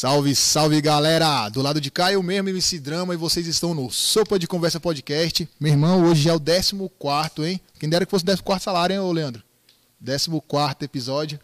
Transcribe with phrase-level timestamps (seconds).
[0.00, 1.48] Salve, salve galera!
[1.48, 4.78] Do lado de cá eu mesmo, MC Drama, e vocês estão no Sopa de Conversa
[4.78, 5.48] Podcast.
[5.58, 7.60] Meu irmão, hoje é o 14, hein?
[7.80, 9.42] Quem dera que fosse o 14 salário, hein, ô Leandro?
[10.00, 11.40] 14 episódio.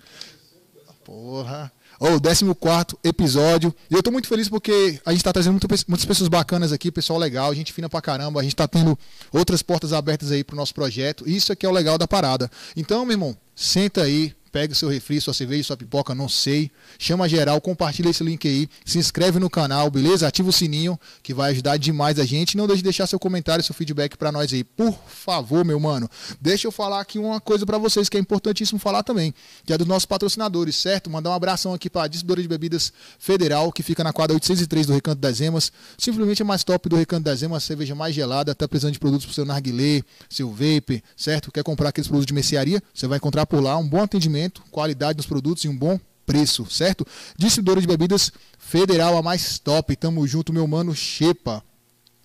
[1.04, 1.72] Porra!
[1.98, 3.74] Ô, oh, 14 episódio.
[3.90, 5.58] E eu tô muito feliz porque a gente tá trazendo
[5.88, 8.38] muitas pessoas bacanas aqui, pessoal legal, gente fina pra caramba.
[8.38, 8.96] A gente tá tendo
[9.32, 11.28] outras portas abertas aí pro nosso projeto.
[11.28, 12.48] Isso aqui é o legal da parada.
[12.76, 16.70] Então, meu irmão, senta aí, Pega o seu refri, sua cerveja, sua pipoca, não sei.
[16.96, 20.28] Chama geral, compartilha esse link aí, se inscreve no canal, beleza?
[20.28, 22.56] Ativa o sininho, que vai ajudar demais a gente.
[22.56, 26.08] Não deixe de deixar seu comentário, seu feedback para nós aí, por favor, meu mano.
[26.40, 29.34] Deixa eu falar aqui uma coisa para vocês que é importantíssimo falar também,
[29.66, 31.10] que é dos nossos patrocinadores, certo?
[31.10, 34.86] Mandar um abração aqui para a distribuidora de bebidas Federal, que fica na quadra 803
[34.86, 35.72] do Recanto das Emas.
[35.98, 39.26] Simplesmente a mais top do Recanto das Emas, cerveja mais gelada, tá precisando de produtos
[39.26, 41.50] para seu narguilé, seu vape, certo?
[41.50, 42.80] Quer comprar aqueles produtos de mercearia?
[42.94, 46.67] Você vai encontrar por lá um bom atendimento, qualidade dos produtos e um bom preço,
[46.70, 47.06] certo?
[47.37, 49.94] Distribuidora de bebidas Federal, a mais top.
[49.94, 51.62] Tamo junto, meu mano Xepa.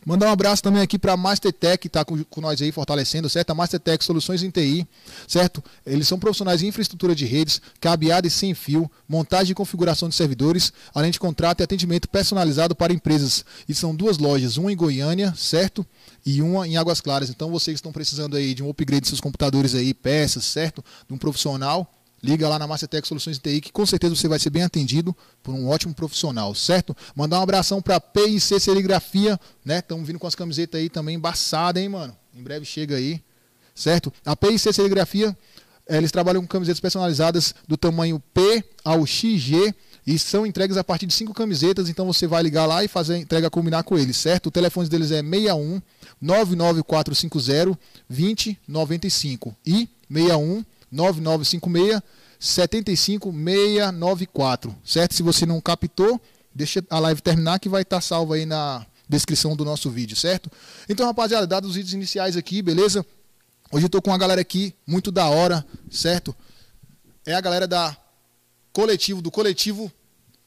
[0.05, 3.29] Mandar um abraço também aqui para a Mastertech, que está com, com, nós aí fortalecendo,
[3.29, 3.51] certo?
[3.51, 4.87] A Mastertech Soluções em TI,
[5.27, 5.61] certo?
[5.85, 10.15] Eles são profissionais em infraestrutura de redes, cabeada e sem fio, montagem e configuração de
[10.15, 13.43] servidores, além de contrato e atendimento personalizado para empresas.
[13.67, 15.85] E são duas lojas, uma em Goiânia, certo?
[16.25, 17.29] E uma em Águas Claras.
[17.29, 20.83] Então vocês estão precisando aí de um upgrade de seus computadores aí, peças, certo?
[21.07, 24.49] De um profissional, Liga lá na Mastertech Soluções TI, que com certeza você vai ser
[24.49, 26.95] bem atendido por um ótimo profissional, certo?
[27.15, 29.79] Mandar um abração para PIC Serigrafia, né?
[29.79, 32.15] Estamos vindo com as camisetas aí também embaçadas, hein, mano?
[32.35, 33.21] Em breve chega aí,
[33.73, 34.11] certo?
[34.25, 35.35] A PIC Serigrafia,
[35.87, 39.73] eh, eles trabalham com camisetas personalizadas do tamanho P ao XG
[40.05, 43.13] e são entregues a partir de cinco camisetas, então você vai ligar lá e fazer
[43.13, 44.47] a entrega combinar com eles, certo?
[44.47, 45.81] O telefone deles é 61
[46.19, 47.79] 99450
[48.09, 52.01] 2095 e 61 9956
[52.39, 55.13] 75694, certo?
[55.13, 56.19] Se você não captou,
[56.55, 60.49] deixa a live terminar que vai estar salvo aí na descrição do nosso vídeo, certo?
[60.87, 63.05] Então, rapaziada, dados os vídeos iniciais aqui, beleza?
[63.71, 66.33] Hoje eu tô com uma galera aqui muito da hora, certo?
[67.25, 67.95] É a galera da
[68.71, 69.91] coletivo, do coletivo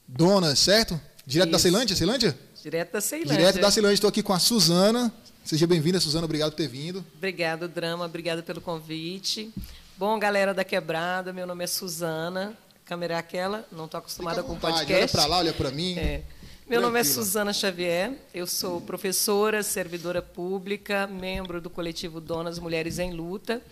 [0.09, 0.99] Dona, certo?
[1.27, 1.53] Direto Isso.
[1.53, 2.39] da Ceilândia, Ceilândia?
[2.63, 3.37] Direto da Ceilândia.
[3.37, 5.13] Direto da Ceilândia, estou aqui com a Suzana.
[5.45, 7.05] Seja bem-vinda, Suzana, obrigado por ter vindo.
[7.17, 9.53] Obrigado, Drama, obrigado pelo convite.
[10.03, 12.59] Bom, galera da Quebrada, meu nome é Suzana.
[12.75, 14.95] A câmera é aquela, não estou acostumada com podcast.
[14.95, 15.97] Olha para lá, olha para mim.
[15.97, 16.23] É.
[16.69, 22.99] Meu nome é Suzana Xavier, eu sou professora, servidora pública, membro do coletivo Donas Mulheres
[22.99, 23.63] em Luta.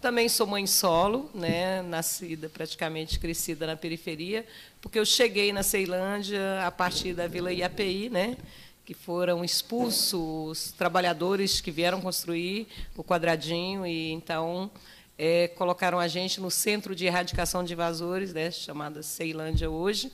[0.00, 4.46] Também sou mãe solo, né, nascida, praticamente crescida na periferia,
[4.80, 8.36] porque eu cheguei na Ceilândia a partir da Vila IAPI, né,
[8.84, 14.70] que foram expulsos trabalhadores que vieram construir o quadradinho e então
[15.22, 20.10] é, colocaram a gente no Centro de Erradicação de Invasores, né, chamada Ceilândia hoje.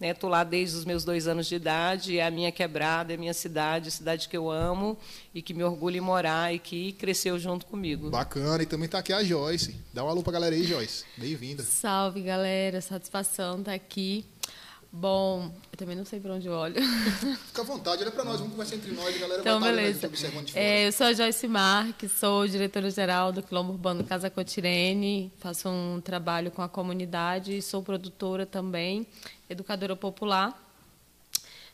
[0.00, 3.16] Estou né, lá desde os meus dois anos de idade, é a minha quebrada, é
[3.16, 4.96] a minha cidade, a cidade que eu amo
[5.34, 8.10] e que me orgulho em morar e que cresceu junto comigo.
[8.10, 9.74] Bacana, e também está aqui a Joyce.
[9.92, 11.04] Dá uma alô para a galera aí, Joyce.
[11.16, 11.64] Bem-vinda.
[11.64, 12.80] Salve, galera.
[12.80, 14.24] Satisfação estar tá aqui.
[14.96, 16.76] Bom, eu também não sei para onde eu olho.
[17.48, 20.06] Fica à vontade, olha para nós, vamos conversar entre nós, a galera então, vai beleza.
[20.06, 20.64] observando de fora.
[20.64, 26.00] É, eu sou a Joyce Marques, sou diretora-geral do Quilombo Urbano Casa Cotirene, faço um
[26.00, 29.04] trabalho com a comunidade, sou produtora também,
[29.50, 30.56] educadora popular.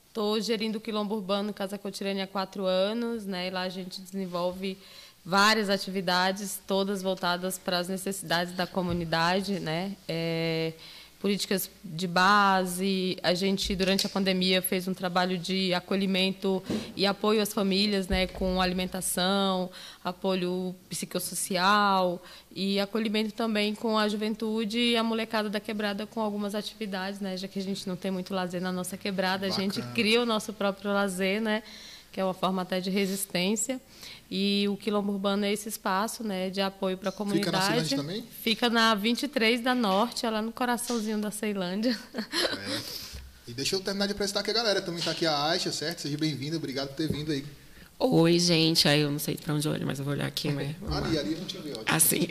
[0.08, 4.00] Estou gerindo o Quilombo Urbano Casa Cotirene há quatro anos, né, e lá a gente
[4.00, 4.78] desenvolve
[5.22, 10.72] várias atividades, todas voltadas para as necessidades da comunidade, né, é,
[11.20, 13.18] políticas de base.
[13.22, 16.62] A gente, durante a pandemia, fez um trabalho de acolhimento
[16.96, 19.70] e apoio às famílias, né, com alimentação,
[20.02, 22.20] apoio psicossocial
[22.50, 27.36] e acolhimento também com a juventude e a molecada da quebrada com algumas atividades, né,
[27.36, 29.54] já que a gente não tem muito lazer na nossa quebrada, Bacana.
[29.54, 31.62] a gente cria o nosso próprio lazer, né,
[32.10, 33.78] que é uma forma até de resistência.
[34.30, 37.88] E o Quilombo Urbano é esse espaço né, de apoio para a comunidade.
[37.88, 38.24] Fica na também?
[38.42, 41.98] Fica na 23 da Norte, lá no coraçãozinho da Ceilândia.
[42.22, 43.00] É.
[43.48, 44.80] E deixa eu terminar de apresentar aqui a galera.
[44.80, 46.02] Também está aqui a Aisha, certo?
[46.02, 47.44] Seja bem-vinda, obrigado por ter vindo aí.
[47.98, 48.86] Oi, gente.
[48.86, 50.52] Aí eu não sei para onde olho, mas eu vou olhar aqui.
[50.52, 51.82] Mas ali, ali não tinha visto.
[51.86, 52.28] Assim.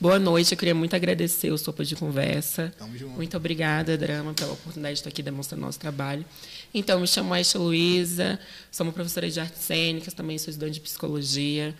[0.00, 2.72] Boa noite, eu queria muito agradecer o Sopa de Conversa.
[2.78, 3.16] Tamo junto.
[3.16, 6.24] Muito obrigada, Drama, pela oportunidade de estar aqui demonstrando nosso trabalho.
[6.72, 8.38] Então, me chamo Aisha Luiza,
[8.70, 11.74] sou uma professora de artes cênicas, também sou estudante de psicologia.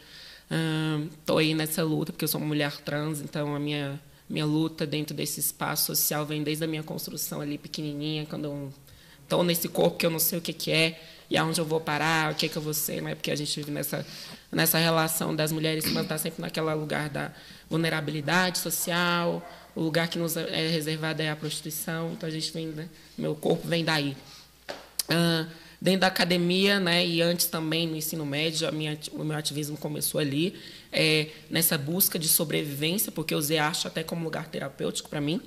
[1.21, 4.85] Estou aí nessa luta, porque eu sou uma mulher trans, então a minha, minha luta
[4.85, 8.73] dentro desse espaço social vem desde a minha construção ali pequenininha, quando
[9.23, 11.81] estou nesse corpo que eu não sei o que, que é, e aonde eu vou
[11.81, 13.15] parar, o que, que eu vou ser, né?
[13.15, 14.05] porque a gente vive nessa,
[14.51, 17.31] nessa relação das mulheres que estar sempre naquele lugar da
[17.69, 19.41] vulnerabilidade social,
[19.77, 22.89] o lugar que nos é reservado é a prostituição, então a gente vem, né?
[23.17, 24.17] meu corpo vem daí.
[25.11, 25.51] Uh,
[25.81, 30.21] dentro da academia, né, e antes também no ensino médio, minha, o meu ativismo começou
[30.21, 30.55] ali,
[30.93, 35.41] é, nessa busca de sobrevivência, porque eu usei arte até como lugar terapêutico para mim.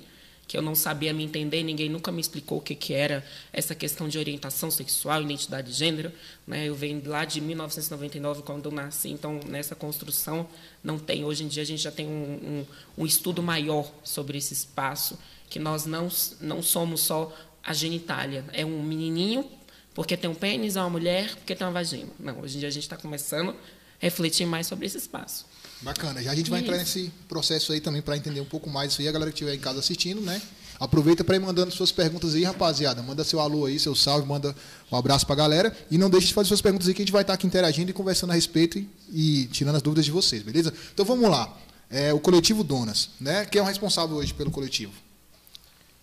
[0.46, 3.74] que eu não sabia me entender, ninguém nunca me explicou o que, que era essa
[3.74, 6.12] questão de orientação sexual, identidade de gênero.
[6.46, 6.68] Né?
[6.68, 10.46] Eu venho lá de 1999, quando eu nasci, então nessa construção
[10.82, 11.24] não tem.
[11.24, 12.66] Hoje em dia a gente já tem um,
[12.98, 15.18] um, um estudo maior sobre esse espaço,
[15.48, 16.10] que nós não,
[16.42, 18.44] não somos só a genitália.
[18.52, 19.48] É um menininho
[19.94, 22.10] porque tem um pênis, é uma mulher porque tem uma vagina.
[22.18, 23.54] Não, hoje em dia a gente está começando a
[23.98, 25.46] refletir mais sobre esse espaço.
[25.80, 26.22] Bacana.
[26.22, 29.02] Já a gente vai entrar nesse processo aí também para entender um pouco mais isso
[29.02, 29.08] aí.
[29.08, 30.40] A galera que estiver em casa assistindo, né?
[30.80, 33.02] Aproveita para ir mandando suas perguntas aí, rapaziada.
[33.02, 34.54] Manda seu alô aí, seu salve, manda
[34.90, 35.76] um abraço para a galera.
[35.90, 37.46] E não deixe de fazer suas perguntas aí que a gente vai estar tá aqui
[37.46, 40.72] interagindo e conversando a respeito e, e tirando as dúvidas de vocês, beleza?
[40.92, 41.56] Então vamos lá.
[41.90, 43.44] É, o coletivo Donas, né?
[43.44, 44.92] Quem é o responsável hoje pelo coletivo?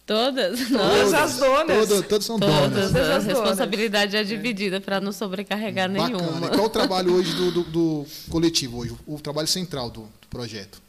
[0.06, 0.68] Todas?
[0.68, 1.88] Todas as donas.
[1.88, 2.92] Todas, todas são donas.
[2.92, 6.18] Todas a responsabilidade é dividida para não sobrecarregar Bacana.
[6.18, 6.48] nenhuma.
[6.48, 9.90] E qual é o trabalho hoje do, do, do coletivo, hoje, o, o trabalho central
[9.90, 10.82] do, do, projeto?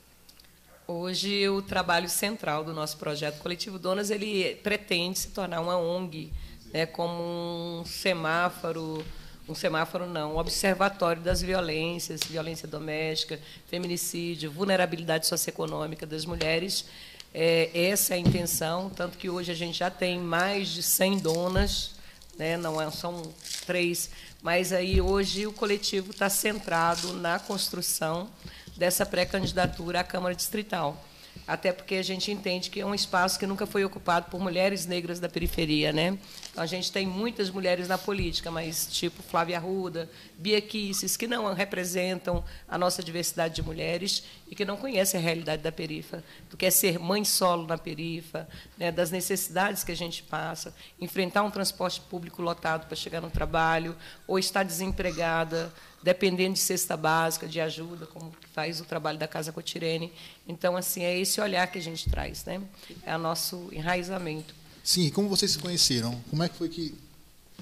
[0.88, 6.32] Hoje, o trabalho central do nosso projeto Coletivo Donas, ele pretende se tornar uma ONG,
[6.72, 9.04] né, como um semáforo,
[9.48, 13.38] um semáforo não, um observatório das violências, violência doméstica,
[13.68, 16.84] feminicídio, vulnerabilidade socioeconômica das mulheres,
[17.34, 21.18] é, essa é a intenção, tanto que hoje a gente já tem mais de 100
[21.18, 21.92] donas,
[22.38, 23.32] né, não é, são
[23.66, 24.10] três,
[24.42, 28.28] mas aí hoje o coletivo está centrado na construção
[28.76, 31.02] dessa pré-candidatura à Câmara Distrital
[31.46, 34.86] até porque a gente entende que é um espaço que nunca foi ocupado por mulheres
[34.86, 36.18] negras da periferia, né?
[36.50, 40.08] Então, a gente tem muitas mulheres na política, mas tipo Flávia Arruda,
[40.38, 45.22] Bia Kisses, que não representam a nossa diversidade de mulheres e que não conhecem a
[45.22, 48.46] realidade da perifa, do que é ser mãe solo na perifa,
[48.76, 53.30] né, das necessidades que a gente passa, enfrentar um transporte público lotado para chegar no
[53.30, 53.96] trabalho,
[54.26, 55.72] ou estar desempregada,
[56.02, 60.12] dependendo de cesta básica, de ajuda, como faz o trabalho da Casa Cotirene.
[60.46, 62.60] Então, assim, é esse olhar que a gente traz, né?
[63.04, 64.54] É o nosso enraizamento.
[64.82, 66.20] Sim, como vocês se conheceram?
[66.28, 66.94] Como é que foi que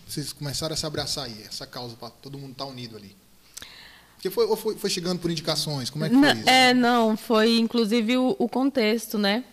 [0.09, 3.15] vocês começaram a se abraçar aí, essa causa, para todo mundo estar tá unido ali?
[4.15, 5.89] Porque foi, ou foi, foi chegando por indicações?
[5.91, 6.49] Como é que foi isso?
[6.49, 9.45] É, não, foi inclusive o, o contexto, né?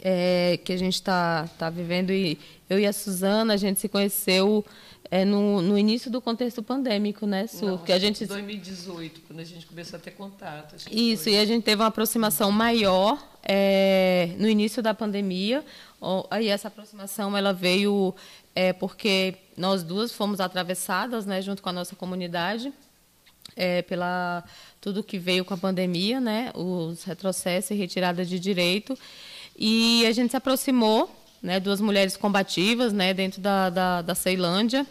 [0.00, 3.88] É, que a gente está tá vivendo e eu e a Suzana, a gente se
[3.88, 4.64] conheceu
[5.14, 7.64] é no, no início do contexto pandêmico, né, Su?
[7.64, 10.74] Não, que a gente 2018, quando a gente começou a ter contato.
[10.90, 11.34] Isso, foi.
[11.34, 15.64] e a gente teve uma aproximação maior é, no início da pandemia.
[16.28, 18.12] Aí essa aproximação ela veio
[18.56, 22.72] é, porque nós duas fomos atravessadas, né, junto com a nossa comunidade,
[23.54, 24.42] é, pela
[24.80, 28.98] tudo que veio com a pandemia, né, os retrocessos e retirada de direito,
[29.56, 31.08] e a gente se aproximou
[31.40, 34.84] né, duas mulheres combativas né, dentro da, da, da Ceilândia.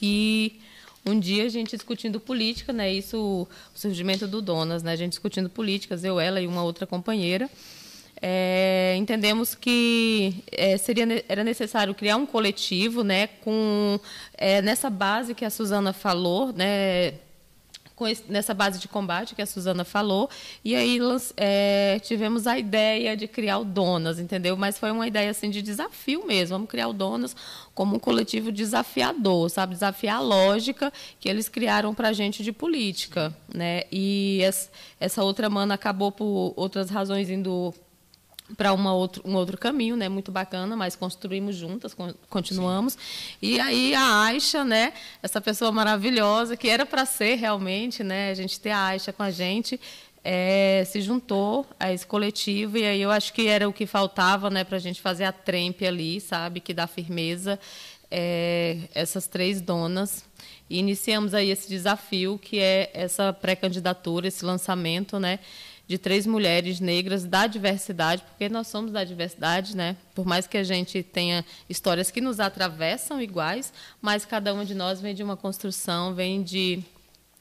[0.00, 0.60] E
[1.04, 5.12] um dia a gente discutindo política, né, isso, o surgimento do Donas, né, a gente
[5.12, 7.48] discutindo políticas, eu, ela e uma outra companheira.
[8.22, 13.26] É, entendemos que é, seria era necessário criar um coletivo né?
[13.26, 13.98] Com
[14.34, 17.14] é, nessa base que a Suzana falou né
[18.06, 20.28] esse, nessa base de combate que a Suzana falou,
[20.64, 20.98] e aí
[21.36, 24.56] é, tivemos a ideia de criar o Donas, entendeu?
[24.56, 26.56] Mas foi uma ideia assim de desafio mesmo.
[26.56, 27.34] Vamos criar o Donas
[27.74, 29.74] como um coletivo desafiador, sabe?
[29.74, 33.84] Desafiar a lógica que eles criaram para a gente de política, né?
[33.90, 34.40] E
[34.98, 37.74] essa outra mana acabou por outras razões indo
[38.56, 41.96] para outro, um outro caminho, né, muito bacana, mas construímos juntas,
[42.28, 42.94] continuamos.
[42.94, 42.98] Sim.
[43.42, 44.92] E aí a Aixa, né,
[45.22, 49.22] essa pessoa maravilhosa que era para ser realmente, né, a gente ter a Aixa com
[49.22, 49.80] a gente,
[50.22, 52.78] é, se juntou a esse coletivo.
[52.78, 55.32] E aí eu acho que era o que faltava, né, para a gente fazer a
[55.32, 57.58] trempe ali, sabe, que dá firmeza.
[58.12, 60.24] É, essas três donas.
[60.68, 65.38] E iniciamos aí esse desafio que é essa pré-candidatura, esse lançamento, né,
[65.90, 69.96] de três mulheres negras da diversidade, porque nós somos da diversidade, né?
[70.14, 74.72] Por mais que a gente tenha histórias que nos atravessam iguais, mas cada uma de
[74.72, 76.80] nós vem de uma construção, vem de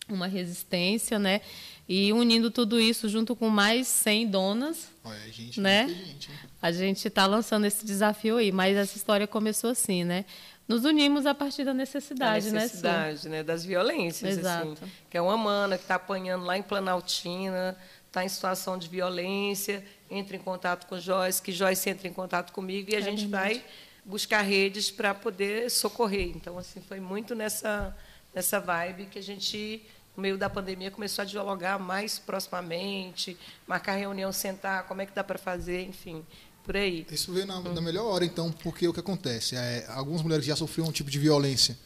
[0.09, 1.41] uma resistência, né?
[1.87, 5.87] E unindo tudo isso junto com mais 100 donas, Olha, gente, né?
[5.87, 10.25] Gente, a gente está lançando esse desafio aí, mas essa história começou assim, né?
[10.67, 13.37] Nos unimos a partir da necessidade, da necessidade né?
[13.37, 13.43] né?
[13.43, 14.39] Das violências, assim.
[14.39, 14.71] Exato.
[14.71, 17.77] Assim, que é uma mana que está apanhando lá em Planaltina,
[18.09, 22.51] está em situação de violência, entra em contato com Joyce, que Joyce entra em contato
[22.51, 23.53] comigo e a é gente verdade.
[23.53, 23.65] vai
[24.03, 26.31] buscar redes para poder socorrer.
[26.35, 27.95] Então, assim, foi muito nessa,
[28.33, 29.83] nessa vibe que a gente,
[30.17, 33.37] no meio da pandemia, começou a dialogar mais proximamente,
[33.67, 36.25] marcar reunião, sentar, como é que dá para fazer, enfim,
[36.63, 37.05] por aí.
[37.11, 39.55] Isso veio na, na, melhor hora, então, porque o que acontece?
[39.55, 41.77] É, algumas mulheres já sofriam um tipo de violência.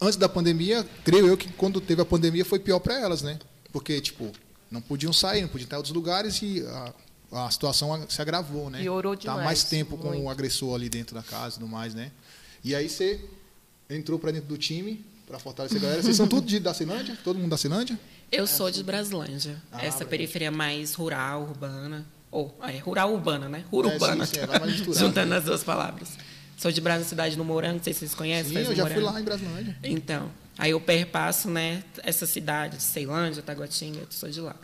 [0.00, 3.38] Antes da pandemia, creio eu que quando teve a pandemia foi pior para elas, né?
[3.72, 4.32] Porque, tipo,
[4.70, 6.64] não podiam sair, não podiam estar em outros lugares e
[7.32, 8.80] a, a situação se agravou, né?
[8.80, 10.22] Piorou Tá demais, mais tempo com muito.
[10.22, 12.10] o agressor ali dentro da casa e tudo mais, né?
[12.64, 13.20] E aí você
[13.88, 16.02] entrou pra dentro do time pra fortalecer a galera.
[16.02, 17.16] Vocês são tudo de, da Ceilândia?
[17.22, 17.98] Todo mundo da Ceilândia?
[18.32, 19.52] Eu sou de Braslândia.
[19.70, 20.06] Ah, essa Braslândia.
[20.06, 22.04] periferia mais rural, urbana.
[22.30, 23.64] Ou, é, rural urbana, né?
[23.72, 24.26] É, Urbana.
[24.26, 24.94] sim, sim, é.
[24.98, 26.08] Juntando as duas palavras.
[26.56, 28.52] Sou de Brasília, cidade no Morango, não sei se vocês conhecem.
[28.52, 29.12] Sim, eu já fui Morango.
[29.14, 29.78] lá em Brasilândia.
[29.84, 34.56] Então, aí eu perpasso, né, essa cidade, Ceilândia, Taguatinga, eu sou de lá.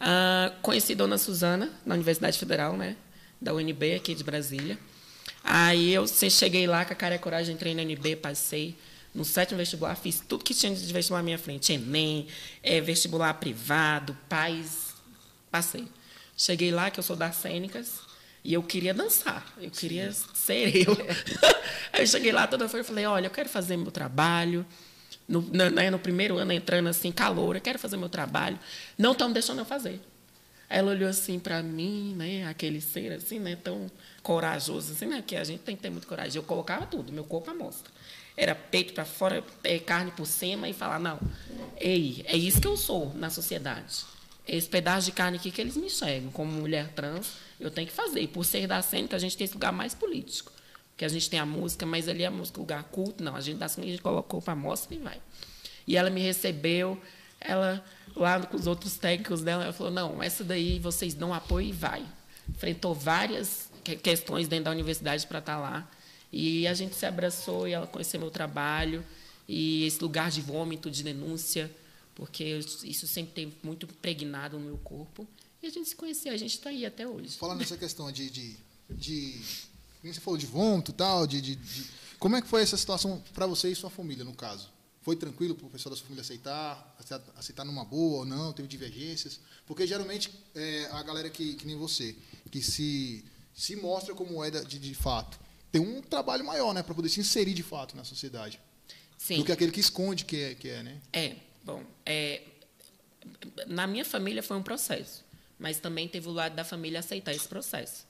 [0.00, 2.96] Ah, conheci Dona Suzana na Universidade Federal, né,
[3.40, 4.78] da UNB aqui de Brasília.
[5.42, 8.76] Aí eu cheguei lá com a cara e a coragem, entrei na UNB, passei
[9.14, 12.28] no sétimo vestibular, fiz tudo que tinha de vestibular à minha frente, Enem,
[12.62, 14.94] eh, vestibular privado, pais,
[15.50, 15.86] passei.
[16.36, 18.00] Cheguei lá, que eu sou das cênicas,
[18.42, 20.96] e eu queria dançar, eu queria ser eu.
[21.92, 24.64] Aí eu cheguei lá toda feira e falei, olha, eu quero fazer meu trabalho.
[25.30, 28.58] No, na- né, no primeiro ano, entrando assim, calor, eu quero fazer meu trabalho.
[28.98, 30.00] Não estão deixando eu fazer.
[30.68, 33.90] Ela olhou assim para mim, né, aquele ser assim, né, tão
[34.22, 36.36] corajoso assim, né, que a gente tem que ter muito coragem.
[36.36, 37.90] Eu colocava tudo, meu corpo à mostra.
[38.36, 41.18] Era peito para fora, eh, carne por cima e falar, não,
[41.78, 44.04] ei, é isso que eu sou na sociedade.
[44.46, 47.92] Esse pedaço de carne aqui que eles me enxergam como mulher trans, eu tenho que
[47.92, 48.20] fazer.
[48.20, 50.50] E por ser da cênica, a gente tem esse lugar mais político.
[51.00, 53.24] Porque a gente tem a música, mas ali é a música, lugar culto.
[53.24, 55.18] Não, a gente cênica, a gente colocou para mostra e vai.
[55.86, 57.00] E ela me recebeu,
[57.40, 57.82] ela
[58.14, 61.72] lá com os outros técnicos dela, ela falou: "Não, essa daí vocês dão apoio e
[61.72, 62.06] vai".
[62.50, 65.90] Enfrentou várias que- questões dentro da universidade para estar lá.
[66.30, 69.02] E a gente se abraçou e ela conheceu meu trabalho
[69.48, 71.70] e esse lugar de vômito, de denúncia,
[72.14, 72.44] porque
[72.84, 75.26] isso sempre teve muito impregnado no meu corpo.
[75.62, 77.38] E a gente se conheceu, a gente está aí até hoje.
[77.38, 78.28] Falando nessa questão de.
[78.28, 78.56] de,
[78.90, 79.40] de
[80.02, 81.84] você falou de vômito e tal, de, de, de-
[82.18, 84.68] Como é que foi essa situação para você e sua família, no caso?
[85.02, 86.96] Foi tranquilo para o pessoal da sua família aceitar,
[87.36, 88.52] aceitar, numa boa ou não?
[88.52, 89.40] Teve divergências?
[89.66, 92.14] Porque geralmente é, a galera que, que nem você,
[92.50, 95.40] que se, se mostra como é de, de fato,
[95.72, 98.60] tem um trabalho maior, né, para poder se inserir de fato na sociedade.
[99.16, 99.38] Sim.
[99.38, 101.00] Do que aquele que esconde que é, que é né?
[101.12, 102.42] É, bom, é,
[103.66, 105.24] na minha família foi um processo,
[105.58, 108.04] mas também teve o lado da família aceitar esse processo,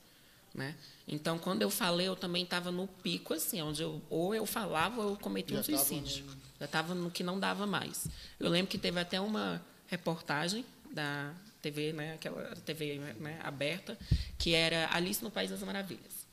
[0.53, 0.75] né?
[1.07, 5.01] Então, quando eu falei, eu também estava no pico, assim, onde eu, ou eu falava
[5.01, 6.25] ou eu cometia um tava suicídio.
[6.59, 8.07] Já estava no que não dava mais.
[8.39, 13.97] Eu lembro que teve até uma reportagem da TV, né, aquela TV né, aberta,
[14.37, 16.25] que era Alice no País das Maravilhas,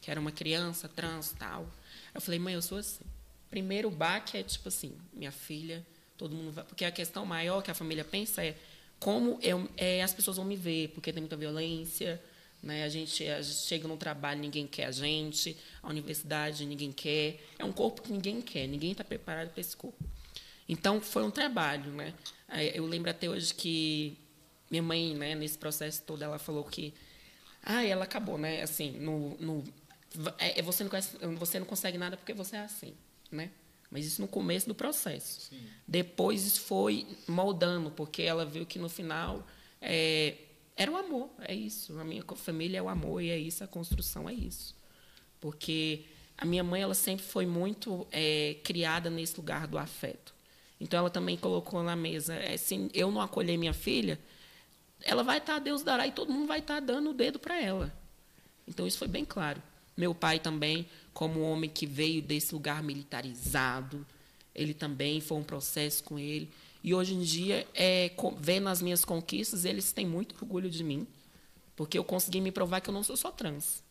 [0.00, 1.68] que era uma criança trans tal.
[2.14, 3.04] Eu falei, mãe, eu sou assim.
[3.50, 5.84] Primeiro baque é tipo assim, minha filha,
[6.16, 8.56] todo mundo vai, porque a questão maior que a família pensa é
[8.98, 12.20] como eu, é, as pessoas vão me ver, porque tem muita violência,
[12.66, 12.84] né?
[12.84, 17.40] A gente, a gente chega no trabalho, ninguém quer a gente, a universidade ninguém quer,
[17.58, 20.04] é um corpo que ninguém quer, ninguém está preparado para esse corpo.
[20.68, 22.12] Então foi um trabalho, né?
[22.48, 24.18] Aí, Eu lembro até hoje que
[24.68, 26.92] minha mãe, né, nesse processo todo, ela falou que,
[27.62, 28.62] ah, ela acabou, né?
[28.62, 29.64] Assim, no, no
[30.38, 32.94] é, é, você não conhece, você não consegue nada porque você é assim,
[33.30, 33.50] né?
[33.90, 35.52] Mas isso no começo do processo.
[35.86, 39.46] Depois isso foi moldando, porque ela viu que no final
[39.80, 40.34] é,
[40.76, 41.98] era o amor, é isso.
[41.98, 44.74] A minha família é o amor e é isso, a construção é isso.
[45.40, 46.04] Porque
[46.36, 50.34] a minha mãe ela sempre foi muito é, criada nesse lugar do afeto.
[50.78, 54.20] Então ela também colocou na mesa, é, se eu não acolher minha filha,
[55.00, 57.92] ela vai estar, Deus dará, e todo mundo vai estar dando o dedo para ela.
[58.68, 59.62] Então isso foi bem claro.
[59.96, 64.06] Meu pai também, como homem que veio desse lugar militarizado,
[64.54, 66.50] ele também foi um processo com ele.
[66.86, 71.04] E hoje em dia, é, vendo as minhas conquistas, eles têm muito orgulho de mim,
[71.74, 73.82] porque eu consegui me provar que eu não sou só trans.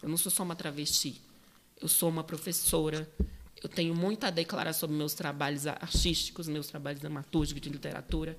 [0.00, 1.20] Eu não sou só uma travesti.
[1.80, 3.10] Eu sou uma professora.
[3.60, 8.38] Eu tenho muito a declarar sobre meus trabalhos artísticos, meus trabalhos dramatúrgicos de literatura.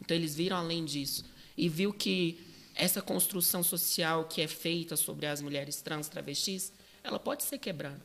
[0.00, 1.22] Então eles viram além disso
[1.54, 2.40] e viu que
[2.74, 6.72] essa construção social que é feita sobre as mulheres trans travestis,
[7.04, 8.00] ela pode ser quebrada,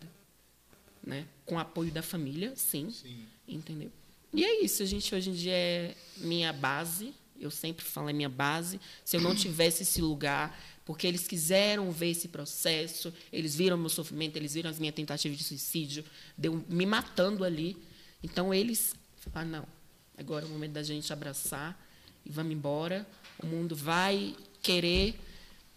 [1.02, 1.26] né?
[1.46, 3.26] Com apoio da família, sim, Sim.
[3.48, 3.89] entendeu?
[4.36, 8.13] E é isso, a gente hoje em dia é minha base, eu sempre falo é
[8.13, 8.82] minha base.
[9.06, 13.88] Se eu não tivesse esse lugar, porque eles quiseram ver esse processo, eles viram meu
[13.88, 16.04] sofrimento, eles viram as minhas tentativas de suicídio,
[16.38, 17.78] deu me matando ali.
[18.21, 18.93] Então eles
[19.32, 19.67] falaram, não,
[20.17, 21.82] agora é o momento da gente abraçar
[22.26, 23.08] e vamos embora.
[23.41, 25.15] O mundo vai querer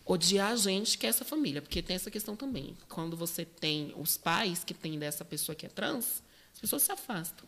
[0.05, 2.77] odiar a gente, que é essa família, porque tem essa questão também.
[2.88, 6.90] Quando você tem os pais que tem dessa pessoa que é trans, as pessoas se
[6.90, 7.48] afastam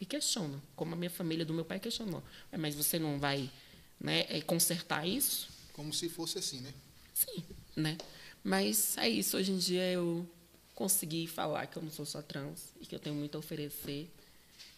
[0.00, 2.22] e questionam, como a minha família do meu pai questionou.
[2.50, 3.50] "É, Mas você não vai
[4.00, 5.48] né, é, consertar isso?
[5.74, 6.72] Como se fosse assim, né?
[7.14, 7.44] Sim,
[7.76, 7.98] né?
[8.42, 9.36] Mas é isso.
[9.36, 10.26] Hoje em dia eu
[10.74, 14.10] consegui falar que eu não sou só trans e que eu tenho muito a oferecer.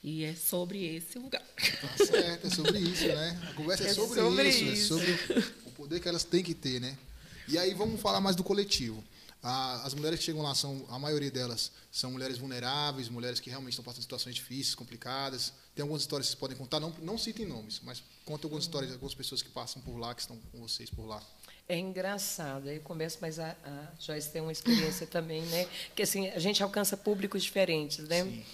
[0.03, 1.43] E é sobre esse lugar.
[1.81, 3.41] Tá certo, é sobre isso, né?
[3.49, 4.99] A conversa é, É sobre, sobre isso, isso.
[4.99, 6.99] é sobre o poder que elas têm que ter, né?
[7.47, 9.03] E aí vamos falar mais do coletivo.
[9.43, 13.73] As mulheres que chegam lá são, a maioria delas são mulheres vulneráveis, mulheres que realmente
[13.73, 15.53] estão passando situações difíceis, complicadas.
[15.75, 18.91] Tem algumas histórias que vocês podem contar, não, não citem nomes, mas contem algumas histórias
[18.91, 21.21] de algumas pessoas que passam por lá, que estão com vocês por lá.
[21.69, 25.69] É engraçado, aí começo, mas a, a Joyce tem uma experiência também, né?
[25.95, 28.23] Que assim, a gente alcança públicos diferentes, né?
[28.23, 28.45] Sim.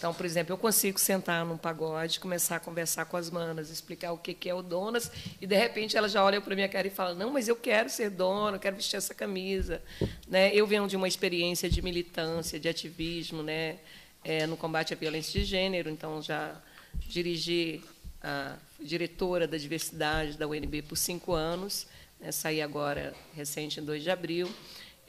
[0.00, 4.12] Então, por exemplo, eu consigo sentar num pagode, começar a conversar com as manas, explicar
[4.12, 6.90] o que é o donas, e de repente ela já olha para minha cara e
[6.90, 9.82] fala: "Não, mas eu quero ser dona, eu quero vestir essa camisa",
[10.26, 10.54] né?
[10.54, 13.76] Eu venho de uma experiência de militância, de ativismo, né,
[14.24, 16.58] é, no combate à violência de gênero, então já
[17.06, 17.82] dirigi
[18.22, 21.86] a diretora da diversidade da UNB por cinco anos,
[22.18, 24.50] né, saí agora recente em 2 de abril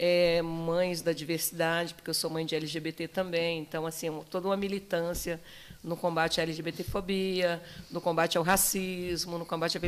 [0.04, 4.58] é, mães da diversidade, porque eu sou mãe de LGBT também, então assim toda uma
[4.58, 5.40] militância
[5.84, 7.62] no combate à LGBTfobia,
[7.92, 9.82] no combate ao racismo, no combate à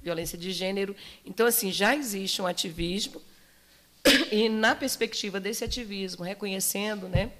[0.00, 0.94] violência de gênero.
[1.24, 3.20] Então assim já existe um ativismo
[4.30, 7.32] e na perspectiva desse ativismo, reconhecendo, né,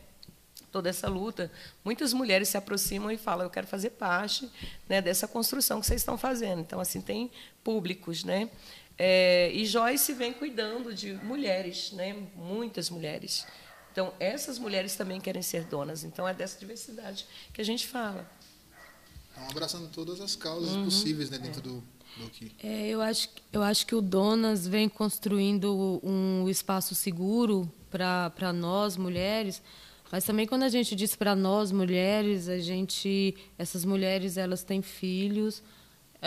[0.73, 1.49] toda essa luta,
[1.85, 4.51] muitas mulheres se aproximam e falam: eu quero fazer parte
[4.89, 6.61] né, dessa construção que vocês estão fazendo.
[6.61, 7.31] Então assim tem
[7.63, 8.51] públicos, né?
[8.99, 12.17] É, e Joyce vem cuidando de mulheres, né?
[12.35, 13.47] muitas mulheres.
[13.93, 16.05] Então, essas mulheres também querem ser donas.
[16.05, 18.31] Então, é dessa diversidade que a gente fala.
[19.29, 20.85] Estão abraçando todas as causas uhum.
[20.85, 21.63] possíveis né, dentro é.
[21.63, 21.85] do,
[22.17, 22.53] do que.
[22.63, 28.97] É, eu, acho, eu acho que o Donas vem construindo um espaço seguro para nós,
[28.97, 29.63] mulheres,
[30.11, 34.81] mas também quando a gente diz para nós mulheres, a gente, essas mulheres elas têm
[34.81, 35.63] filhos,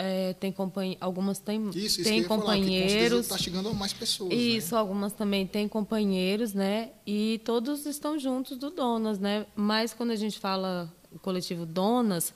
[0.00, 3.20] é, tem companhi algumas têm, isso, têm companheiros.
[3.20, 4.32] Está chegando a mais pessoas.
[4.32, 4.80] Isso, né?
[4.80, 6.90] algumas também têm companheiros, né?
[7.06, 9.46] E todos estão juntos do Donas, né?
[9.54, 12.32] Mas quando a gente fala o coletivo Donas,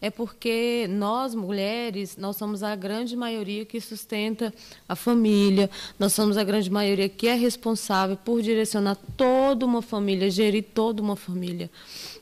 [0.00, 4.54] é porque nós, mulheres, nós somos a grande maioria que sustenta
[4.88, 10.30] a família, nós somos a grande maioria que é responsável por direcionar toda uma família,
[10.30, 11.68] gerir toda uma família.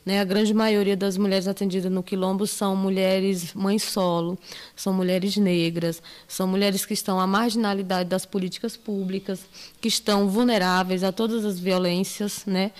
[0.03, 0.19] Né?
[0.19, 4.39] A grande maioria das mulheres atendidas no quilombo são mulheres mães solo,
[4.75, 9.41] são mulheres negras, são mulheres que estão à marginalidade das políticas públicas,
[9.79, 12.71] que estão vulneráveis a todas as violências, né?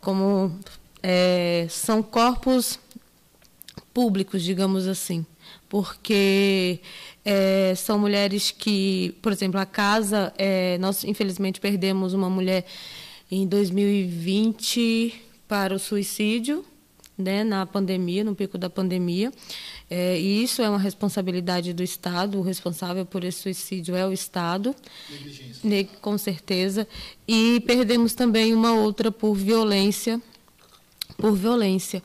[0.00, 0.56] como
[1.02, 2.78] é, são corpos
[3.98, 5.26] públicos, digamos assim,
[5.68, 6.78] porque
[7.24, 12.64] é, são mulheres que, por exemplo, a casa, é, nós infelizmente perdemos uma mulher
[13.28, 16.64] em 2020 para o suicídio,
[17.18, 19.32] né, na pandemia, no pico da pandemia.
[19.90, 24.12] É, e isso é uma responsabilidade do Estado, o responsável por esse suicídio é o
[24.12, 24.76] Estado,
[25.10, 25.98] Negligência.
[26.00, 26.86] com certeza.
[27.26, 30.22] E perdemos também uma outra por violência,
[31.16, 32.00] por violência.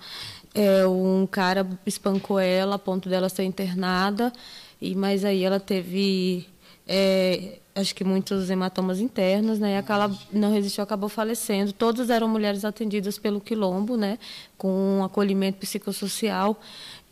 [0.53, 4.31] É, um cara espancou ela a ponto dela ser internada,
[4.79, 6.45] e mas aí ela teve
[6.87, 9.73] é, acho que muitos hematomas internos, né?
[9.73, 11.73] E aquela não resistiu, acabou falecendo.
[11.73, 14.19] Todas eram mulheres atendidas pelo quilombo, né?
[14.57, 16.59] Com acolhimento psicossocial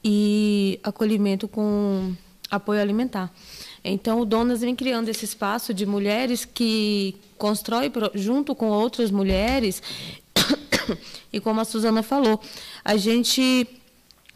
[0.04, 2.14] e acolhimento com
[2.50, 3.32] apoio alimentar.
[3.84, 9.82] Então, o Donas vem criando esse espaço de mulheres que constrói junto com outras mulheres.
[11.32, 12.40] E como a Suzana falou,
[12.84, 13.68] a gente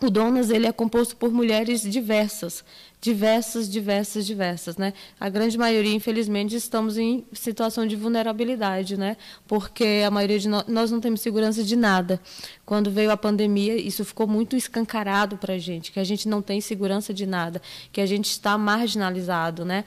[0.02, 2.66] o Donas ele é composto por mulheres diversas,
[3.00, 4.94] diversas, diversas, diversas, né?
[5.18, 9.16] A grande maioria, infelizmente, estamos em situação de vulnerabilidade, né?
[9.48, 12.20] Porque a maioria de nós, nós não temos segurança de nada.
[12.66, 16.42] Quando veio a pandemia, isso ficou muito escancarado para a gente, que a gente não
[16.42, 19.86] tem segurança de nada, que a gente está marginalizado, né?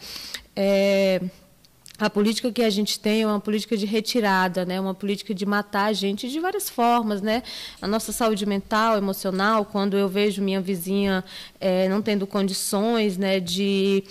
[0.57, 1.21] É
[1.99, 4.81] a política que a gente tem é uma política de retirada, né?
[4.81, 7.21] uma política de matar a gente de várias formas.
[7.21, 7.43] Né?
[7.83, 11.25] A nossa saúde mental, emocional, quando eu vejo minha vizinha
[11.61, 14.05] é, não tendo condições né, de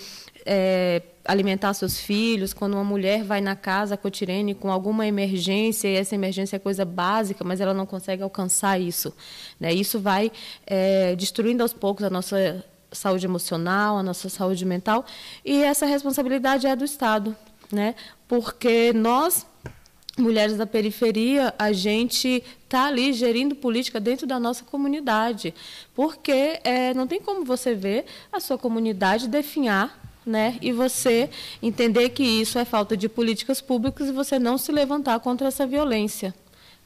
[0.45, 5.95] é, alimentar seus filhos, quando uma mulher vai na casa cotirene com alguma emergência, e
[5.95, 9.13] essa emergência é coisa básica, mas ela não consegue alcançar isso.
[9.57, 9.73] Né?
[9.73, 10.29] Isso vai
[10.65, 15.05] é, destruindo aos poucos a nossa saúde emocional, a nossa saúde mental,
[15.43, 17.35] e essa responsabilidade é do Estado
[17.71, 17.95] né?
[18.27, 19.45] Porque nós
[20.17, 25.53] mulheres da periferia, a gente está ali gerindo política dentro da nossa comunidade,
[25.93, 30.57] porque é, não tem como você ver a sua comunidade definhar né?
[30.61, 31.29] E você
[31.63, 35.65] entender que isso é falta de políticas públicas e você não se levantar contra essa
[35.65, 36.35] violência.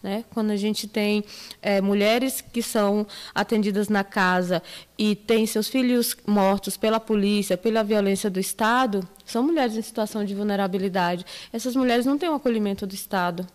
[0.01, 0.25] Né?
[0.33, 1.23] Quando a gente tem
[1.61, 4.63] é, mulheres que são atendidas na casa
[4.97, 10.25] e têm seus filhos mortos pela polícia, pela violência do Estado, são mulheres em situação
[10.25, 11.23] de vulnerabilidade.
[11.53, 13.45] Essas mulheres não têm o um acolhimento do Estado.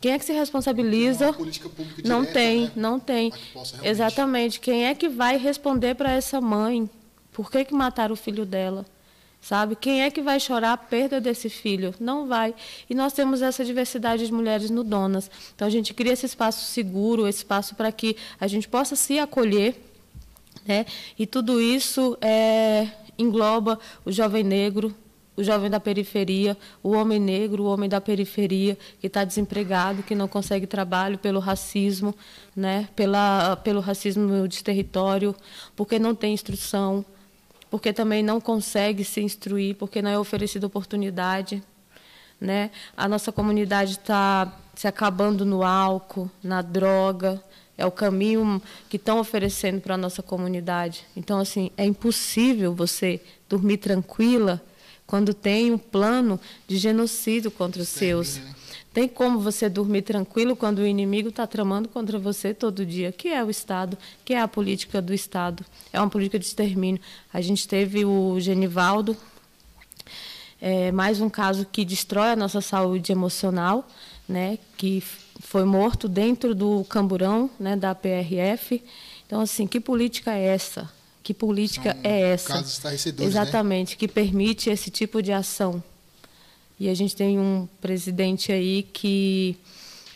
[0.00, 1.32] Quem é que se responsabiliza?
[1.32, 2.72] Não, direta, não tem, né?
[2.74, 3.30] não tem.
[3.30, 3.86] Realmente...
[3.86, 4.60] Exatamente.
[4.60, 6.88] Quem é que vai responder para essa mãe?
[7.30, 8.86] Por que, que mataram o filho dela?
[9.44, 9.76] Sabe?
[9.76, 11.94] Quem é que vai chorar a perda desse filho?
[12.00, 12.54] Não vai.
[12.88, 15.30] E nós temos essa diversidade de mulheres no Donas.
[15.54, 19.18] Então a gente cria esse espaço seguro, esse espaço para que a gente possa se
[19.18, 19.76] acolher,
[20.66, 20.86] né?
[21.18, 24.94] E tudo isso é, engloba o jovem negro,
[25.36, 30.14] o jovem da periferia, o homem negro, o homem da periferia que está desempregado, que
[30.14, 32.14] não consegue trabalho pelo racismo,
[32.56, 32.88] né?
[32.96, 35.36] Pela, pelo racismo de território,
[35.76, 37.04] porque não tem instrução,
[37.74, 41.60] porque também não consegue se instruir, porque não é oferecida oportunidade.
[42.40, 42.70] Né?
[42.96, 47.42] A nossa comunidade está se acabando no álcool, na droga,
[47.76, 51.04] é o caminho que estão oferecendo para a nossa comunidade.
[51.16, 54.62] Então, assim, é impossível você dormir tranquila
[55.04, 58.40] quando tem um plano de genocídio contra os seus.
[58.94, 63.26] Tem como você dormir tranquilo quando o inimigo está tramando contra você todo dia, que
[63.26, 65.66] é o Estado, que é a política do Estado.
[65.92, 67.02] É uma política de extermínio.
[67.32, 69.16] A gente teve o Genivaldo,
[70.60, 73.84] é, mais um caso que destrói a nossa saúde emocional,
[74.28, 75.02] né, que
[75.40, 78.80] foi morto dentro do camburão né, da PRF.
[79.26, 80.88] Então, assim, que política é essa?
[81.20, 82.48] Que política São é essa?
[82.48, 83.24] Casos né?
[83.24, 83.96] Exatamente, né?
[83.98, 85.82] que permite esse tipo de ação.
[86.78, 89.56] E a gente tem um presidente aí que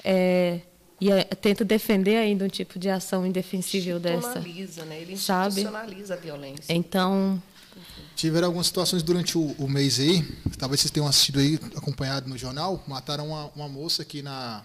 [0.04, 0.60] é,
[1.00, 4.40] e tenta defender ainda um tipo de ação indefensível dessa.
[4.40, 5.00] Né?
[5.00, 6.12] Ele institucionaliza sabe?
[6.12, 6.72] a violência.
[6.72, 7.40] Então.
[8.16, 10.24] Tiveram algumas situações durante o, o, mês aí,
[10.58, 14.64] talvez vocês tenham assistido aí, acompanhado no jornal, mataram uma, uma moça aqui na,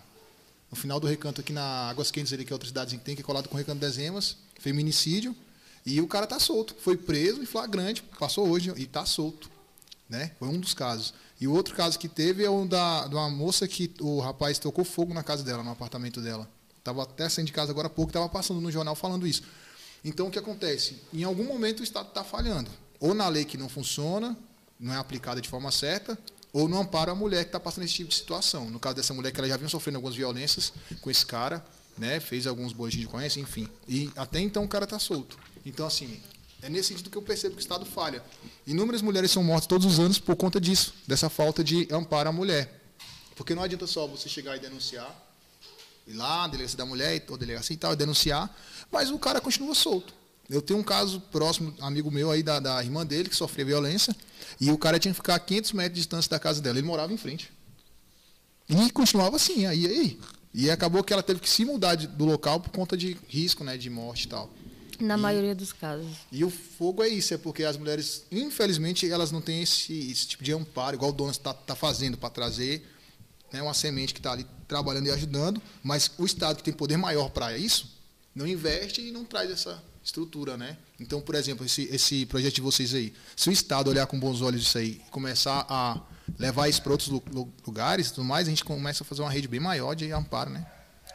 [0.71, 3.13] no final do recanto, aqui na Águas Quentes, ali, que é outra cidade que tem,
[3.13, 5.35] que é colado com o recanto das Emas, feminicídio,
[5.85, 6.75] e o cara está solto.
[6.79, 9.51] Foi preso em flagrante, passou hoje, e está solto.
[10.09, 10.31] Né?
[10.39, 11.13] Foi um dos casos.
[11.43, 14.57] E o outro caso que teve é o da, de uma moça que o rapaz
[14.57, 16.49] tocou fogo na casa dela, no apartamento dela.
[16.79, 19.43] Estava até saindo de casa agora há pouco, estava passando no jornal falando isso.
[20.05, 21.01] Então, o que acontece?
[21.13, 22.71] Em algum momento o Estado está falhando.
[22.97, 24.37] Ou na lei que não funciona,
[24.79, 26.17] não é aplicada de forma certa,
[26.53, 28.69] ou não ampara a mulher que está passando esse tipo de situação.
[28.69, 31.61] No caso dessa mulher, que ela já vinha sofrendo algumas violências com esse cara,
[31.97, 33.67] né, fez alguns boletins de ocorrência, enfim.
[33.85, 35.37] E até então o cara está solto.
[35.65, 36.21] Então, assim,
[36.63, 38.23] é nesse sentido que eu percebo que o Estado falha.
[38.65, 42.31] Inúmeras mulheres são mortas todos os anos por conta disso, dessa falta de amparo à
[42.31, 42.81] mulher.
[43.35, 45.13] Porque não adianta só você chegar e denunciar,
[46.07, 48.49] ir lá, delegacia da mulher, ou delegacia e tal, e denunciar,
[48.89, 50.13] mas o cara continua solto.
[50.49, 54.15] Eu tenho um caso próximo, amigo meu aí, da, da irmã dele, que sofreu violência,
[54.59, 56.77] e o cara tinha que ficar a 500 metros de distância da casa dela.
[56.77, 57.51] Ele morava em frente.
[58.69, 60.19] E continuava assim, aí, aí.
[60.53, 63.65] E acabou que ela teve que se mudar de, do local por conta de risco,
[63.65, 64.49] né, de morte e tal.
[65.03, 66.07] Na e, maioria dos casos.
[66.31, 70.25] E o fogo é isso, é porque as mulheres, infelizmente, elas não têm esse, esse
[70.25, 72.87] tipo de amparo, igual o dono está tá fazendo para trazer
[73.51, 76.95] né, uma semente que está ali trabalhando e ajudando, mas o Estado que tem poder
[76.95, 78.01] maior para isso,
[78.33, 80.77] não investe e não traz essa estrutura, né?
[80.97, 84.41] Então, por exemplo, esse, esse projeto de vocês aí, se o Estado olhar com bons
[84.41, 86.01] olhos isso aí, começar a
[86.39, 87.09] levar isso para outros
[87.67, 90.49] lugares e tudo mais, a gente começa a fazer uma rede bem maior de amparo,
[90.49, 90.65] né?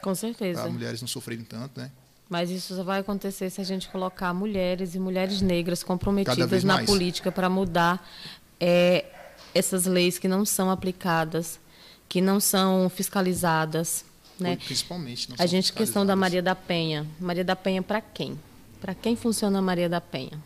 [0.03, 0.61] Com certeza.
[0.61, 1.91] Para mulheres não sofrerem tanto, né?
[2.29, 6.83] Mas isso só vai acontecer se a gente colocar mulheres e mulheres negras comprometidas na
[6.83, 8.07] política para mudar
[8.59, 9.05] é,
[9.53, 11.59] essas leis que não são aplicadas,
[12.07, 14.05] que não são fiscalizadas.
[14.39, 14.57] Né?
[14.57, 15.27] Principalmente.
[15.37, 17.05] a gente, questão da Maria da Penha.
[17.19, 18.39] Maria da Penha para quem?
[18.79, 20.39] Para quem funciona a Maria da Penha?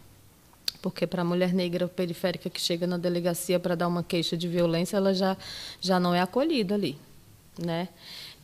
[0.82, 4.48] Porque para a mulher negra periférica que chega na delegacia para dar uma queixa de
[4.48, 5.38] violência, ela já,
[5.80, 6.98] já não é acolhida ali.
[7.58, 7.90] Né?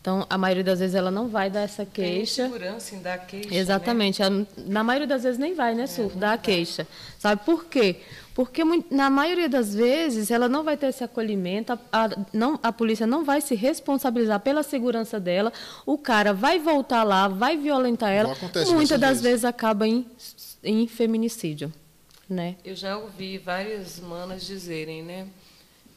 [0.02, 2.44] Então, a maioria das vezes ela não vai dar essa queixa.
[2.44, 3.54] Tem segurança em dar queixa.
[3.54, 4.22] Exatamente.
[4.22, 4.48] Né?
[4.66, 6.12] Na maioria das vezes nem vai, né, Sur?
[6.16, 6.88] É, dar a queixa.
[7.18, 7.98] Sabe por quê?
[8.34, 12.72] Porque na maioria das vezes ela não vai ter esse acolhimento, a, a, não, a
[12.72, 15.52] polícia não vai se responsabilizar pela segurança dela,
[15.86, 18.34] o cara vai voltar lá, vai violentar ela.
[18.72, 19.22] Muitas das vezes.
[19.22, 20.06] vezes acaba em,
[20.64, 21.74] em feminicídio.
[22.30, 22.56] Né?
[22.64, 25.28] Eu já ouvi várias manas dizerem, né?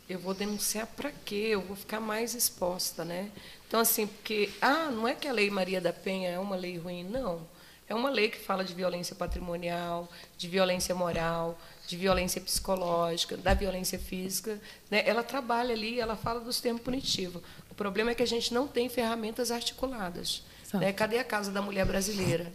[0.08, 1.48] Eu vou denunciar para quê?
[1.50, 3.30] Eu vou ficar mais exposta, né?
[3.66, 6.76] Então, assim, porque, ah, não é que a Lei Maria da Penha é uma lei
[6.76, 7.40] ruim, não.
[7.88, 13.54] É uma lei que fala de violência patrimonial, de violência moral, de violência psicológica, da
[13.54, 14.58] violência física.
[14.90, 15.02] Né?
[15.06, 17.42] Ela trabalha ali, ela fala dos termos punitivos.
[17.70, 20.42] O problema é que a gente não tem ferramentas articuladas.
[20.72, 20.92] Né?
[20.92, 22.52] Cadê a Casa da Mulher Brasileira,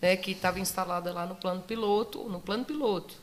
[0.00, 0.16] né?
[0.16, 3.14] que estava instalada lá no plano piloto, no plano piloto.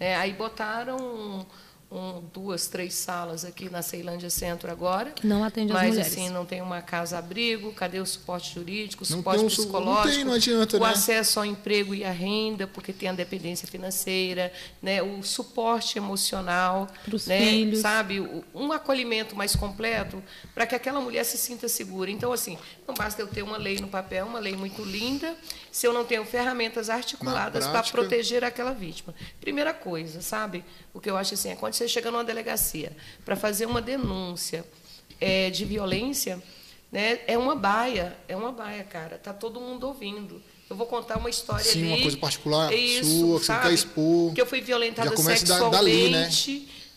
[0.00, 0.16] Né?
[0.16, 1.46] Aí botaram
[1.96, 5.12] um, duas, três salas aqui na Ceilândia Centro agora.
[5.12, 6.12] Que não atende mas, as mulheres.
[6.12, 9.62] assim, não tem uma casa-abrigo, cadê o suporte jurídico, o Não suporte tem um su-
[9.62, 10.90] não psicológico, tem, não adianta, o né?
[10.90, 16.86] acesso ao emprego e à renda, porque tem a dependência financeira, né, o suporte emocional,
[17.04, 17.78] Pros né, filhos.
[17.80, 18.20] sabe,
[18.54, 20.22] um acolhimento mais completo
[20.54, 22.10] para que aquela mulher se sinta segura.
[22.10, 25.34] Então, assim, não basta eu ter uma lei no papel, uma lei muito linda,
[25.72, 29.14] se eu não tenho ferramentas articuladas para proteger aquela vítima.
[29.40, 30.64] Primeira coisa, sabe?
[30.92, 32.92] O que eu acho assim, é quando você chega numa delegacia
[33.24, 34.64] para fazer uma denúncia
[35.20, 36.42] é, de violência,
[36.90, 39.18] né, é uma baia, é uma baia, cara.
[39.18, 40.42] Tá todo mundo ouvindo.
[40.68, 41.88] Eu vou contar uma história Sim, ali.
[41.88, 43.62] uma coisa particular isso, sua, que você sabe?
[43.68, 44.34] quer expor.
[44.34, 46.28] Que eu fui violentada sexualmente dali, né?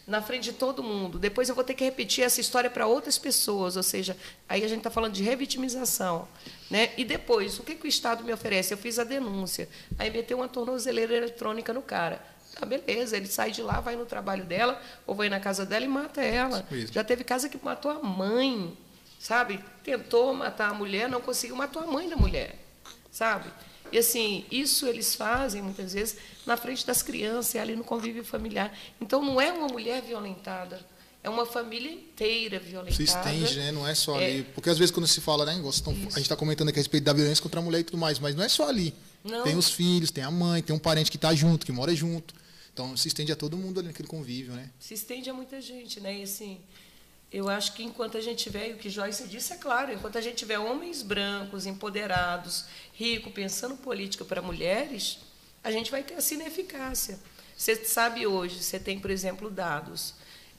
[0.10, 1.20] na frente de todo mundo.
[1.20, 4.18] Depois eu vou ter que repetir essa história para outras pessoas, ou seja,
[4.50, 6.28] aí a gente está falando de revitimização.
[6.68, 6.90] Né?
[6.98, 8.74] E depois, o que, que o Estado me oferece?
[8.74, 9.70] Eu fiz a denúncia.
[10.00, 12.20] Aí meteu uma tornozeleira eletrônica no cara.
[12.56, 15.86] Tá, beleza, ele sai de lá, vai no trabalho dela, ou vai na casa dela
[15.86, 16.66] e mata ela.
[16.92, 18.76] Já teve casa que matou a mãe,
[19.20, 19.64] sabe?
[19.84, 22.56] Tentou matar a mulher, não conseguiu, matou a mãe da mulher,
[23.12, 23.50] sabe?
[23.92, 28.72] E assim, isso eles fazem muitas vezes na frente das crianças, ali no convívio familiar.
[29.02, 30.80] Então não é uma mulher violentada,
[31.24, 32.96] é uma família inteira violentada.
[32.96, 33.72] Se estende, né?
[33.72, 34.26] Não é só É.
[34.26, 34.44] ali.
[34.56, 35.54] Porque às vezes quando se fala, né?
[35.84, 37.98] tão- a gente está comentando aqui a respeito da violência contra a mulher e tudo
[37.98, 38.94] mais, mas não é só ali.
[39.24, 39.44] Não.
[39.44, 42.34] Tem os filhos, tem a mãe, tem um parente que está junto, que mora junto.
[42.74, 44.70] Então se estende a todo mundo ali naquele convívio, né?
[44.80, 46.20] se estende a muita gente, né?
[46.20, 46.60] E assim,
[47.32, 50.18] eu acho que enquanto a gente tiver, e o que Joyce disse é claro, enquanto
[50.18, 55.20] a gente tiver homens brancos, empoderados, ricos, pensando política para mulheres,
[55.64, 57.20] a gente vai ter assim na eficácia.
[57.56, 60.14] Você sabe hoje, você tem, por exemplo, dados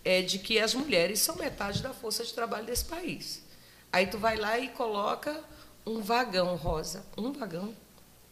[0.05, 3.43] é, de que as mulheres são metade da força de trabalho desse país.
[3.93, 5.43] Aí tu vai lá e coloca
[5.85, 7.75] um vagão rosa, um vagão,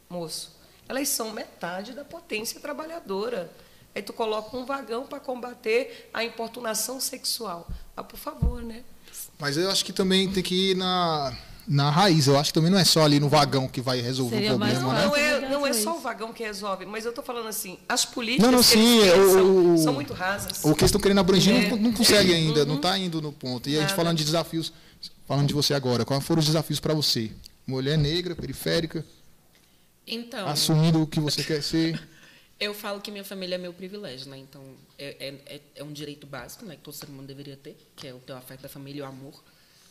[0.09, 0.57] moço.
[0.89, 3.51] Elas são metade da potência trabalhadora.
[3.95, 7.69] Aí tu coloca um vagão para combater a importunação sexual.
[7.97, 8.83] Ah, por favor, né?
[9.39, 12.27] Mas eu acho que também tem que ir na, na raiz.
[12.27, 14.59] Eu acho que também não é só ali no vagão que vai resolver Seria o
[14.59, 15.17] mais problema, Não, né?
[15.41, 18.05] não é, não é só o vagão que resolve, mas eu estou falando assim, as
[18.05, 20.65] políticas Não, não, que sim, eles é pensam o- são muito rasas.
[20.65, 21.71] O que eles estão querendo abranger É.
[21.71, 23.69] não, não consegue ainda, não está indo no ponto.
[23.69, 23.97] E a gente Nada.
[23.97, 24.73] falando de desafios,
[25.27, 27.31] falando de você agora, quais foram os desafios para você?
[27.67, 29.05] Mulher negra, periférica,
[30.09, 32.01] Então, assumindo o que você quer ser.
[32.59, 34.39] eu falo que minha família é meu privilégio, né?
[34.39, 34.63] Então,
[34.99, 36.77] é, é, é- é um direito básico, né?
[36.77, 39.07] Que todo ser humano deveria ter, que é o teu afeto da família e o
[39.07, 39.43] amor.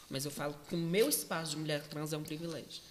[0.09, 2.81] Mas eu falo que o meu espaço de mulher trans é um privilégio.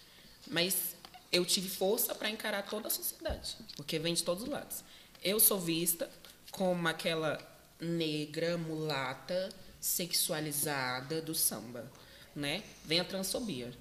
[0.48, 0.94] Mas
[1.32, 4.84] eu tive força para encarar toda a sociedade, porque vem de todos os lados.
[5.22, 6.08] Eu sou vista
[6.52, 7.38] como aquela
[7.80, 9.48] negra, mulata,
[9.80, 11.90] sexualizada do samba,
[12.34, 12.62] né?
[12.84, 13.72] Vem a transfobia.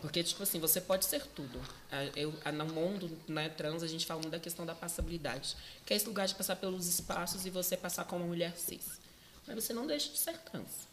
[0.00, 1.60] Porque, tipo assim, você pode ser tudo.
[1.90, 5.56] Ah, Eu, ah, no mundo né, trans, a gente fala muito da questão da passabilidade,
[5.84, 9.00] que é esse lugar de passar pelos espaços e você passar como uma mulher cis.
[9.46, 10.86] Mas você não deixa de ser trans.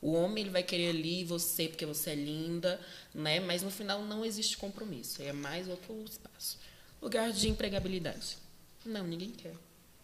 [0.00, 2.80] O homem ele vai querer ali você porque você é linda,
[3.14, 3.38] né?
[3.38, 5.22] Mas no final não existe compromisso.
[5.22, 6.58] É mais outro espaço.
[7.00, 8.36] Lugar de empregabilidade.
[8.84, 9.54] Não, ninguém quer.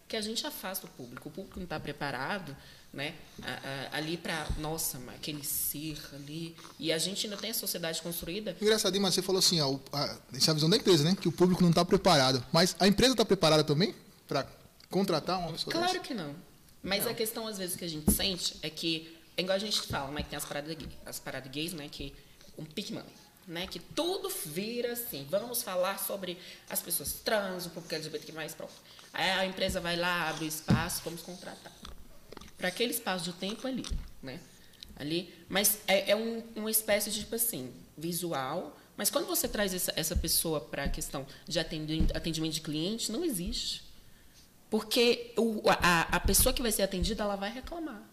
[0.01, 1.29] Porque a gente afasta o público.
[1.29, 2.55] O público não está preparado,
[2.91, 3.13] né?
[3.43, 3.47] a-
[3.93, 6.55] a- ali para nossa, aquele ser ali.
[6.79, 8.55] E a gente ainda tem a sociedade construída.
[8.61, 11.15] Engraçadinho, mas você falou assim, ó, a, essa é a visão da empresa, né?
[11.19, 12.43] Que o público não está preparado.
[12.51, 13.93] Mas a empresa está preparada também
[14.27, 14.45] para
[14.89, 15.99] contratar uma pessoa Claro dessa?
[16.03, 16.35] que não.
[16.81, 19.81] Mas a questão, às vezes, que a gente sente é que, é igual a gente
[19.81, 20.23] fala, né?
[20.23, 21.87] Que tem as paradas, as paradas gays, né?
[21.91, 22.13] Que
[22.57, 23.09] um pick money,
[23.47, 23.67] né?
[23.67, 25.27] Que tudo vira assim.
[25.29, 26.37] Vamos falar sobre
[26.69, 28.73] as pessoas trans, o público LGBT mais pronto.
[29.13, 31.71] Aí a empresa vai lá, abre o espaço, vamos contratar.
[32.59, 33.83] Para aquele espaço de tempo ali,
[34.21, 34.39] né?
[34.95, 38.77] Ali, mas é, é um, uma espécie de, tipo assim, visual.
[38.97, 43.11] Mas quando você traz essa, essa pessoa para a questão de atendimento, atendimento de cliente,
[43.11, 43.81] não existe.
[44.69, 48.03] Porque o, a, a pessoa que vai ser atendida, ela vai reclamar.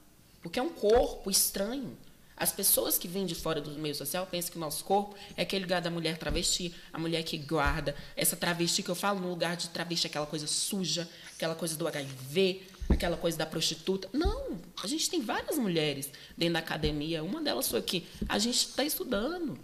[0.40, 1.98] Porque é um corpo estranho.
[2.36, 5.42] As pessoas que vêm de fora do meio social pensam que o nosso corpo é
[5.42, 7.96] aquele lugar da mulher travesti, a mulher que guarda.
[8.14, 11.88] Essa travesti que eu falo, no lugar de travesti, aquela coisa suja, aquela coisa do
[11.88, 12.62] HIV,
[12.94, 14.08] aquela coisa da prostituta.
[14.12, 17.22] Não, a gente tem várias mulheres dentro da academia.
[17.22, 19.58] Uma delas foi que a gente está estudando,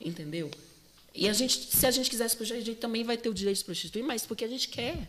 [0.00, 0.50] entendeu?
[1.14, 3.34] E a gente, se a gente quiser se prostituir, a gente também vai ter o
[3.34, 5.08] direito de prostituir, mas porque a gente quer.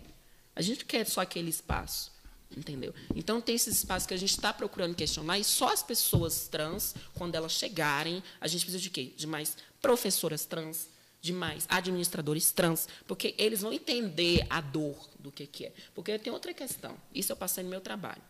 [0.56, 2.12] A gente quer só aquele espaço,
[2.56, 2.94] entendeu?
[3.16, 6.94] Então tem esses espaços que a gente está procurando questionar e só as pessoas trans,
[7.16, 9.14] quando elas chegarem, a gente precisa de quê?
[9.16, 10.88] De mais professoras trans,
[11.24, 15.74] de mais administradores trans, porque eles vão entender a dor do que, que é.
[15.96, 16.98] Porque tem outra questão.
[17.16, 18.22] Isso eu passei no meu trabalho.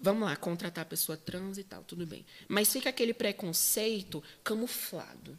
[0.00, 2.24] Vamos lá, contratar a pessoa trans e tal, tudo bem.
[2.46, 5.36] Mas fica aquele preconceito camuflado.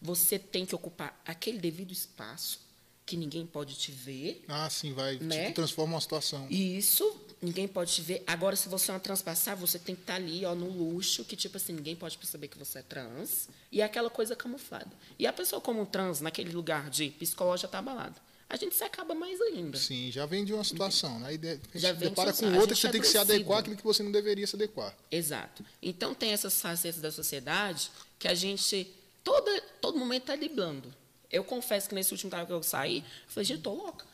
[0.00, 2.58] Você tem que ocupar aquele devido espaço
[3.06, 4.44] que ninguém pode te ver.
[4.48, 5.18] Ah, sim, vai.
[5.20, 5.44] Né?
[5.44, 6.48] Tipo, transforma uma situação.
[6.50, 7.04] E isso
[7.42, 8.22] Ninguém pode te ver.
[8.24, 11.34] Agora, se você é uma transpassar, você tem que estar ali, ó, no luxo, que
[11.34, 13.48] tipo assim, ninguém pode perceber que você é trans.
[13.72, 14.90] E é aquela coisa camuflada.
[15.18, 18.14] E a pessoa como trans, naquele lugar de psicológica está abalada.
[18.48, 19.76] A gente se acaba mais ainda.
[19.76, 21.34] Sim, já vem de uma situação, né?
[21.34, 23.82] E já depara de com outra que você é tem que se adequar àquilo que
[23.82, 24.94] você não deveria se adequar.
[25.10, 25.64] Exato.
[25.82, 28.88] Então tem essas facetas da sociedade que a gente
[29.24, 30.94] toda todo momento está driblando.
[31.30, 34.06] Eu confesso que nesse último trabalho que eu saí, eu falei, gente, tô louca.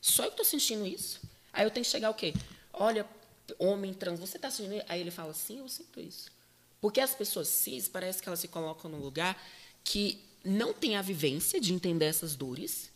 [0.00, 1.20] Só eu que tô sentindo isso.
[1.52, 2.34] Aí eu tenho que chegar o quê?
[2.78, 3.06] Olha,
[3.58, 4.84] homem trans, você está sentindo?
[4.86, 6.30] Aí ele fala, sim, eu sinto isso.
[6.80, 9.42] Porque as pessoas cis, parece que elas se colocam num lugar
[9.82, 12.90] que não tem a vivência de entender essas dores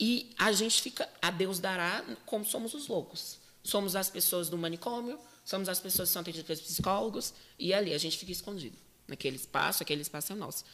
[0.00, 3.38] e a gente fica, a Deus dará, como somos os loucos.
[3.64, 7.92] Somos as pessoas do manicômio, somos as pessoas que são atendidas pelos psicólogos, e ali
[7.92, 8.76] a gente fica escondido.
[9.06, 10.64] Naquele espaço, aquele espaço é nosso.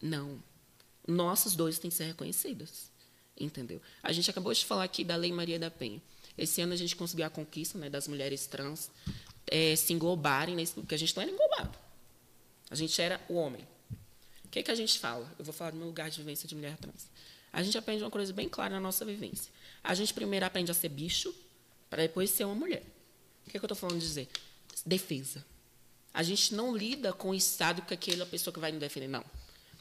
[0.00, 0.42] Não.
[1.06, 2.90] Nossas dores têm que ser reconhecidas.
[3.38, 3.80] Entendeu?
[4.02, 6.02] A gente acabou de falar aqui da Lei Maria da Penha.
[6.36, 8.90] Esse ano a gente conseguiu a conquista né, das mulheres trans
[9.46, 11.78] eh, se englobarem, nesse, porque a gente não era englobado.
[12.70, 13.66] A gente era o homem.
[14.44, 15.32] O que, que a gente fala?
[15.38, 17.08] Eu vou falar do meu lugar de vivência de mulher trans.
[17.52, 19.50] A gente aprende uma coisa bem clara na nossa vivência.
[19.82, 21.34] A gente primeiro aprende a ser bicho,
[21.88, 22.82] para depois ser uma mulher.
[23.46, 24.28] O que, que eu estou falando de dizer?
[24.84, 25.44] Defesa.
[26.12, 29.24] A gente não lida com o Estado com aquela pessoa que vai nos defender, não.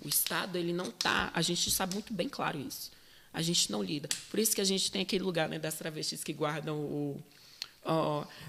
[0.04, 1.32] O Estado, ele não está.
[1.34, 2.92] A gente sabe muito bem claro isso.
[3.36, 4.08] A gente não lida.
[4.32, 7.22] Por isso que a gente tem aquele lugar né, das travestis que guardam o,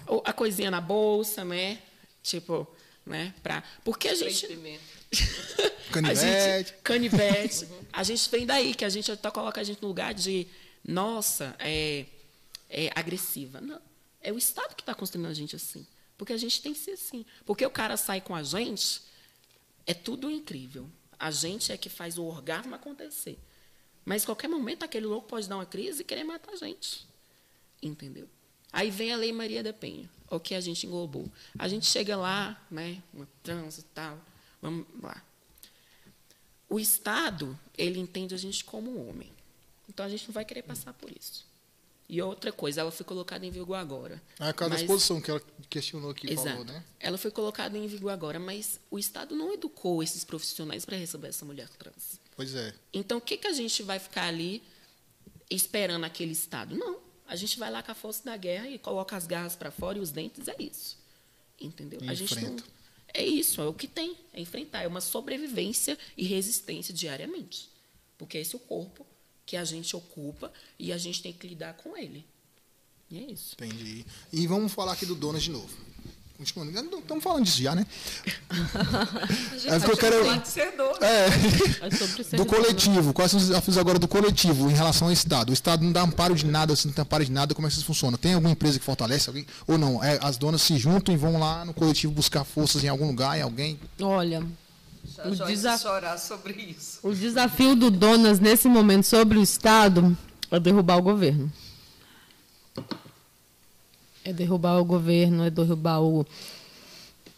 [0.07, 1.79] o- a coisinha na bolsa, né?
[2.23, 2.65] Tipo,
[3.05, 3.33] né?
[3.43, 4.47] Pra, porque a gente.
[4.47, 4.97] Canivete.
[5.97, 7.67] A gente, canivete.
[7.93, 10.45] A gente vem daí, que a gente até coloca a gente no lugar de,
[10.85, 12.05] nossa, é,
[12.69, 13.61] é agressiva.
[13.61, 13.79] Não.
[14.21, 15.87] É o Estado que está construindo a gente assim.
[16.17, 17.25] Porque a gente tem que ser assim.
[17.45, 19.01] Porque o cara sai com a gente,
[19.85, 20.89] é tudo incrível.
[21.17, 23.39] A gente é que faz o orgasmo acontecer.
[24.07, 27.05] Mas, qualquer momento, aquele louco pode dar uma crise e querer matar a gente.
[27.83, 28.25] Entendeu?
[28.71, 31.29] Aí vem a Lei Maria da Penha, o que a gente englobou.
[31.59, 34.17] A gente chega lá, né, uma trans e tal,
[34.61, 35.21] vamos lá.
[36.69, 39.29] O Estado, ele entende a gente como homem.
[39.89, 41.45] Então, a gente não vai querer passar por isso.
[42.07, 44.21] E outra coisa, ela foi colocada em vigor agora.
[44.39, 46.47] É a cada Mas- exposição que ela questionou aqui, Exato.
[46.49, 46.81] falou, né?
[46.97, 51.27] Ela foi colocada em vigor agora, mas o Estado não educou esses profissionais para receber
[51.27, 52.25] essa mulher trans.
[52.37, 52.73] Pois é.
[52.93, 54.61] Então, o que, que a gente vai ficar ali
[55.49, 56.77] esperando aquele Estado?
[56.77, 56.99] Não.
[57.27, 59.97] A gente vai lá com a força da guerra e coloca as garras para fora
[59.97, 60.97] e os dentes, é isso.
[61.59, 61.99] Entendeu?
[62.01, 62.63] E a gente não, enfrenta.
[63.13, 67.69] é isso, é o que tem, é enfrentar, é uma sobrevivência e resistência diariamente.
[68.17, 69.05] Porque esse é o corpo
[69.45, 72.23] que a gente ocupa e a gente tem que lidar com ele.
[73.09, 73.55] E é isso.
[73.55, 74.05] Entendi.
[74.31, 75.75] E vamos falar aqui do Donas de novo.
[76.37, 76.99] Continuando.
[76.99, 77.85] Estamos falando disso já, né?
[79.65, 80.23] É porque eu quero.
[80.23, 80.97] Pode ser dor.
[81.01, 81.25] É.
[81.87, 85.13] É sobre ser Do coletivo, quais são os desafios agora do coletivo em relação ao
[85.13, 85.49] Estado?
[85.49, 87.69] O Estado não dá amparo de nada, assim, não tem amparo de nada, como é
[87.69, 88.17] que isso funciona?
[88.17, 89.45] Tem alguma empresa que fortalece alguém?
[89.67, 90.03] Ou não?
[90.03, 93.37] É, as donas se juntam e vão lá no coletivo buscar forças em algum lugar,
[93.37, 93.79] em alguém?
[93.99, 94.45] Olha,
[95.25, 96.99] O já desaf- chorar sobre isso.
[97.01, 100.15] o desafio do Donas nesse momento sobre o Estado
[100.51, 101.51] é derrubar o governo.
[104.27, 106.25] É derrubar o governo, é derrubar o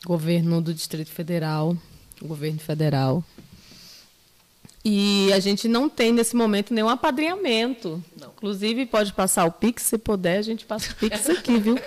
[0.08, 1.78] governo do Distrito Federal,
[2.20, 3.24] o governo federal.
[4.84, 8.04] E a gente não tem nesse momento nenhum apadrinhamento.
[8.18, 11.80] Inclusive, pode passar o Pix, se puder, a gente passa o Pix aqui, viu?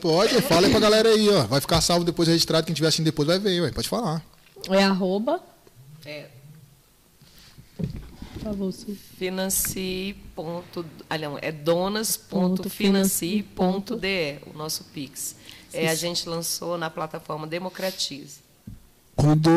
[0.00, 1.42] Pode, fala aí pra galera aí, ó.
[1.42, 3.70] Vai ficar salvo depois registrado, quem tiver assim depois vai ver, ué.
[3.72, 4.24] Pode falar.
[4.70, 5.38] É arroba.
[6.06, 6.28] É,
[8.42, 8.96] favor, Sil.
[9.16, 10.14] financie.
[10.34, 15.36] Ponto, ah, é donas.financie.de, o nosso Pix.
[15.72, 18.41] É, a gente lançou na plataforma Democratize.
[19.14, 19.50] Quando,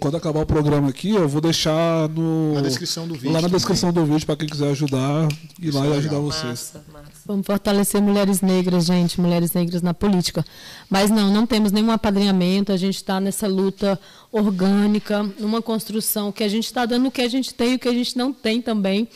[0.00, 3.42] quando acabar o programa aqui, eu vou deixar no, Na descrição do vídeo Lá na
[3.42, 3.56] também.
[3.56, 5.28] descrição do vídeo para quem quiser ajudar,
[5.60, 5.98] ir Isso lá é e legal.
[5.98, 6.44] ajudar vocês.
[6.74, 7.08] Massa, massa.
[7.24, 10.44] Vamos fortalecer mulheres negras, gente, mulheres negras na política.
[10.90, 13.98] Mas não, não temos nenhum apadrinhamento, a gente está nessa luta
[14.32, 17.78] orgânica, numa construção que a gente está dando o que a gente tem e o
[17.78, 19.08] que a gente não tem também.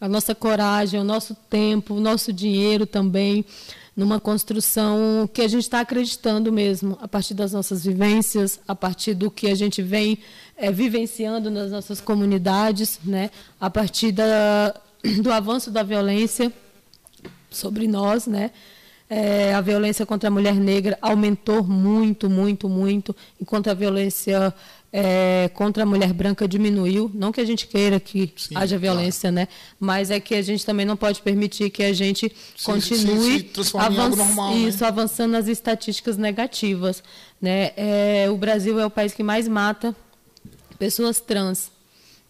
[0.00, 3.44] A nossa coragem, o nosso tempo, o nosso dinheiro também,
[3.96, 9.14] numa construção que a gente está acreditando mesmo, a partir das nossas vivências, a partir
[9.14, 10.18] do que a gente vem
[10.56, 13.30] eh, vivenciando nas nossas comunidades, né?
[13.60, 14.74] a partir da,
[15.22, 16.52] do avanço da violência
[17.50, 18.50] sobre nós, né?
[19.12, 24.54] É, a violência contra a mulher negra aumentou muito, muito, muito, enquanto a violência
[24.92, 27.10] é, contra a mulher branca diminuiu.
[27.14, 29.46] Não que a gente queira que Sim, haja violência, né?
[29.78, 33.64] Mas é que a gente também não pode permitir que a gente Se- continue se-
[33.64, 34.58] se algo normal, né?
[34.68, 37.02] isso, avançando nas estatísticas negativas,
[37.40, 37.70] né?
[37.76, 39.94] É, o Brasil é o país que mais mata
[40.78, 41.70] pessoas trans.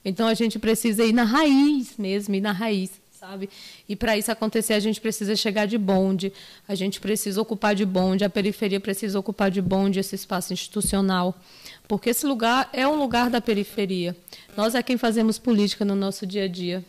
[0.04, 2.90] Então a gente precisa ir na raiz mesmo, ir na raiz.
[3.20, 3.50] Sabe?
[3.86, 6.32] E para isso acontecer, a gente precisa chegar de bonde,
[6.66, 11.38] a gente precisa ocupar de bonde, a periferia precisa ocupar de bonde esse espaço institucional,
[11.86, 14.16] porque esse lugar é um lugar da periferia.
[14.56, 16.82] Nós é quem fazemos política no nosso dia a dia.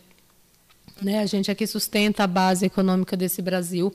[1.01, 1.19] Né?
[1.19, 3.93] A gente aqui sustenta a base econômica desse Brasil.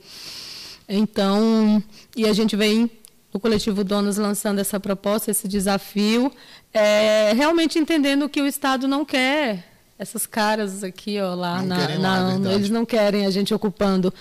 [0.86, 1.82] Então,
[2.14, 2.90] e a gente vem
[3.32, 6.30] o coletivo Donos lançando essa proposta, esse desafio,
[6.74, 11.98] é, realmente entendendo que o Estado não quer essas caras aqui, ó, lá Não na,
[11.98, 14.12] na- lá, é eles não querem a gente ocupando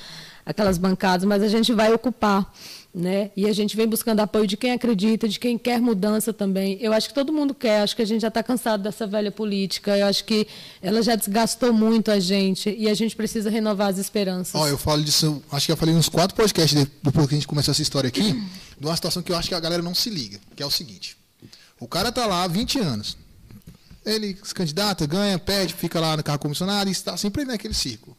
[0.46, 2.54] aquelas bancadas, mas a gente vai ocupar,
[2.94, 3.32] né?
[3.36, 6.78] E a gente vem buscando apoio de quem acredita, de quem quer mudança também.
[6.80, 9.32] Eu acho que todo mundo quer, acho que a gente já está cansado dessa velha
[9.32, 9.98] política.
[9.98, 10.48] Eu acho que
[10.84, 14.54] ela já desgastou muito a gente e a gente precisa renovar as esperanças.
[14.54, 17.38] Ó, eu falo disso, acho que eu falei uns quatro podcasts de- depois que a
[17.38, 18.32] gente começou essa história aqui,
[18.80, 20.72] de uma situação que eu acho que a galera não se liga, que é o
[20.72, 21.18] seguinte.
[21.80, 23.18] O cara tá lá há 20 anos.
[24.06, 28.16] Ele se candidata, ganha, pede, fica lá no carro comissionado e está sempre naquele círculo.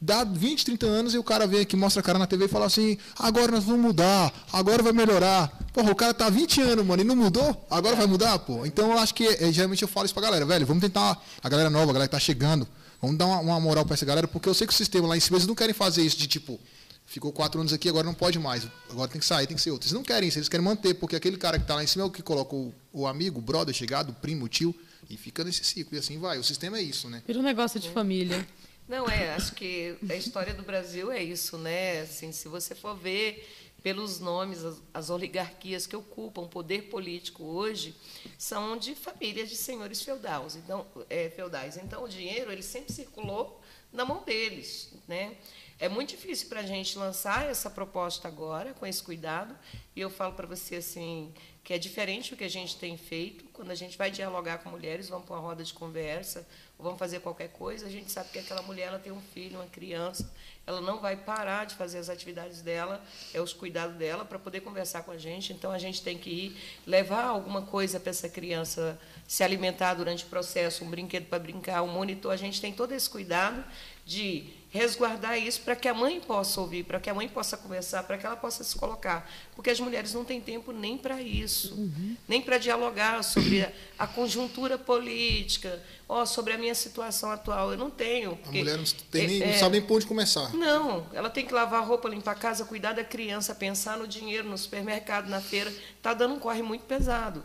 [0.00, 2.48] Dá 20, 30 anos e o cara vem aqui, mostra a cara na TV e
[2.48, 5.48] fala assim: agora nós vamos mudar, agora vai melhorar.
[5.72, 7.66] Porra, o cara tá há 20 anos, mano, e não mudou?
[7.68, 8.64] Agora vai mudar, pô.
[8.64, 11.48] Então eu acho que, eh, geralmente eu falo isso pra galera, velho, vamos tentar, a
[11.48, 12.66] galera nova, a galera que tá chegando,
[13.02, 15.16] vamos dar uma, uma moral pra essa galera, porque eu sei que o sistema lá
[15.16, 16.60] em cima, eles não querem fazer isso de tipo,
[17.04, 19.72] ficou quatro anos aqui, agora não pode mais, agora tem que sair, tem que ser
[19.72, 19.86] outro.
[19.86, 22.04] Eles não querem isso, eles querem manter, porque aquele cara que tá lá em cima
[22.04, 24.72] é o que coloca o, o amigo, o brother, chegado, o primo, o tio,
[25.08, 26.38] e fica nesse ciclo, e assim vai.
[26.38, 27.22] O sistema é isso, né?
[27.26, 28.46] Vira um negócio de família.
[28.88, 32.00] Não, é, acho que a história do Brasil é isso, né?
[32.00, 33.46] Assim, se você for ver
[33.82, 37.94] pelos nomes, as, as oligarquias que ocupam o poder político hoje
[38.36, 40.56] são de famílias de senhores feudais.
[40.56, 41.76] Então, é, feudais.
[41.76, 43.60] Então, o dinheiro ele sempre circulou
[43.92, 45.36] na mão deles, né?
[45.78, 49.56] É muito difícil para a gente lançar essa proposta agora, com esse cuidado,
[49.94, 51.32] e eu falo para você assim
[51.68, 53.44] que é diferente o que a gente tem feito.
[53.52, 56.48] Quando a gente vai dialogar com mulheres, vamos para uma roda de conversa,
[56.78, 59.58] ou vamos fazer qualquer coisa, a gente sabe que aquela mulher ela tem um filho,
[59.58, 60.32] uma criança,
[60.66, 63.04] ela não vai parar de fazer as atividades dela,
[63.34, 65.52] é os cuidados dela para poder conversar com a gente.
[65.52, 66.56] Então a gente tem que ir
[66.86, 71.82] levar alguma coisa para essa criança se alimentar durante o processo, um brinquedo para brincar,
[71.82, 72.32] um monitor.
[72.32, 73.62] A gente tem todo esse cuidado
[74.06, 78.02] de resguardar isso para que a mãe possa ouvir, para que a mãe possa conversar,
[78.02, 79.28] para que ela possa se colocar.
[79.54, 81.90] Porque as mulheres não têm tempo nem para isso,
[82.28, 87.72] nem para dialogar sobre a, a conjuntura política, ó, sobre a minha situação atual.
[87.72, 88.32] Eu não tenho.
[88.32, 90.54] A porque- mulher não, tem nem, é- não é- sabe nem por onde começar.
[90.54, 94.06] não, ela tem que lavar a roupa, limpar a casa, cuidar da criança, pensar no
[94.06, 95.70] dinheiro, no supermercado, na feira.
[95.96, 97.42] Está dando um corre muito pesado.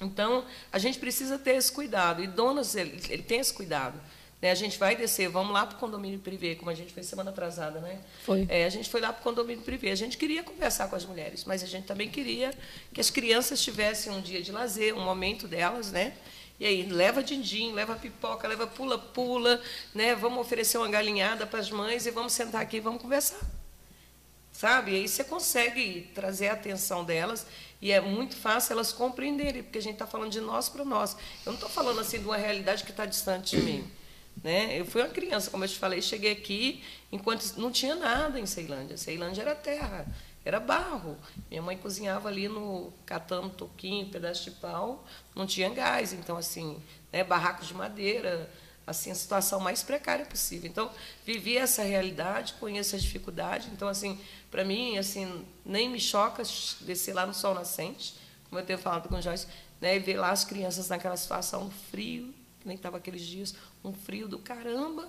[0.00, 2.22] Então, a gente precisa ter esse cuidado.
[2.22, 3.98] E donos, ele, ele tem esse cuidado.
[4.46, 4.52] Né?
[4.52, 7.30] A gente vai descer, vamos lá para o condomínio privê, como a gente fez semana
[7.30, 7.98] atrasada, né?
[8.24, 8.46] Foi.
[8.48, 9.90] É, a gente foi lá para o condomínio privê.
[9.90, 12.54] A gente queria conversar com as mulheres, mas a gente também queria
[12.92, 16.14] que as crianças tivessem um dia de lazer, um momento delas, né?
[16.60, 19.60] E aí, leva din-din, leva pipoca, leva pula-pula,
[19.92, 20.14] né?
[20.14, 23.40] Vamos oferecer uma galinhada para as mães e vamos sentar aqui e vamos conversar.
[24.52, 24.92] Sabe?
[24.92, 27.46] E aí você consegue trazer a atenção delas
[27.82, 31.14] e é muito fácil elas compreenderem, porque a gente está falando de nós para nós.
[31.44, 33.90] Eu não estou falando assim de uma realidade que está distante de mim.
[34.42, 34.78] Né?
[34.78, 38.46] Eu fui uma criança, como eu te falei, cheguei aqui enquanto não tinha nada em
[38.46, 38.96] Ceilândia.
[38.96, 40.06] Ceilândia era terra,
[40.44, 41.16] era barro.
[41.50, 46.80] Minha mãe cozinhava ali no catando toquinho, pedaço de pau, não tinha gás, então assim,
[47.12, 48.50] né, barracos de madeira,
[48.86, 50.70] assim a situação mais precária possível.
[50.70, 50.90] Então,
[51.24, 53.68] vivi essa realidade, conheço as dificuldades.
[53.72, 54.20] Então, assim,
[54.50, 56.42] para mim, assim, nem me choca
[56.82, 58.14] descer lá no sol nascente,
[58.48, 59.48] como eu tenho falado com o Joyce,
[59.80, 62.32] né, e ver lá as crianças naquela situação frio,
[62.66, 63.54] que nem estava aqueles dias,
[63.84, 65.08] um frio do caramba,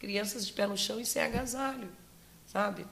[0.00, 1.88] crianças de pé no chão e sem agasalho,
[2.44, 2.84] sabe?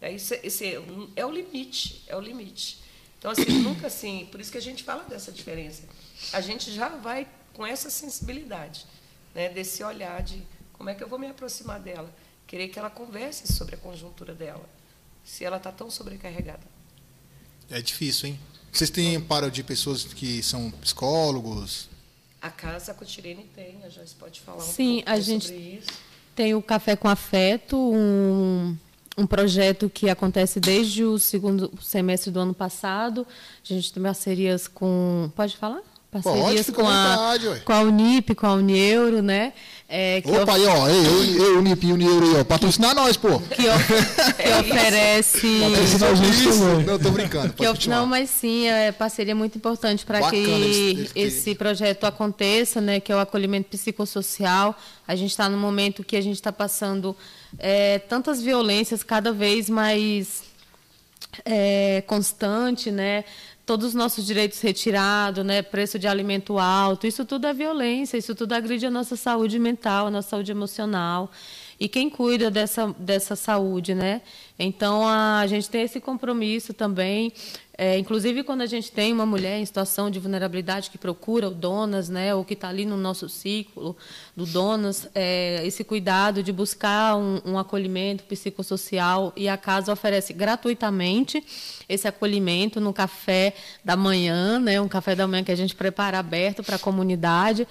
[0.00, 0.82] É, isso, esse é,
[1.14, 2.82] é o limite, é o limite.
[3.18, 5.84] Então, assim, nunca assim, por isso que a gente fala dessa diferença.
[6.32, 8.84] A gente já vai com essa sensibilidade,
[9.32, 10.42] né, desse olhar de
[10.72, 12.12] como é que eu vou me aproximar dela,
[12.48, 14.68] querer que ela converse sobre a conjuntura dela,
[15.24, 16.66] se ela está tão sobrecarregada.
[17.70, 18.40] É difícil, hein?
[18.72, 21.88] Vocês têm amparo de pessoas que são psicólogos?
[22.46, 25.88] A casa Cotirene tem, a Joyce pode falar um Sim, pouco a gente- sobre isso.
[26.34, 28.76] Tem o Café com Afeto, um,
[29.18, 33.26] um projeto que acontece desde o segundo semestre do ano passado.
[33.68, 35.28] A gente tem parcerias com.
[35.34, 35.80] Pode falar?
[36.08, 39.52] Parcerias com, a, vontade, com a Unip, com a Unieuro, né?
[39.88, 40.88] É, que Opa, aí, ó.
[40.88, 42.44] Ei, eu, eu, Unip, Unieuro aí, ó.
[42.44, 43.38] Patrocinar nós, pô.
[43.38, 43.78] que, o-
[44.36, 45.60] que oferece.
[45.60, 46.64] Patrocinar gente Isso.
[46.84, 47.52] Não, tô brincando.
[47.52, 47.98] Que continuar.
[47.98, 51.08] não, mas sim, é parceria muito importante para que terem.
[51.14, 52.98] esse projeto aconteça, né?
[52.98, 54.76] Que é o acolhimento psicossocial.
[55.06, 57.16] A gente está no momento que a gente está passando
[57.56, 60.42] é, tantas violências cada vez mais
[61.44, 63.24] é, constante, né?
[63.66, 65.60] Todos os nossos direitos retirados, né?
[65.60, 70.06] Preço de alimento alto, isso tudo é violência, isso tudo agride a nossa saúde mental,
[70.06, 71.30] a nossa saúde emocional.
[71.78, 74.22] e quem cuida dessa, dessa saúde, né?
[74.58, 77.32] Então a gente tem esse compromisso também.
[77.78, 81.54] É, inclusive quando a gente tem uma mulher em situação de vulnerabilidade que procura o
[81.54, 83.94] Donas, né, ou que está ali no nosso ciclo
[84.34, 90.32] do Donas, é, esse cuidado de buscar um, um acolhimento psicossocial e a casa oferece
[90.32, 91.44] gratuitamente
[91.86, 93.54] esse acolhimento no café
[93.84, 97.68] da manhã, né, um café da manhã que a gente prepara aberto para a comunidade.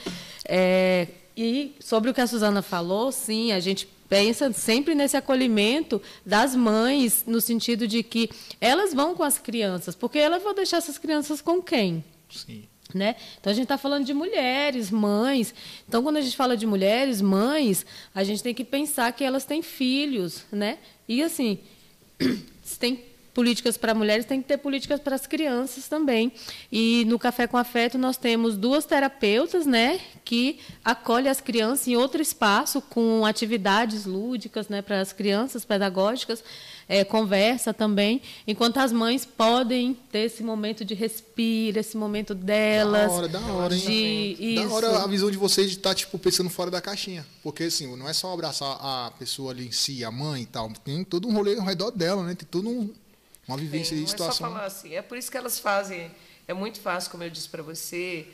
[0.47, 6.01] É, e sobre o que a Suzana falou, sim, a gente pensa sempre nesse acolhimento
[6.25, 8.29] das mães, no sentido de que
[8.59, 12.03] elas vão com as crianças, porque elas vão deixar essas crianças com quem?
[12.29, 12.63] Sim.
[12.93, 13.15] Né?
[13.39, 15.53] Então a gente está falando de mulheres, mães.
[15.87, 19.43] Então quando a gente fala de mulheres, mães, a gente tem que pensar que elas
[19.43, 20.77] têm filhos, né?
[21.07, 21.59] E assim,
[22.79, 23.03] tem
[23.35, 26.31] políticas para mulheres, tem que ter políticas para as crianças também.
[26.71, 31.97] E no Café com Afeto nós temos duas terapeutas, né, que acolhem as crianças em
[31.97, 36.41] outro espaço com atividades lúdicas, né, para as crianças pedagógicas,
[36.87, 43.11] é, conversa também, enquanto as mães podem ter esse momento de respiro, esse momento delas.
[43.11, 44.35] Da hora, da hora, hein?
[44.39, 47.25] De, da hora a visão de vocês de estar tá, tipo pensando fora da caixinha,
[47.43, 50.71] porque assim não é só abraçar a pessoa ali em si, a mãe e tal,
[50.85, 52.33] tem todo um rolê ao redor dela, né?
[52.33, 52.93] Tem todo um
[53.47, 54.27] uma vivência e situação.
[54.27, 56.11] É só falar assim, é por isso que elas fazem,
[56.47, 58.27] é muito fácil, como eu disse para você,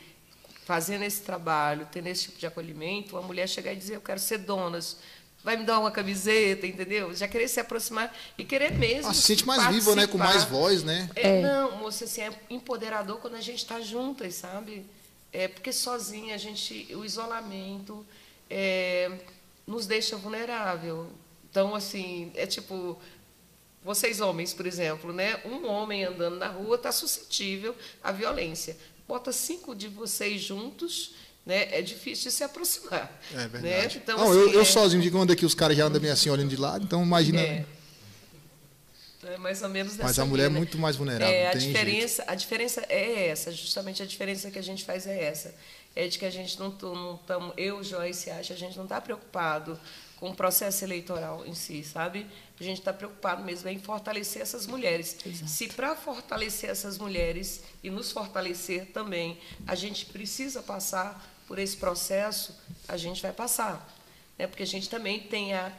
[0.66, 4.20] fazendo esse trabalho, tendo esse tipo de acolhimento, a mulher chegar e dizer, eu quero
[4.20, 4.97] ser donas,
[5.43, 7.14] vai me dar uma camiseta, entendeu?
[7.14, 9.09] Já querer se aproximar e querer mesmo.
[9.09, 10.07] Ah, se sente mais viva, né?
[10.07, 11.09] Com mais voz, né?
[11.16, 11.41] É, é.
[11.41, 14.86] Não, moça, assim, é empoderador quando a gente está juntas, sabe?
[15.34, 18.05] É porque sozinha a gente, o isolamento
[18.49, 19.12] é,
[19.66, 21.09] nos deixa vulnerável.
[21.49, 22.97] Então, assim, é tipo,
[23.84, 25.39] vocês homens, por exemplo, né?
[25.43, 28.77] Um homem andando na rua está suscetível à violência.
[29.07, 31.15] Bota cinco de vocês juntos,
[31.45, 31.67] né?
[31.71, 33.11] É difícil de se aproximar.
[33.32, 33.47] É né?
[33.47, 33.95] verdade.
[33.95, 34.01] Né?
[34.03, 34.65] Então, Não, assim, eu, eu é...
[34.65, 37.41] sozinho, de quando aqui os caras já andam meio assim olhando de lado, então imagina.
[37.41, 37.65] É.
[39.23, 41.34] É mais ou menos Mas a mulher é muito mais vulnerável.
[41.34, 45.23] É, a diferença, a diferença é essa, justamente a diferença que a gente faz é
[45.23, 45.53] essa,
[45.95, 49.79] é de que a gente não estamos, eu, Joyce, acha, a gente não está preocupado
[50.17, 52.27] com o processo eleitoral em si, sabe?
[52.59, 55.17] A gente está preocupado mesmo em fortalecer essas mulheres.
[55.25, 55.49] Exato.
[55.49, 61.75] Se para fortalecer essas mulheres e nos fortalecer também, a gente precisa passar por esse
[61.75, 62.55] processo,
[62.87, 63.91] a gente vai passar.
[64.37, 64.45] Né?
[64.45, 65.73] Porque a gente também tem a,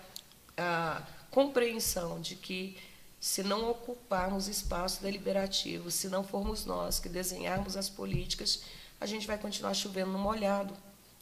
[0.56, 2.76] a compreensão de que
[3.20, 8.64] se não ocuparmos espaço deliberativo, se não formos nós que desenharmos as políticas,
[9.02, 10.72] a gente vai continuar chovendo no molhado.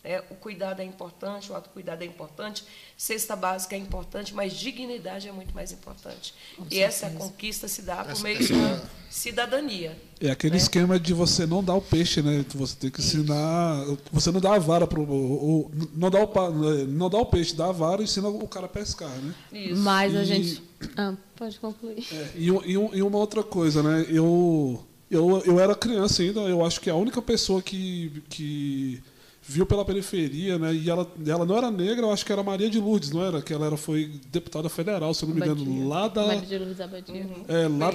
[0.02, 2.64] É, o cuidado é importante, o autocuidado é importante,
[2.96, 6.32] cesta básica é importante, mas dignidade é muito mais importante.
[6.56, 7.06] Com e certeza.
[7.06, 10.00] essa conquista se dá por meio da cidadania.
[10.18, 10.56] É aquele né?
[10.56, 12.42] esquema de você não dar o peixe, né?
[12.54, 13.84] Você tem que ensinar.
[14.10, 15.70] Você não dá a vara para o.
[15.94, 18.70] Não dá o, não dá o peixe, dá a vara e ensina o cara a
[18.70, 19.34] pescar, né?
[19.52, 19.82] Isso.
[19.82, 20.62] Mas a gente.
[20.96, 22.06] Ah, pode concluir.
[22.10, 24.06] É, e, e, e uma outra coisa, né?
[24.08, 28.22] Eu, eu, eu era criança ainda, eu acho que a única pessoa que.
[28.28, 29.02] que
[29.42, 30.72] viu pela periferia, né?
[30.72, 33.42] E ela, ela não era negra, eu acho que era Maria de Lourdes, não era?
[33.42, 36.26] Que ela era, foi deputada federal, se eu não me engano, lá da.
[36.26, 37.26] Maria de Lourdes Abadia.
[37.26, 37.44] Uhum.
[37.48, 37.92] É, lá,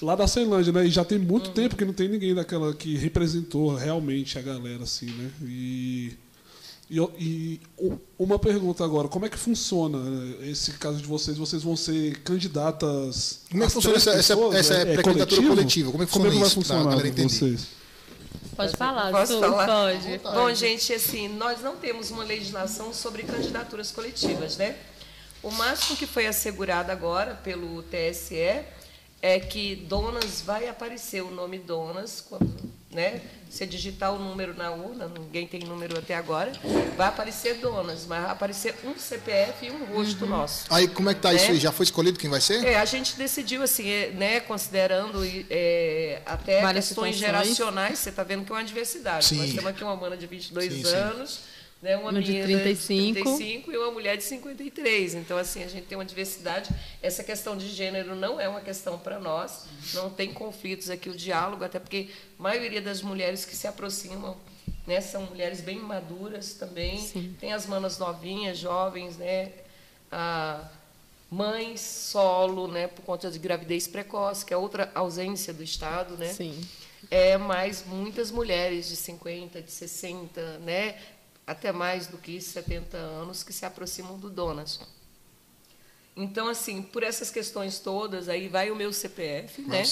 [0.00, 0.86] lá da Ceilândia, né?
[0.86, 1.52] E já tem muito uhum.
[1.52, 5.30] tempo que não tem ninguém daquela que representou realmente a galera, assim, né?
[5.42, 6.12] E.
[6.94, 7.60] E, e,
[8.16, 9.98] uma pergunta agora, como é que funciona
[10.42, 11.36] esse caso de vocês?
[11.36, 13.40] Vocês vão ser candidatas.
[13.50, 15.90] Como é que funciona essa, pessoas, essa, essa é, pré-candidatura coletiva?
[15.90, 17.66] Como é que funciona como é que vai funcionar para vocês?
[18.54, 19.66] Pode falar, Posso Su, falar?
[19.66, 20.18] pode.
[20.18, 24.76] Bom, gente, assim, nós não temos uma legislação sobre candidaturas coletivas, né?
[25.42, 28.62] O máximo que foi assegurado agora pelo TSE
[29.20, 32.54] é que Donas vai aparecer o nome Donas quando,
[32.94, 33.20] né?
[33.48, 36.50] Você digitar o número na urna, ninguém tem número até agora,
[36.96, 40.30] vai aparecer Donas, mas vai aparecer um CPF e um rosto uhum.
[40.30, 40.64] nosso.
[40.70, 41.36] Aí como é que tá né?
[41.36, 41.58] isso aí?
[41.58, 42.64] Já foi escolhido quem vai ser?
[42.64, 45.20] É, a gente decidiu assim, é, né, considerando
[45.50, 47.44] é, até Várias questões situações.
[47.46, 49.26] geracionais, você está vendo que é uma diversidade.
[49.26, 49.36] Sim.
[49.36, 51.30] Nós temos aqui uma mana de 22 sim, anos.
[51.30, 51.53] Sim
[51.84, 53.04] né, uma, uma de 35.
[53.04, 55.16] de 35 e uma mulher de 53.
[55.16, 56.70] Então, assim, a gente tem uma diversidade.
[57.02, 61.14] Essa questão de gênero não é uma questão para nós, não tem conflitos aqui, o
[61.14, 62.08] diálogo, até porque
[62.38, 64.34] a maioria das mulheres que se aproximam
[64.86, 66.98] né, são mulheres bem maduras também.
[66.98, 67.36] Sim.
[67.38, 69.52] Tem as manas novinhas, jovens, né?
[70.10, 70.66] A
[71.30, 76.32] mães solo, né, por conta de gravidez precoce, que é outra ausência do Estado, né?
[76.32, 76.58] Sim.
[77.10, 80.96] É, mas muitas mulheres de 50, de 60, né,
[81.46, 84.80] até mais do que 70 anos que se aproximam do Donas.
[86.16, 89.82] Então, assim, por essas questões todas, aí vai o meu CPF, né?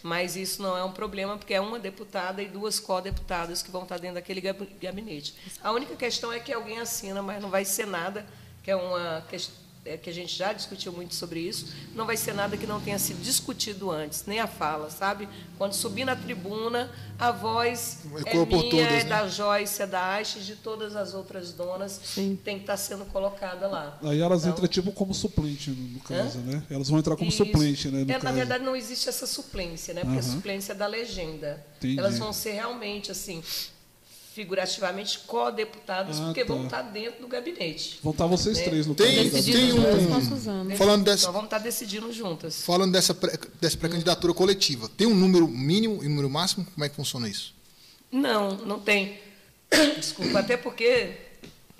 [0.00, 3.82] Mas isso não é um problema, porque é uma deputada e duas co-deputadas que vão
[3.82, 5.34] estar dentro daquele gabinete.
[5.60, 8.24] A única questão é que alguém assina, mas não vai ser nada,
[8.62, 9.26] que é uma
[9.84, 12.80] é, que a gente já discutiu muito sobre isso, não vai ser nada que não
[12.80, 15.28] tenha sido discutido antes, nem a fala, sabe?
[15.58, 19.04] Quando subir na tribuna, a voz Ecoa é minha, todas, é né?
[19.04, 23.66] da Joyce, é da Aixe, de todas as outras donas, tem que estar sendo colocada
[23.68, 23.98] lá.
[24.02, 26.62] Aí elas Então, entram tipo como suplente, no, caso, né?
[26.70, 27.44] Elas vão entrar como isso.
[27.44, 28.04] suplente, né?
[28.04, 28.24] No É, caso.
[28.24, 30.02] na verdade, não existe essa suplência, né?
[30.02, 31.64] Porque a suplência é da legenda.
[31.78, 31.98] Entendi.
[31.98, 33.42] Elas vão ser realmente, assim,
[34.34, 36.52] figurativamente co-deputadas, Ah, porque tá.
[36.54, 37.98] vão estar dentro do gabinete.
[38.02, 38.64] Vão estar vocês É.
[38.64, 40.76] três no Tem- tem um-.
[40.76, 42.62] Falando dessa, Então vamos estar decidindo juntas.
[42.62, 46.64] falando dessa, pré- dessa pré-candidatura coletiva, tem um número mínimo e um número máximo?
[46.72, 47.54] Como é que funciona isso?
[48.10, 49.18] Não, não tem.
[49.96, 51.16] Desculpa, até porque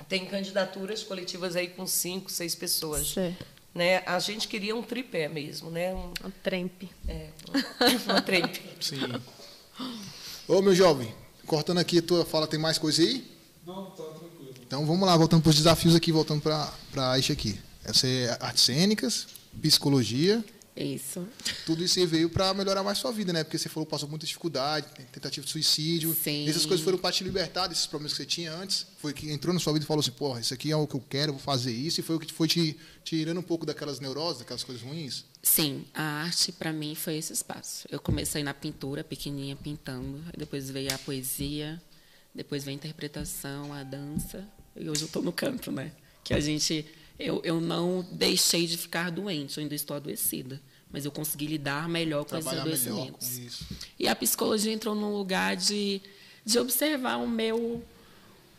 [0.09, 3.13] tem candidaturas coletivas aí com cinco, seis pessoas.
[3.13, 3.45] Certo.
[3.75, 4.03] Né?
[4.05, 5.95] A gente queria um tripé mesmo, né?
[5.95, 6.91] Um, A trempe.
[7.09, 7.29] é,
[8.07, 8.61] uma trempe.
[8.81, 8.99] Sim.
[10.47, 11.15] Ô, meu jovem,
[11.47, 13.25] cortando aqui a tua fala, tem mais coisa aí?
[13.67, 14.55] Não, tá tranquilo.
[14.67, 17.59] Então vamos lá, voltando para os desafios aqui, voltando para a Aisha aqui.
[17.85, 19.27] Essa é artes cênicas,
[19.61, 20.45] psicologia,
[20.77, 21.27] Isso.
[21.67, 23.45] tudo isso aí veio para melhorar mais sua vida, né?
[23.45, 26.15] Porque você falou que passou muita dificuldade, tentativa de suicídio.
[26.15, 26.49] Sim.
[26.49, 28.87] Essas coisas foram para te libertar desses problemas que você tinha antes.
[28.99, 30.95] Foi que entrou na sua vida e falou assim, porra, isso aqui é o que
[30.95, 32.01] eu quero, eu vou fazer isso.
[32.01, 35.25] E foi o que foi te tirando um pouco daquelas neuroses, daquelas coisas ruins.
[35.43, 37.89] Sim, a arte para mim foi esse espaço.
[37.91, 40.23] Eu comecei na pintura, pequenininha, pintando.
[40.37, 41.83] Depois veio a poesia,
[42.33, 44.47] depois veio a interpretação, a dança.
[44.77, 45.91] E hoje eu estou no canto, né?
[46.23, 46.87] Que a gente...
[47.19, 50.61] Eu, eu não deixei de ficar doente, eu ainda estou adoecida.
[50.91, 53.63] Mas eu consegui lidar melhor com esses Trabalhar melhor com adoecimentos.
[53.99, 56.01] E a psicologia entrou num lugar de,
[56.45, 57.83] de observar o meu.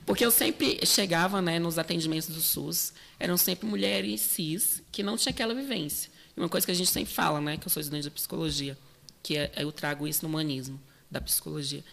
[0.06, 5.16] Porque eu sempre chegava né, nos atendimentos do SUS, eram sempre mulheres cis que não
[5.16, 6.12] tinham aquela vivência.
[6.36, 8.78] Uma coisa que a gente sempre fala, né, que eu sou estudante de psicologia,
[9.22, 10.80] que é, eu trago isso no humanismo
[11.10, 11.84] da psicologia.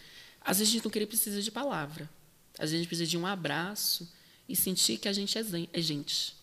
[0.41, 2.09] Às vezes a gente não queria precisa de palavra.
[2.53, 4.11] Às vezes a gente precisa de um abraço
[4.49, 6.35] e sentir que a gente é é gente.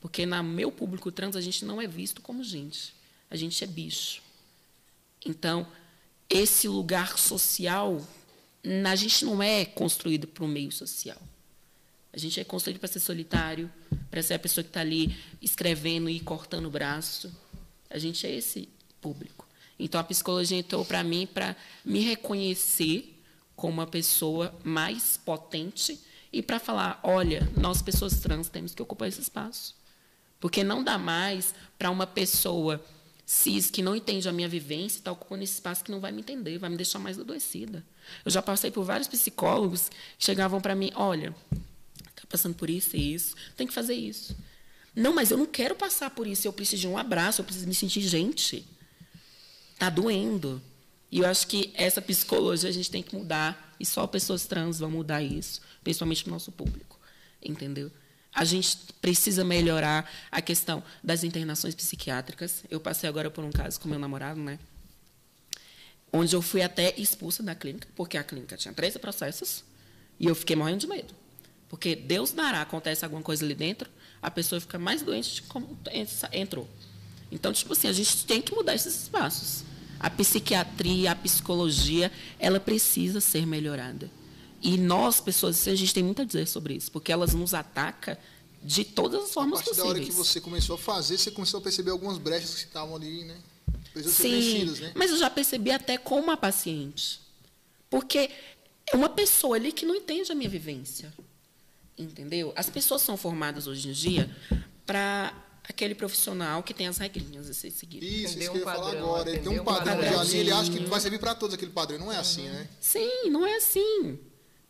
[0.00, 2.94] Porque no meu público trans a gente não é visto como gente.
[3.30, 4.22] A gente é bicho.
[5.24, 5.66] Então,
[6.28, 8.04] esse lugar social,
[8.90, 11.20] a gente não é construído para o meio social.
[12.12, 13.70] A gente é construído para ser solitário,
[14.10, 17.32] para ser a pessoa que está ali escrevendo e cortando o braço.
[17.88, 18.68] A gente é esse
[19.00, 19.46] público.
[19.78, 23.18] Então, a psicologia entrou para mim para me reconhecer
[23.56, 25.98] como uma pessoa mais potente
[26.32, 29.74] e para falar: olha, nós, pessoas trans, temos que ocupar esse espaço.
[30.38, 32.84] Porque não dá mais para uma pessoa
[33.24, 36.20] cis que não entende a minha vivência estar ocupando esse espaço que não vai me
[36.20, 37.84] entender, vai me deixar mais adoecida.
[38.24, 41.71] Eu já passei por vários psicólogos que chegavam para mim, olha, está
[42.32, 44.34] passando por isso e isso, tem que fazer isso.
[44.94, 47.68] Não, mas eu não quero passar por isso, eu preciso de um abraço, eu preciso
[47.68, 48.66] me sentir gente.
[49.74, 50.60] Está doendo.
[51.10, 54.78] E eu acho que essa psicologia a gente tem que mudar, e só pessoas trans
[54.78, 56.98] vão mudar isso, principalmente o nosso público.
[57.42, 57.90] Entendeu?
[58.34, 62.64] A gente precisa melhorar a questão das internações psiquiátricas.
[62.70, 64.58] Eu passei agora por um caso com meu namorado, né?
[66.10, 69.64] Onde eu fui até expulsa da clínica, porque a clínica tinha 13 processos,
[70.18, 71.21] e eu fiquei morrendo de medo.
[71.72, 73.88] Porque Deus dará, acontece alguma coisa ali dentro,
[74.20, 75.78] a pessoa fica mais doente de como
[76.30, 76.68] entrou.
[77.30, 79.64] Então, tipo assim, a gente tem que mudar esses espaços.
[79.98, 84.10] A psiquiatria, a psicologia, ela precisa ser melhorada.
[84.60, 88.18] E nós, pessoas, a gente tem muito a dizer sobre isso, porque elas nos atacam
[88.62, 90.14] de todas as A formas partir da hora possíveis.
[90.14, 93.38] que você começou a fazer, você começou a perceber algumas brechas que estavam ali, né?
[93.94, 94.92] Precisam Sim, né?
[94.94, 97.18] mas eu já percebi até com uma paciente.
[97.88, 98.28] Porque
[98.92, 101.10] é uma pessoa ali que não entende a minha vivência.
[101.98, 102.52] Entendeu?
[102.56, 104.30] As pessoas são formadas hoje em dia
[104.86, 105.32] para
[105.68, 108.04] aquele profissional que tem as regrinhas a ser seguido.
[108.04, 109.30] Isso, isso que Entendeu eu ia um falar padrão, agora.
[109.30, 110.20] Ele tem entendeu um padrão padrão.
[110.20, 111.98] ali, ele acha que vai servir para todos aquele padrão.
[111.98, 112.68] Não é assim, né?
[112.80, 114.18] Sim, não é assim.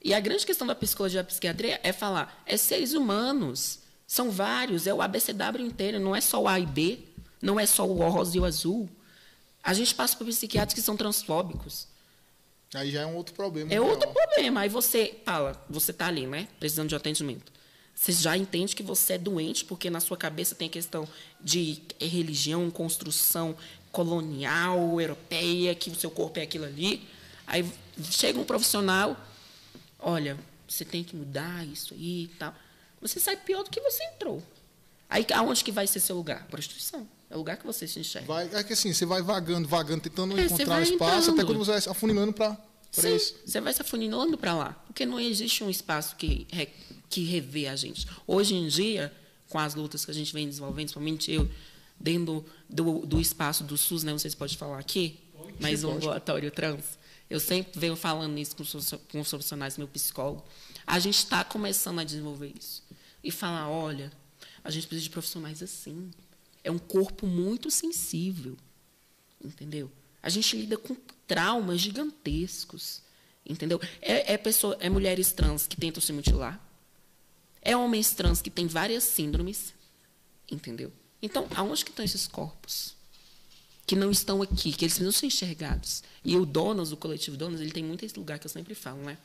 [0.04, 4.30] E a grande questão da psicologia e da psiquiatria é falar, é seres humanos, são
[4.30, 6.98] vários, é o ABCW inteiro, não é só o A e B,
[7.40, 8.88] não é só o rosa e o azul.
[9.62, 11.86] A gente passa por psiquiatras que são transfóbicos.
[12.74, 13.72] Aí já é um outro problema.
[13.72, 13.92] É maior.
[13.92, 14.60] outro problema.
[14.60, 16.48] Aí você fala, você está ali, né?
[16.58, 17.52] Precisando de atendimento.
[17.94, 21.06] Você já entende que você é doente, porque na sua cabeça tem a questão
[21.40, 23.54] de religião, construção
[23.92, 27.06] colonial, europeia, que o seu corpo é aquilo ali.
[27.46, 27.70] Aí
[28.10, 29.16] chega um profissional,
[29.98, 32.54] olha, você tem que mudar isso aí e tal.
[33.02, 34.42] Você sai pior do que você entrou.
[35.10, 36.46] Aí aonde que vai ser seu lugar?
[36.46, 37.06] Prostituição.
[37.32, 38.26] É o lugar que você se enxerga.
[38.26, 41.46] Vai, é que assim, você vai vagando, vagando, tentando É, encontrar um espaço, até entrando.
[41.46, 42.58] quando você vai afunilando para
[43.16, 43.34] isso.
[43.46, 46.68] você vai se afunilando para lá, porque não existe um espaço que, re,
[47.08, 48.06] que revê a gente.
[48.26, 49.10] Hoje em dia,
[49.48, 51.48] com as lutas que a gente vem desenvolvendo, principalmente eu,
[51.98, 55.18] dentro do, do, espaço do SUS, né, não sei se pode falar aqui,
[55.58, 56.98] mas um ambulatório trans,
[57.30, 58.64] eu sempre venho falando isso com
[59.10, 60.44] com os profissionais, meu psicólogo,
[60.86, 62.82] a gente está começando a desenvolver isso.
[63.24, 64.12] E falar, olha,
[64.64, 66.10] A gente precisa de profissionais assim.
[66.64, 68.56] É um corpo muito sensível,
[69.42, 69.90] entendeu?
[70.22, 70.96] A gente lida com
[71.26, 73.02] traumas gigantescos,
[73.44, 73.80] entendeu?
[74.00, 76.60] É, é, pessoa, é mulheres trans que tentam se mutilar,
[77.60, 79.72] é homens trans que têm várias síndromes,
[80.50, 80.92] entendeu?
[81.22, 82.94] Então, aonde que estão esses corpos?
[83.86, 86.02] Que não estão aqui, que eles precisam ser enxergados.
[86.24, 89.02] E o Donos, o coletivo Donos, ele tem muito esse lugar que eu sempre falo,
[89.02, 89.16] né?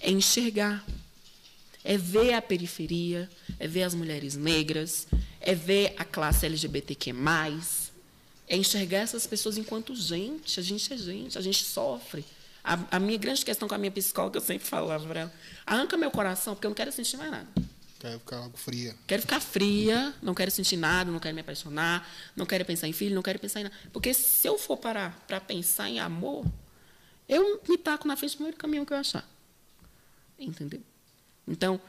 [0.00, 0.84] É enxergar.
[1.84, 3.28] É ver a periferia,
[3.58, 5.06] é ver as mulheres negras,
[5.40, 7.12] é ver a classe LGBTQ+,
[8.48, 10.58] é enxergar essas pessoas enquanto gente.
[10.58, 12.24] A gente é gente, a gente sofre.
[12.62, 15.32] A, a minha grande questão com a minha psicóloga, eu sempre falava para ela,
[15.66, 17.46] arranca meu coração, porque eu não quero sentir mais nada.
[18.00, 18.94] Quero ficar algo fria.
[19.06, 22.92] Quero ficar fria, não quero sentir nada, não quero me apaixonar, não quero pensar em
[22.92, 23.74] filho, não quero pensar em nada.
[23.92, 26.44] Porque se eu for parar para pensar em amor,
[27.28, 29.26] eu me taco na frente do primeiro caminho que eu achar.
[30.38, 30.82] Entendeu?
[31.46, 31.80] Então,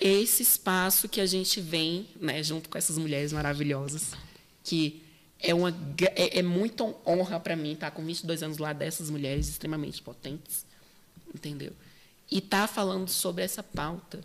[0.00, 4.12] esse espaço que a gente vem, né, junto com essas mulheres maravilhosas,
[4.62, 5.02] que
[5.40, 5.70] é, uma,
[6.14, 10.66] é, é muita honra para mim estar com 22 anos lá dessas mulheres extremamente potentes,
[11.34, 11.72] entendeu?
[12.30, 14.20] E estar tá falando sobre essa pauta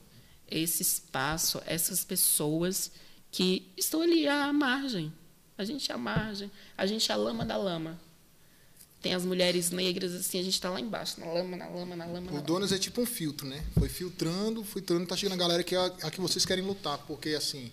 [0.54, 2.92] esse espaço, essas pessoas
[3.32, 5.12] que estão ali à margem.
[5.58, 8.00] A gente é à margem, a gente é a lama da lama.
[9.04, 12.06] Tem as mulheres negras, assim, a gente está lá embaixo, na lama, na lama, na
[12.06, 12.32] lama.
[12.32, 13.62] O Donas é tipo um filtro, né?
[13.78, 16.98] Foi filtrando, filtrando, tá chegando a galera que é a, a que vocês querem lutar,
[17.00, 17.70] porque assim,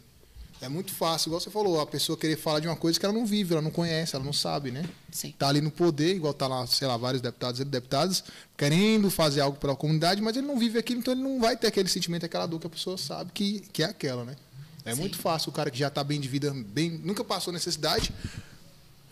[0.60, 3.14] é muito fácil, igual você falou, a pessoa querer falar de uma coisa que ela
[3.14, 4.84] não vive, ela não conhece, ela não sabe, né?
[5.12, 5.32] Sim.
[5.38, 8.24] Tá ali no poder, igual tá lá, sei lá, vários deputados e deputadas
[8.58, 11.68] querendo fazer algo pela comunidade, mas ele não vive aquilo, então ele não vai ter
[11.68, 14.34] aquele sentimento, aquela dor que a pessoa sabe que, que é aquela, né?
[14.84, 15.00] É Sim.
[15.00, 18.12] muito fácil o cara que já está bem de vida, bem, nunca passou necessidade,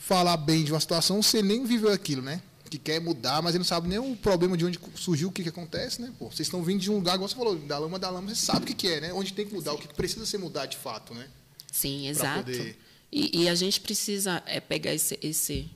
[0.09, 2.41] falar bem de uma situação ele nem viveu aquilo, né?
[2.71, 5.43] Que quer mudar, mas ele não sabe nem o problema de onde surgiu, o que,
[5.43, 6.11] que acontece, né?
[6.19, 8.35] Pô, vocês estão vindo de um lugar, igual você falou, da lama da lama, você
[8.35, 9.13] sabe o que, que é, né?
[9.13, 9.77] Onde tem que mudar, Sim.
[9.77, 11.29] o que precisa ser mudado de fato, né?
[11.71, 12.45] Sim, exato.
[12.45, 12.79] Poder...
[13.13, 15.71] E, e, a gente precisa é, pegar esse, esse,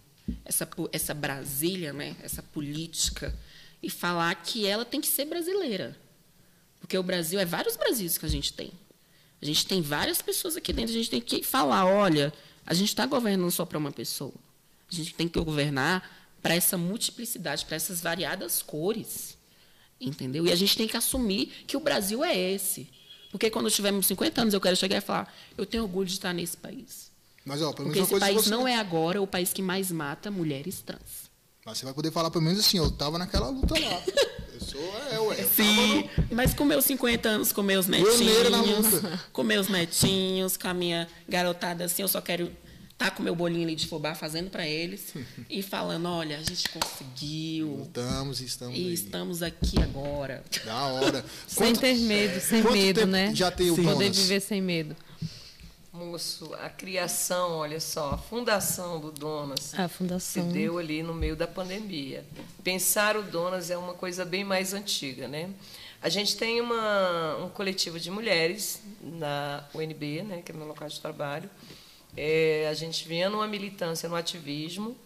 [0.46, 3.34] essa, essa Brasília, né, essa política,
[3.82, 5.94] e falar que ela tem que ser brasileira.
[6.80, 8.72] Porque o Brasil é vários Brasis que a gente tem.
[9.40, 12.32] A gente tem várias pessoas aqui dentro, a gente tem que falar, olha,
[12.66, 14.34] a gente está governando só para uma pessoa.
[14.90, 16.08] A gente tem que governar
[16.42, 19.36] para essa multiplicidade, para essas variadas cores.
[20.00, 20.46] Entendeu?
[20.46, 22.88] E a gente tem que assumir que o Brasil é esse.
[23.30, 26.32] Porque quando tivermos 50 anos, eu quero chegar e falar: eu tenho orgulho de estar
[26.32, 27.10] nesse país.
[27.44, 28.50] Mas, ó, Porque esse país você...
[28.50, 31.21] não é agora o país que mais mata mulheres trans.
[31.64, 34.02] Mas você vai poder falar pelo menos assim: eu estava naquela luta lá.
[34.52, 35.44] Eu sou, é, ué.
[35.44, 36.36] Sim, no...
[36.36, 38.86] mas com meus 50 anos, com meus netinhos,
[39.32, 42.50] com meus netinhos, com a minha garotada assim, eu só quero
[42.98, 45.12] tá com meu bolinho ali de fubá fazendo para eles
[45.50, 47.68] e falando, olha, a gente conseguiu.
[47.78, 48.94] Lutamos e estamos E aí.
[48.94, 50.44] estamos aqui agora.
[50.64, 51.24] Da hora.
[51.48, 53.34] sem Quanto, ter medo, sem medo, né?
[53.34, 53.84] Já tem o Sim.
[53.84, 54.94] Poder viver sem medo.
[55.92, 60.42] Moço, a criação, olha só, a fundação do Donas a fundação.
[60.42, 62.24] se deu ali no meio da pandemia.
[62.64, 65.50] Pensar o Donas é uma coisa bem mais antiga, né?
[66.00, 70.88] A gente tem uma, um coletivo de mulheres na UNB, né, que é meu local
[70.88, 71.48] de trabalho,
[72.16, 74.96] é, a gente vinha numa militância no ativismo,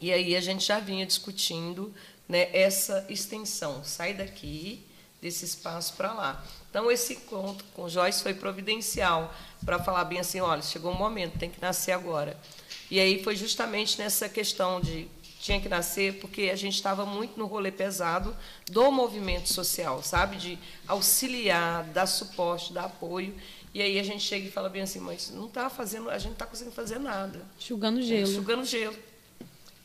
[0.00, 1.92] e aí a gente já vinha discutindo
[2.28, 4.86] né, essa extensão, sai daqui
[5.20, 6.44] desse espaço para lá.
[6.70, 9.34] Então, esse encontro com Joyce foi providencial
[9.64, 12.36] para falar bem assim: olha, chegou um momento, tem que nascer agora.
[12.90, 15.08] E aí foi justamente nessa questão de
[15.40, 18.36] tinha que nascer, porque a gente estava muito no rolê pesado
[18.66, 20.36] do movimento social, sabe?
[20.36, 23.34] De auxiliar, dar suporte, dar apoio.
[23.72, 26.28] E aí a gente chega e fala bem assim, mas não está fazendo, a gente
[26.28, 27.40] não está conseguindo fazer nada.
[27.58, 28.30] Chugando gelo.
[28.30, 28.96] É, chugando gelo.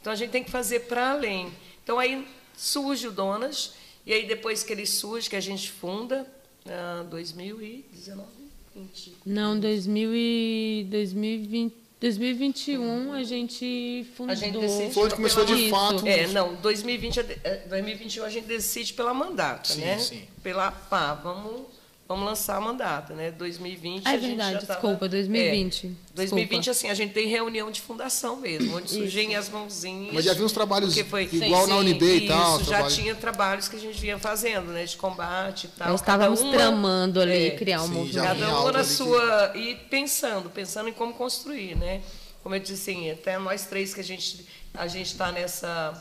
[0.01, 1.53] Então a gente tem que fazer para além.
[1.83, 3.73] Então aí surge o Donas,
[4.05, 6.27] e aí depois que ele surge, que a gente funda,
[6.65, 8.42] uh, 2019,
[8.75, 9.13] 20.
[9.25, 11.83] Não, 2000 e 2020.
[11.99, 14.33] 2021 a gente fundou.
[14.33, 16.05] A gente decide Foi começou de fato.
[16.05, 17.23] É, não, 2020,
[17.69, 19.97] 2021 a gente decide pela mandata, sim, né?
[19.97, 20.21] Sim.
[20.43, 21.72] Pela pá, vamos
[22.07, 23.31] vamos lançar a mandata, né?
[23.31, 25.87] 2020 é a gente verdade, já desculpa, 2020.
[25.87, 30.13] É, 2020 assim, a gente tem reunião de fundação mesmo, onde surgem as mãozinhas.
[30.13, 32.59] Mas já vi uns trabalhos foi, igual sim, na UNB e tal.
[32.59, 35.89] Isso, já tinha trabalhos que a gente vinha fazendo, né, de combate e tal.
[35.89, 38.23] Nós estávamos uma, tramando ali, é, criar um sim, movimento.
[38.23, 39.59] Cada uma na sua que...
[39.59, 42.01] e pensando, pensando em como construir, né?
[42.43, 45.93] Como eu disse assim, até nós três que a gente a gente está nessa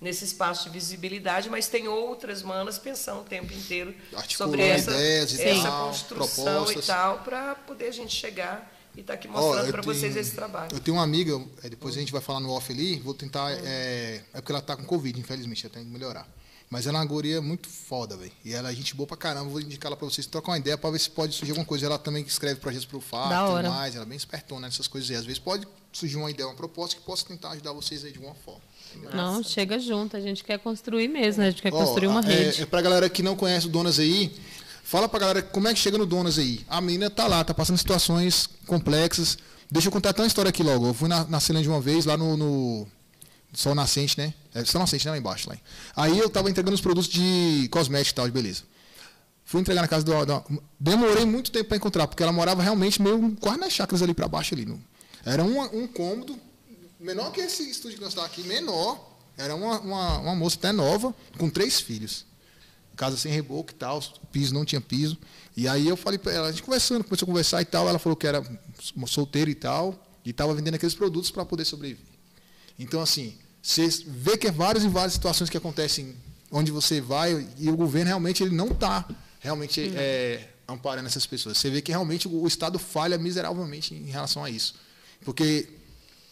[0.00, 3.94] nesse espaço de visibilidade, mas tem outras manas pensando o tempo inteiro
[4.28, 6.84] sobre essa, essa tal, construção propostas.
[6.84, 10.16] e tal, para poder a gente chegar e estar tá aqui mostrando oh, para vocês
[10.16, 10.70] esse trabalho.
[10.72, 13.52] Eu tenho uma amiga, é, depois a gente vai falar no off ali, vou tentar.
[13.52, 16.28] É, é porque ela está com Covid, infelizmente, ela tem que melhorar.
[16.70, 18.32] Mas ela é uma guria muito foda, velho.
[18.44, 19.48] E ela é gente boa pra caramba.
[19.48, 21.86] Vou indicar ela pra vocês trocar uma ideia pra ver se pode surgir alguma coisa.
[21.86, 23.94] Ela também escreve projetos pro Da e tudo mais.
[23.94, 25.16] Ela é bem espertona nessas coisas aí.
[25.16, 28.18] Às vezes pode surgir uma ideia, uma proposta que possa tentar ajudar vocês aí de
[28.18, 28.60] alguma forma.
[29.14, 30.16] Não, chega junto.
[30.16, 31.48] A gente quer construir mesmo, né?
[31.48, 32.62] A gente quer Ó, construir uma é, rede.
[32.62, 34.32] É pra galera que não conhece o Donas aí,
[34.82, 36.60] fala pra galera como é que chega no Donas aí.
[36.68, 39.38] A menina tá lá, tá passando situações complexas.
[39.70, 40.86] Deixa eu contar até uma história aqui logo.
[40.88, 42.86] Eu fui na, na Ceilândia uma vez, lá no, no
[43.52, 44.32] Sol Nascente, né?
[44.54, 45.12] É Sol Nascente, né?
[45.12, 45.48] Lá embaixo.
[45.48, 45.56] Lá.
[45.96, 48.62] Aí eu tava entregando os produtos de cosméticos e tal, de beleza.
[49.44, 50.42] Fui entregar na casa do, da-
[50.78, 54.28] Demorei muito tempo para encontrar, porque ela morava realmente meio quase nas chácaras ali para
[54.28, 54.66] baixo ali.
[54.66, 54.78] no-
[55.24, 56.38] Era um, um cômodo,
[56.98, 59.06] menor que esse estúdio que nós estamos aqui, menor.
[59.36, 62.26] Era uma, uma, uma moça até nova, com três filhos.
[62.96, 65.16] Casa sem reboco e tal, piso não tinha piso.
[65.56, 68.00] E aí eu falei para ela, a gente conversando, começou a conversar e tal, ela
[68.00, 68.42] falou que era
[69.06, 69.94] solteira e tal,
[70.24, 72.04] e estava vendendo aqueles produtos para poder sobreviver.
[72.76, 76.16] Então, assim, você vê que é várias e várias situações que acontecem
[76.50, 81.58] onde você vai e o governo realmente ele não está realmente é, amparando essas pessoas.
[81.58, 84.74] Você vê que realmente o Estado falha miseravelmente em relação a isso.
[85.24, 85.68] Porque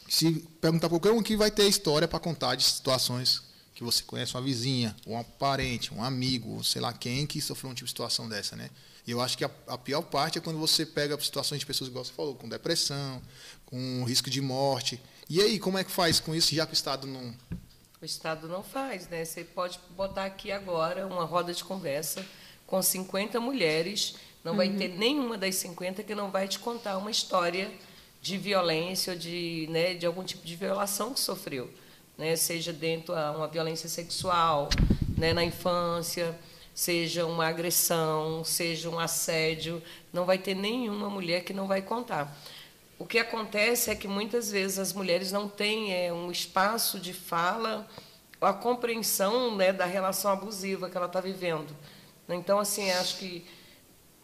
[0.09, 3.43] se perguntar para qualquer um aqui, vai ter história para contar de situações
[3.75, 7.71] que você conhece uma vizinha, um parente, um amigo, ou sei lá quem que sofreu
[7.71, 8.71] um tipo de situação dessa, né?
[9.07, 11.89] E eu acho que a, a pior parte é quando você pega situações de pessoas,
[11.89, 13.23] igual você falou, com depressão,
[13.67, 15.01] com risco de morte.
[15.29, 17.35] E aí, como é que faz com isso, já que o Estado não...
[18.01, 19.25] O Estado não faz, né?
[19.25, 22.25] Você pode botar aqui agora uma roda de conversa
[22.67, 27.11] com 50 mulheres, não vai ter nenhuma das 50 que não vai te contar uma
[27.11, 27.71] história
[28.21, 31.71] de violência ou de, né, de algum tipo de violação que sofreu,
[32.19, 32.35] né?
[32.37, 34.69] Seja dentro a uma violência sexual,
[35.17, 36.37] né, na infância,
[36.75, 42.37] seja uma agressão, seja um assédio, não vai ter nenhuma mulher que não vai contar.
[42.99, 47.13] O que acontece é que muitas vezes as mulheres não têm é, um espaço de
[47.13, 47.87] fala,
[48.41, 51.75] a compreensão né, da relação abusiva que ela está vivendo.
[52.29, 53.47] Então, assim, acho que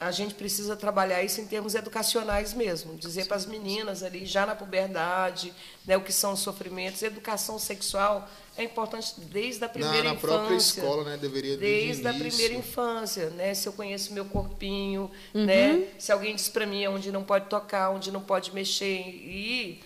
[0.06, 4.44] a gente precisa trabalhar isso em termos educacionais mesmo, dizer para as meninas ali já
[4.46, 5.52] na puberdade,
[5.86, 10.28] né, o que são os sofrimentos, educação sexual é importante desde a primeira na infância.
[10.38, 13.54] própria escola, né, deveria desde a primeira infância, né?
[13.54, 15.46] Se eu conheço meu corpinho, Uhum.
[15.46, 15.88] né?
[15.98, 19.80] Se alguém diz para mim onde não pode tocar, onde não pode mexer e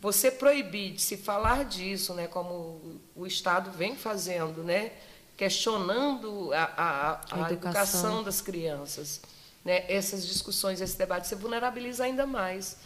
[0.00, 2.28] você proibir de se falar disso, né?
[2.28, 4.92] Como o Estado vem fazendo, né?
[5.36, 7.52] Questionando a, a, a, A a educação.
[7.52, 9.20] educação das crianças,
[9.64, 9.84] né?
[9.88, 12.76] Essas discussões, esse debate, você vulnerabiliza ainda mais.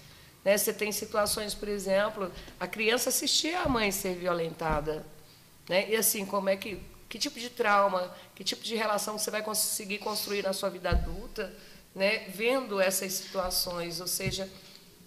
[0.45, 0.57] Né?
[0.57, 5.07] Você tem situações, por exemplo, a criança assistir a mãe ser violentada,
[5.69, 5.89] né?
[5.89, 6.81] E assim, como é que
[7.13, 10.89] que tipo de trauma, que tipo de relação você vai conseguir construir na sua vida
[10.89, 11.55] adulta,
[11.95, 12.21] né?
[12.31, 14.49] Vendo essas situações, ou seja,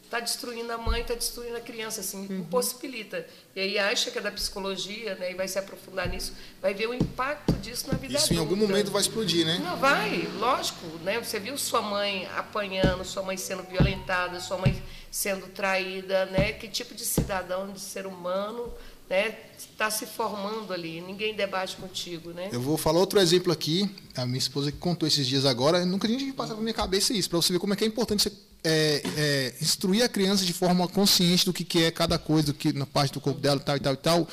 [0.05, 2.39] está destruindo a mãe, está destruindo a criança, assim, Uhum.
[2.39, 3.25] impossibilita.
[3.55, 5.31] E aí acha que é da psicologia, né?
[5.31, 8.33] E vai se aprofundar nisso, vai ver o impacto disso na vida Isso adulta.
[8.33, 9.59] em algum momento vai explodir, né?
[9.63, 11.19] Não, vai, lógico, né?
[11.19, 14.81] Você viu sua mãe apanhando, sua mãe sendo violentada, sua mãe
[15.11, 16.51] sendo traída, né?
[16.53, 18.73] Que tipo de cidadão, de ser humano,
[19.09, 19.37] né?
[19.57, 21.01] Está se formando ali.
[21.01, 22.49] Ninguém debate contigo, né?
[22.51, 23.89] Eu vou falar outro exemplo aqui.
[24.15, 27.29] A minha esposa que contou esses dias agora, nunca tinha passado pela minha cabeça isso,
[27.29, 28.31] para você ver como é que é importante você
[28.63, 32.53] é, é, instruir a criança de forma consciente do que, que é cada coisa, do
[32.53, 34.27] que na parte do corpo dela, tal e tal e tal.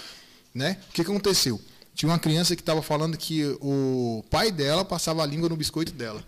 [0.55, 0.79] Né?
[0.89, 1.61] O que, que aconteceu?
[1.95, 5.93] Tinha uma criança que estava falando que o pai dela passava a língua no biscoito
[5.93, 6.25] dela.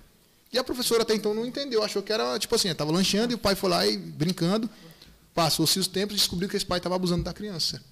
[0.52, 3.34] E a professora até então não entendeu, achou que era tipo assim, estava lanchando e
[3.34, 4.68] o pai foi lá e brincando.
[5.34, 7.82] Passou-se os tempos e descobriu que esse pai estava abusando da criança.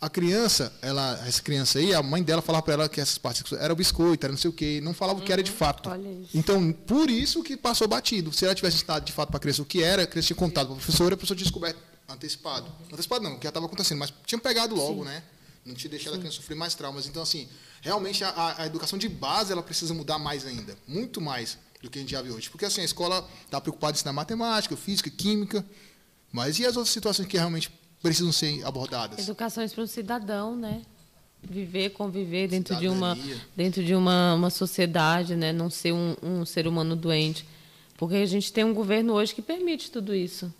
[0.00, 3.50] A criança, ela, essa criança aí, a mãe dela falava para ela que essas partes
[3.52, 5.90] era o biscoito, era não sei o quê, não falava o que era de fato.
[5.90, 6.30] Olha isso.
[6.38, 8.32] Então, por isso que passou batido.
[8.32, 10.36] Se ela tivesse ensinado de fato para a criança o que era, a criança tinha
[10.36, 11.78] contado para a professora, a professora tinha descoberto
[12.08, 12.72] antecipado.
[12.92, 15.20] Antecipado não, o que já estava acontecendo, mas tinha pegado logo, né?
[15.66, 17.06] Não tinha deixado a criança sofrer mais traumas.
[17.08, 17.48] Então, assim,
[17.82, 21.98] realmente a- a, educação de base ela precisa mudar mais ainda, muito mais do que
[21.98, 22.48] a gente já vê hoje.
[22.48, 25.66] Porque assim, a escola está preocupada em ensinar matemática, física, química,
[26.32, 27.70] mas e as outras situações que realmente
[28.02, 29.18] precisam ser abordadas?
[29.18, 30.82] Educações para o cidadão, né?
[31.42, 33.42] Viver, conviver dentro de uma, Cidadania.
[33.56, 35.52] dentro de uma, uma sociedade, né?
[35.52, 37.46] Não ser um, um ser humano doente.
[37.96, 40.52] Porque a gente tem um governo hoje que permite tudo isso.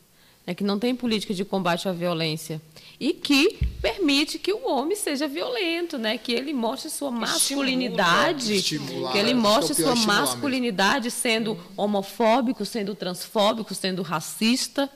[0.47, 0.55] Né?
[0.55, 2.61] Que não tem política de combate à violência.
[2.99, 6.16] E que permite que o homem seja violento, né?
[6.16, 8.55] Que ele mostre sua masculinidade.
[8.55, 10.07] Estimular, que ele é mostre sua mesmo.
[10.07, 14.91] masculinidade sendo homofóbico, sendo transfóbico, sendo racista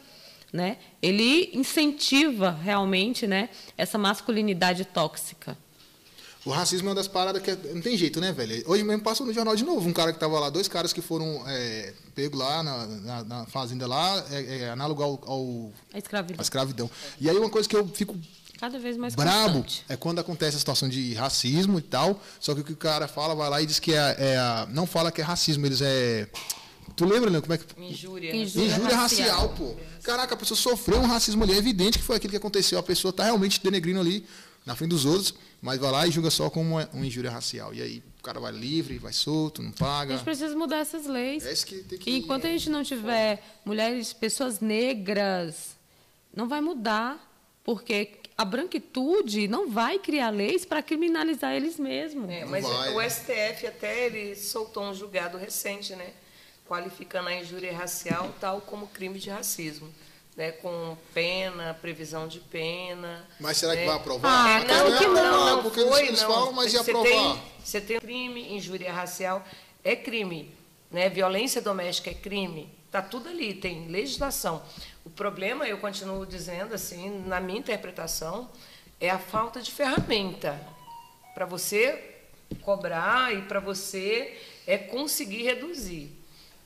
[0.52, 0.76] né?
[1.00, 5.56] Ele incentiva realmente, né, essa masculinidade tóxica.
[6.44, 8.64] O racismo é uma das paradas que é- não tem jeito, né, velho?
[8.66, 11.00] Hoje mesmo passou no jornal de novo um cara que tava lá, dois caras que
[11.00, 15.98] foram é, pegos lá na, na- na fazenda lá, é, é análogo ao, ao A
[15.98, 16.36] escravidão.
[16.40, 16.90] à escravidão.
[17.20, 18.16] E aí uma coisa que eu fico
[18.58, 19.84] cada vez mais Brabo constante.
[19.88, 23.06] é quando acontece a situação de racismo e tal, só que o que o cara
[23.06, 25.80] fala, vai lá e diz que é, é a- não fala que é racismo, eles
[25.80, 26.28] é...
[26.96, 27.40] Tu lembra, né?
[27.40, 27.64] Como é que...
[27.80, 28.34] Injúria.
[28.34, 28.66] Injúria.
[28.66, 29.28] Injúria racial.
[29.28, 29.76] racial, pô.
[30.02, 31.54] Caraca, a pessoa sofreu um racismo ali.
[31.54, 32.78] É evidente que foi aquilo que aconteceu.
[32.78, 34.26] A pessoa tá realmente denegrindo ali
[34.64, 37.74] na frente dos outros, mas vai lá e julga só como uma, uma injúria racial.
[37.74, 40.14] E aí o cara vai livre, vai solto, não A paga.
[40.14, 41.44] gente precisa mudar essas leis.
[41.44, 42.10] É isso que tem que...
[42.10, 45.76] E enquanto a gente não tiver mulheres, pessoas negras,
[46.34, 47.28] não vai mudar,
[47.64, 52.30] porque a branquitude não vai criar leis para criminalizar eles mesmos.
[52.30, 53.10] É, mas vai, o?
[53.10, 56.10] STF até ele soltou um julgado recente, né?
[56.72, 59.92] Qualificando a injúria racial tal como crime de racismo.
[60.34, 63.28] Né, com pena, previsão de pena.
[63.38, 63.86] Mas será que né?
[63.86, 64.30] vai aprovar?
[64.30, 66.32] Ah, Porque não, é que aprovar, não, não porque foi, eles não.
[66.32, 67.10] falam, mas ia Você aprovar.
[67.10, 69.44] tem, você tem crime, injúria racial
[69.84, 70.50] é crime,
[70.90, 71.10] né?
[71.10, 72.72] Violência doméstica é crime.
[72.90, 74.62] Tá tudo ali, tem legislação.
[75.04, 78.50] O problema, eu continuo dizendo assim, na minha interpretação,
[78.98, 80.58] é a falta de ferramenta
[81.34, 82.22] para você
[82.62, 86.10] cobrar e para você é conseguir reduzir,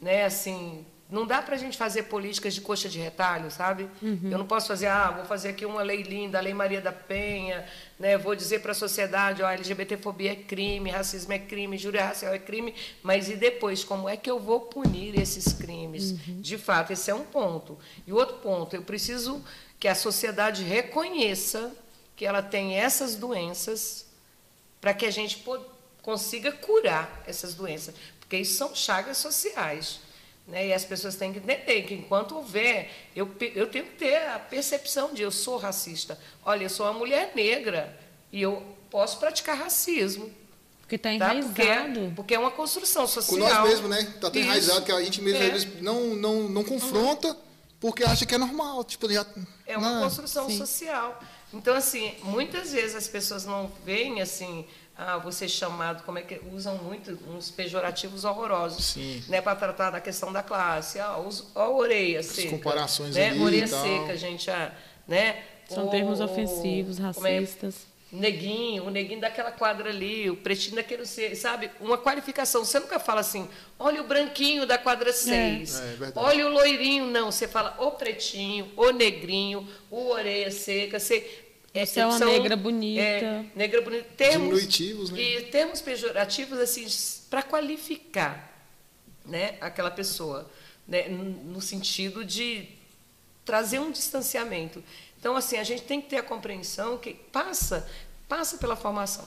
[0.01, 0.24] né?
[0.24, 3.88] Assim, não dá para a gente fazer políticas de coxa de retalho, sabe?
[4.30, 6.90] Eu não posso fazer, ah, vou fazer aqui uma lei linda, a Lei Maria da
[6.90, 7.64] Penha,
[7.99, 8.18] né?
[8.18, 12.40] Vou dizer para a sociedade, ó, LGBTfobia é crime, racismo é crime, injúria racial é
[12.40, 12.74] crime,
[13.05, 16.12] mas e depois, como é que eu vou punir esses crimes?
[16.42, 17.78] De fato, esse é um ponto.
[18.05, 19.44] E outro ponto, eu preciso
[19.78, 21.72] que a sociedade reconheça
[22.16, 24.07] que ela tem essas doenças
[24.80, 25.44] para que a gente
[26.03, 27.94] consiga curar essas doenças,
[28.27, 30.01] porque isso são chagas sociais.
[30.49, 30.68] Né?
[30.68, 34.39] E as pessoas têm que entender que enquanto houver, eu, eu tenho que ter a
[34.39, 36.18] percepção de eu sou racista.
[36.45, 37.99] Olha, eu sou uma mulher negra
[38.33, 40.31] e eu posso praticar racismo.
[40.81, 41.35] Porque está Tá?
[41.35, 42.12] Porque, enraizado.
[42.14, 43.39] porque é uma construção Com social.
[43.39, 44.03] nós mesmos, né?
[44.20, 44.49] Tá tão Isso.
[44.49, 45.47] enraizado que a gente mesmo É.
[45.47, 47.37] às vezes não, não, não confronta
[47.81, 48.85] porque acha que é normal.
[48.85, 49.27] Tipo, já,
[49.66, 50.03] É uma não.
[50.05, 50.57] construção sim.
[50.59, 51.20] social.
[51.53, 54.64] Então, assim, muitas vezes as pessoas não veem assim,
[54.99, 59.22] ah, você chamado, como é que usam muito uns pejorativos horrorosos, Sim.
[59.28, 60.99] né, para tratar da questão da classe.
[60.99, 62.51] Ah, os, a orelha seca.
[62.51, 63.28] comparações né?
[63.30, 63.82] ali e Orelha tal.
[63.84, 64.72] seca, gente, ah,
[65.07, 65.42] né?
[65.68, 67.03] São O- termos ofensivos, é?
[67.03, 67.86] racistas.
[68.12, 71.68] Neguinho, o neguinho daquela quadra ali, o pretinho daquele, sabe?
[71.80, 72.64] Uma qualificação.
[72.64, 75.80] Você nunca fala assim, olha o branquinho da quadra 6.
[75.80, 76.12] É, é verdade.
[76.26, 77.32] olha o loirinho, não.
[77.32, 81.01] Você fala o pretinho, o negrinho, o orelha seca.
[81.01, 81.45] Você,
[81.85, 83.03] Você é uma negra bonita.
[83.03, 84.07] é, negra bonita.
[84.16, 85.20] Termos, Diminutivos, né?
[85.20, 86.87] E termos pejorativos, assim,
[87.29, 88.53] para qualificar
[89.24, 90.49] né, aquela pessoa,
[90.87, 92.68] né, no sentido de
[93.45, 94.83] trazer um distanciamento.
[95.18, 97.89] Então, assim, a gente tem que ter a compreensão que passa,
[98.29, 99.27] passa pela formação.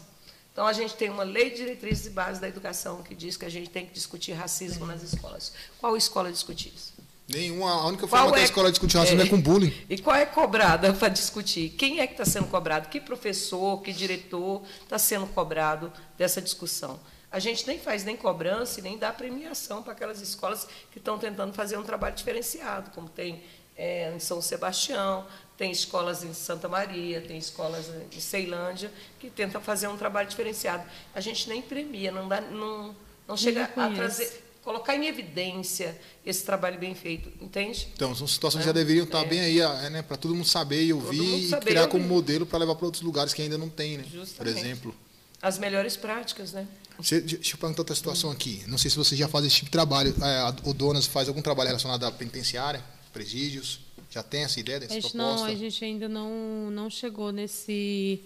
[0.51, 3.45] Então, a gente tem uma lei de diretrizes e bases da educação que diz que
[3.45, 5.53] a gente tem que discutir racismo nas escolas.
[5.79, 6.88] Qual escola discute isso?
[7.29, 9.73] Nenhuma, a única Qual forma da é- escola discutir racismo é, com bullying.
[9.87, 11.69] E qual é cobrada para discutir?
[11.69, 12.89] Quem é que está sendo cobrado?
[12.89, 16.99] Que professor, que diretor está sendo cobrado dessa discussão?
[17.31, 21.19] A gente nem faz nem cobrança e nem dá premiação para aquelas escolas que estão
[21.19, 23.43] tentando fazer um trabalho diferenciado, como tem
[23.77, 29.61] é, em São Sebastião, tem escolas em Santa Maria, tem escolas em Ceilândia, que tentam
[29.61, 30.83] fazer um trabalho diferenciado.
[31.13, 32.95] A gente nem premia, não, dá, não,
[33.27, 37.87] não chega a trazer, colocar em evidência esse trabalho bem feito, entende?
[37.95, 40.01] Então, são situações que já deveriam estar bem aí, é, né?
[40.03, 42.85] Para todo mundo saber e ouvir mundo e saber criar como modelo para levar para
[42.85, 44.03] outros lugares que ainda não tem, né?
[44.03, 44.59] Por Justamente.
[44.59, 44.95] exemplo.
[45.41, 46.67] As melhores práticas, né?
[46.99, 48.61] Você- deixa eu perguntar outra situação aqui.
[48.67, 50.13] Não sei se você já faz esse tipo de trabalho.
[50.21, 53.79] É, a- o Donas faz algum trabalho relacionado à penitenciária, presídios?
[54.11, 55.35] Já tem essa ideia A dessa gente proposta?
[55.35, 58.21] não, a gente ainda não, não chegou nesse,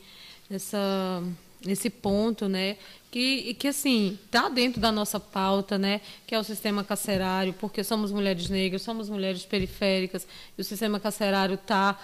[0.49, 1.23] nessa,
[1.65, 2.77] nesse ponto, né?
[3.11, 6.01] Que, que assim está dentro da nossa pauta, né?
[6.25, 10.99] Que é o sistema carcerário, porque somos mulheres negras, somos mulheres periféricas e o sistema
[10.99, 11.99] carcerário está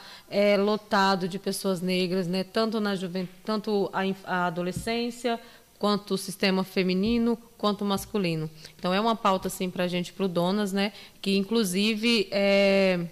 [0.63, 2.43] lotado de pessoas negras, né?
[2.43, 5.39] Tanto na juventude, tanto a, a adolescência
[5.79, 8.49] quanto o sistema feminino quanto masculino.
[8.77, 10.93] Então é uma pauta assim para a gente, para o Donas, né?
[11.21, 13.07] Que inclusive é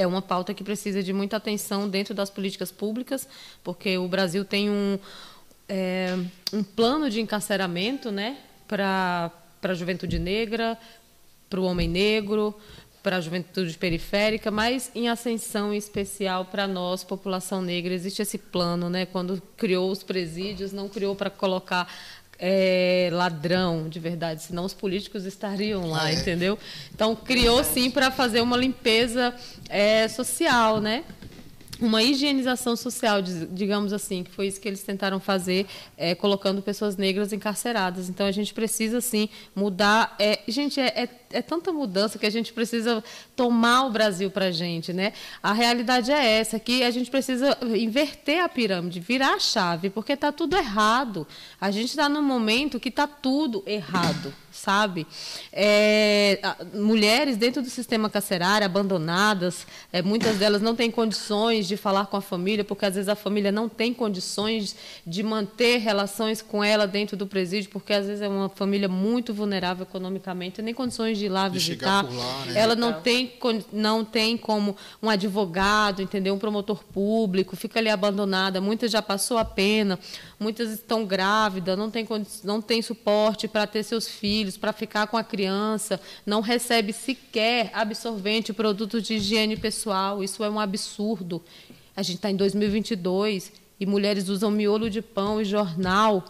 [0.00, 3.28] é uma pauta que precisa de muita atenção dentro das políticas públicas,
[3.62, 4.98] porque o Brasil tem um,
[5.70, 6.18] é,
[6.52, 9.30] um plano de encarceramento né, para
[9.62, 10.76] a juventude negra,
[11.48, 12.54] para o homem negro,
[13.02, 17.94] para a juventude periférica, mas em ascensão em especial para nós, população negra.
[17.94, 19.06] Existe esse plano, né?
[19.06, 21.90] Quando criou os presídios, não criou para colocar
[22.38, 26.14] é, ladrão de verdade, senão os políticos estariam lá, É.
[26.14, 26.58] entendeu?
[26.94, 29.34] Então criou sim para fazer uma limpeza
[29.68, 31.04] é, social, né?
[31.80, 35.66] Uma higienização social, digamos assim, que foi isso que eles tentaram fazer,
[35.96, 38.08] é, colocando pessoas negras encarceradas.
[38.08, 40.14] Então a gente precisa sim mudar.
[40.18, 43.02] é, gente, é, é é tanta mudança que a gente precisa
[43.36, 45.12] tomar o Brasil para a gente, né?
[45.42, 50.12] A realidade é essa, que a gente precisa inverter a pirâmide, virar a chave, porque
[50.12, 51.26] está tudo errado.
[51.60, 55.06] A gente está num momento que está tudo errado sabe?
[55.52, 56.40] É,
[56.74, 62.16] mulheres dentro do sistema carcerário, abandonadas, é, muitas delas não têm condições de falar com
[62.16, 64.74] a família, porque às vezes a família não tem condições
[65.06, 69.32] de manter relações com ela dentro do presídio, porque às vezes é uma família muito
[69.32, 72.02] vulnerável economicamente, nem condições de ir lá de visitar.
[72.02, 72.60] Lá, né?
[72.60, 73.32] Ela não tem,
[73.72, 76.30] não tem como um advogado, entendeu?
[76.34, 79.98] um promotor público, fica ali abandonada, muitas já passou a pena,
[80.40, 82.08] muitas estão grávidas, não tem,
[82.42, 87.70] não tem suporte para ter seus filhos para ficar com a criança, não recebe sequer
[87.74, 90.24] absorvente, produto de higiene pessoal.
[90.24, 91.42] Isso é um absurdo.
[91.94, 96.24] A gente está em 2022 e mulheres usam miolo de pão e jornal,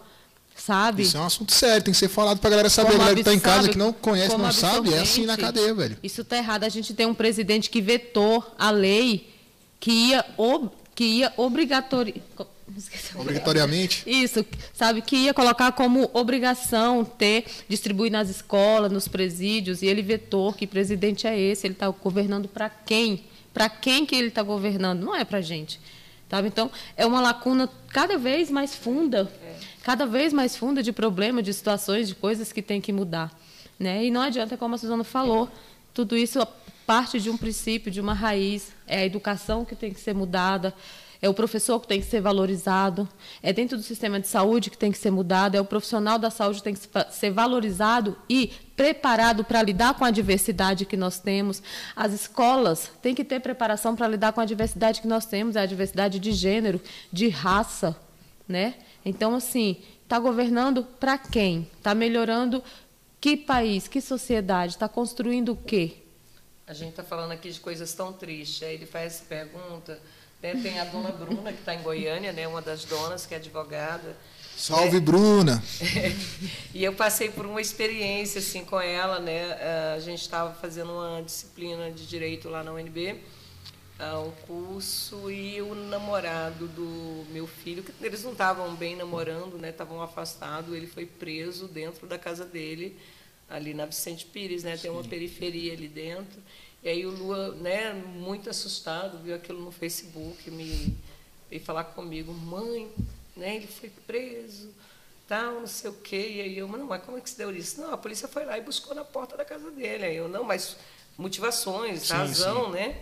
[0.53, 1.03] sabe?
[1.03, 2.91] Isso é um assunto sério, tem que ser falado para a galera saber.
[2.91, 5.37] Como a galera que está em casa que não conhece, não sabe, é assim na
[5.37, 5.97] cadeia, velho.
[6.03, 6.65] Isso está errado.
[6.65, 9.29] A gente tem um presidente que vetou a lei
[9.79, 12.21] que ia, ob, que ia obrigatoriamente
[13.15, 14.03] Obrigatoriamente?
[14.05, 20.01] Isso, sabe, que ia colocar como obrigação ter, distribuir nas escolas, nos presídios, e ele
[20.01, 23.23] vetou que presidente é esse, ele está governando para quem?
[23.53, 25.01] Para quem que ele está governando?
[25.01, 25.79] Não é para a gente.
[26.29, 26.47] Sabe?
[26.47, 29.29] Então, é uma lacuna cada vez mais funda,
[29.83, 33.37] cada vez mais funda de problemas, de situações, de coisas que tem que mudar.
[33.77, 34.05] Né?
[34.05, 35.49] E não adianta, como a Suzana falou,
[35.93, 36.39] tudo isso
[36.85, 40.73] parte de um princípio, de uma raiz, é a educação que tem que ser mudada,
[41.21, 43.07] é o professor que tem que ser valorizado,
[43.43, 46.31] é dentro do sistema de saúde que tem que ser mudado, é o profissional da
[46.31, 51.19] saúde que tem que ser valorizado e preparado para lidar com a diversidade que nós
[51.19, 51.61] temos.
[51.95, 55.65] As escolas têm que ter preparação para lidar com a diversidade que nós temos, a
[55.67, 56.81] diversidade de gênero,
[57.13, 57.95] de raça,
[58.47, 58.73] né?
[59.05, 61.69] Então, assim, está governando para quem?
[61.77, 62.63] Está melhorando
[63.19, 64.73] que país, que sociedade?
[64.73, 65.97] Está construindo o quê?
[66.65, 68.63] A gente está falando aqui de coisas tão tristes.
[68.63, 69.99] Aí ele faz pergunta
[70.41, 70.59] né?
[70.61, 72.47] Tem a dona Bruna, que está em Goiânia, né?
[72.47, 74.17] uma das donas, que é advogada.
[74.57, 75.63] Salve, Bruna!
[76.73, 79.19] e eu passei por uma experiência assim, com ela.
[79.19, 79.53] Né?
[79.95, 83.19] A gente estava fazendo uma disciplina de direito lá na UNB,
[84.25, 89.69] um curso, e o namorado do meu filho, que eles não estavam bem namorando, né?
[89.69, 92.97] estavam afastados, ele foi preso dentro da casa dele,
[93.47, 94.75] ali na Vicente Pires, né?
[94.75, 96.41] tem uma periferia ali dentro.
[96.83, 100.97] E aí o Lua, né, muito assustado, viu aquilo no Facebook, me
[101.49, 102.91] veio falar comigo, mãe,
[103.35, 104.69] né, ele foi preso,
[105.27, 106.29] tal, não sei o quê.
[106.35, 107.79] E aí eu, não, mas como é que se deu isso?
[107.79, 110.05] Não, a polícia foi lá e buscou na porta da casa dele.
[110.05, 110.75] Aí eu, não, mas
[111.17, 112.71] motivações, sim, razão, sim.
[112.71, 113.01] né?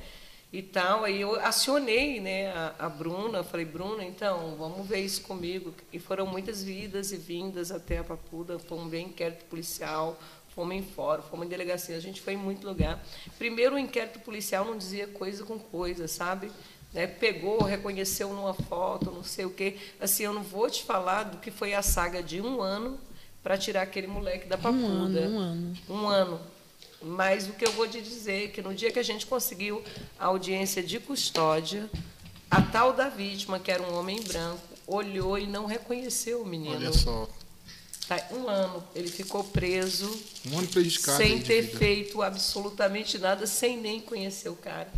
[0.52, 1.04] E tal.
[1.04, 5.74] Aí eu acionei né, a, a Bruna, falei, Bruna, então, vamos ver isso comigo.
[5.94, 10.20] E foram muitas vidas e vindas até a Papuda, foi um bem inquérito policial,
[10.60, 13.02] fomos em fórum, fomos em delegacia, a gente foi em muito lugar.
[13.38, 16.52] Primeiro, o inquérito policial não dizia coisa com coisa, sabe?
[16.94, 17.08] Né?
[17.08, 19.78] Pegou, reconheceu numa foto, não sei o quê.
[20.02, 23.00] Assim, eu não vou te falar do que foi a saga de um ano
[23.42, 24.82] para tirar aquele moleque da papuda.
[24.82, 25.78] Um ano, um ano.
[25.90, 26.40] Um ano.
[27.02, 29.82] Mas o que eu vou te dizer é que no dia que a gente conseguiu
[30.20, 31.90] a audiência de custódia,
[32.52, 36.76] a tal da vítima, que era um homem branco, olhou e não reconheceu o menino.
[36.76, 37.30] Olha só.
[38.10, 40.10] Tá, um ano ele ficou preso.
[40.52, 41.18] Um ano prejudicado.
[41.18, 44.92] Sem ter feito absolutamente nada, sem nem conhecer o cara.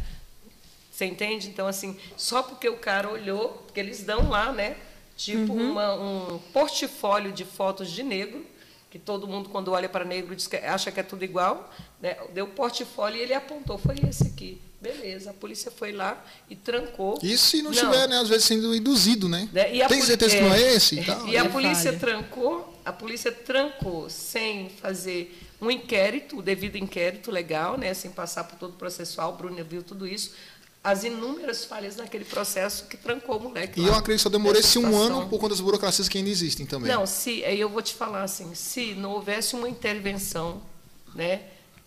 [0.89, 1.49] Você entende?
[1.49, 4.77] Então, assim, só porque o cara olhou, porque eles dão lá, né?
[5.17, 5.71] Tipo uhum.
[5.71, 8.45] uma, um portfólio de fotos de negro,
[8.89, 10.33] que todo mundo, quando olha para negro,
[10.63, 11.69] acha que é tudo igual.
[12.01, 12.15] Né?
[12.33, 14.61] Deu portfólio e ele apontou, foi esse aqui.
[14.79, 17.19] Beleza, a polícia foi lá e trancou.
[17.21, 17.71] Isso se não, não.
[17.71, 19.49] estiver, né, às vezes, sendo induzido, né?
[19.51, 19.85] né?
[19.87, 20.99] Tem certeza que não é esse?
[20.99, 21.27] E, tal.
[21.27, 27.77] e a polícia trancou, a polícia trancou sem fazer um inquérito, o devido inquérito legal,
[27.77, 30.33] né, sem passar por todo o processual, o Bruno viu tudo isso,
[30.83, 33.79] as inúmeras falhas naquele processo que trancou o moleque.
[33.79, 36.29] E eu acredito que só demorou esse um ano por conta das burocracias que ainda
[36.29, 36.91] existem também.
[36.91, 40.61] Não, se, aí eu vou te falar assim, se não houvesse uma intervenção,
[41.13, 41.43] né,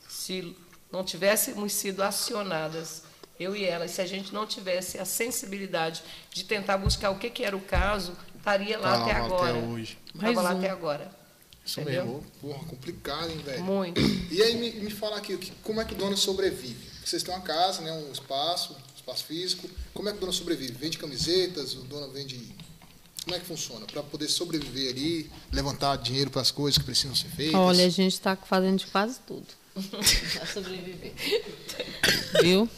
[0.09, 0.57] se
[0.93, 3.03] não tivéssemos sido acionadas,
[3.39, 7.29] eu e ela, se a gente não tivesse a sensibilidade de tentar buscar o que,
[7.31, 9.59] que era o caso, estaria lá até agora.
[9.59, 9.99] Até hoje.
[10.15, 11.11] Estava lá até agora.
[11.65, 12.05] Isso Entendeu?
[12.05, 12.25] mesmo.
[12.43, 13.65] Porra, complicado, hein, velho?
[13.65, 14.01] Muito.
[14.31, 16.93] E aí, me, me fala aqui, como é que o dono sobrevive?
[17.03, 19.69] Vocês têm uma casa, né, um espaço, um espaço físico.
[19.95, 20.73] Como é que o dono sobrevive?
[20.75, 21.75] Vende camisetas?
[21.75, 22.55] O dono vende
[23.25, 23.87] como é que funciona?
[23.87, 27.55] Para poder sobreviver ali, levantar dinheiro para as coisas que precisam ser feitas?
[27.55, 29.47] Olha, a gente está fazendo de quase tudo.
[29.75, 31.12] para sobreviver.
[32.43, 32.69] Viu?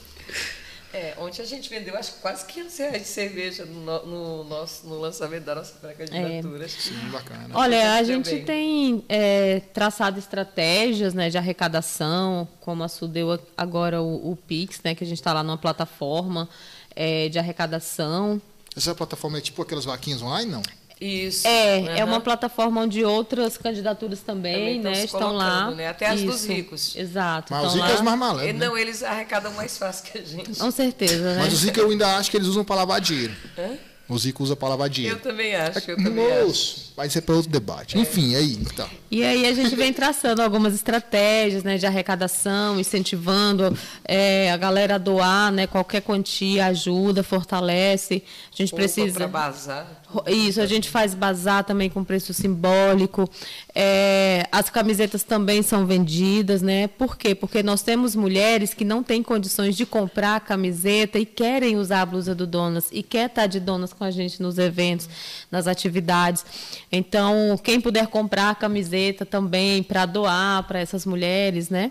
[0.96, 4.86] É, Ontem a gente vendeu acho que quase 500 reais de cerveja no, no nosso,
[4.86, 6.64] no lançamento da nossa pré-candidatura.
[6.64, 6.68] É.
[6.68, 7.50] Sim, bacana.
[7.52, 8.24] Olha, a Também.
[8.24, 14.36] gente tem é, traçado estratégias né, de arrecadação, como a Su deu agora o, o
[14.36, 16.48] Pix, né, que a gente está lá numa plataforma
[16.94, 18.40] é, de arrecadação.
[18.74, 20.62] Essa plataforma é tipo aquelas vaquinhas online, não?
[21.00, 21.46] Isso.
[21.46, 22.06] É, é aham.
[22.12, 25.70] uma plataforma onde outras candidaturas também, Também estão né, estão lá.
[25.72, 25.88] né?
[25.88, 26.96] Até as dos Isso, ricos.
[26.96, 27.52] Exato.
[27.52, 28.04] Mas os ricos é os lá.
[28.04, 28.66] mais E malandros, né?
[28.66, 30.58] Não, eles arrecadam mais fácil que a gente.
[30.58, 31.40] Com certeza, né?
[31.42, 33.34] Mas os ricos eu ainda acho que eles usam para lavar dinheiro.
[33.58, 33.76] Hã?
[34.08, 35.16] Os ricos usam para lavar dinheiro.
[35.16, 36.44] Eu também acho, eu também acho.
[36.46, 37.98] Moço, isso é para outro debate.
[37.98, 38.88] Enfim, aí, então.
[39.10, 44.94] E aí a gente vem traçando algumas estratégias né, de arrecadação, incentivando é, a galera
[44.94, 48.22] a doar, né, qualquer quantia ajuda, fortalece.
[48.52, 49.18] A gente precisa.
[49.18, 50.02] Para bazar.
[50.26, 53.28] Isso, a gente faz bazar também com preço simbólico.
[53.74, 56.86] É, as camisetas também são vendidas, né?
[56.86, 57.34] Por quê?
[57.34, 62.02] Porque nós temos mulheres que não têm condições de comprar a camiseta e querem usar
[62.02, 65.08] a blusa do Donas e quer estar de Donas com a gente nos eventos,
[65.50, 66.44] nas atividades.
[66.90, 71.90] Então, quem puder comprar a camiseta também para doar para essas mulheres, né?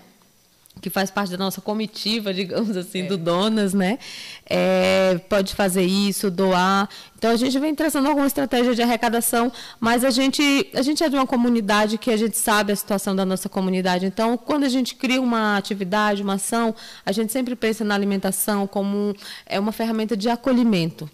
[0.81, 3.97] que faz parte da nossa comitiva, digamos assim, do Donas, né?
[4.45, 6.89] É, pode fazer isso, doar.
[7.17, 9.49] Então a gente vem traçando alguma estratégia de arrecadação,
[9.79, 13.15] mas a gente, a gente é de uma comunidade que a gente sabe a situação
[13.15, 14.05] da nossa comunidade.
[14.05, 18.67] Então, quando a gente cria uma atividade, uma ação, a gente sempre pensa na alimentação
[18.67, 19.13] como um-
[19.45, 21.09] é uma ferramenta de acolhimento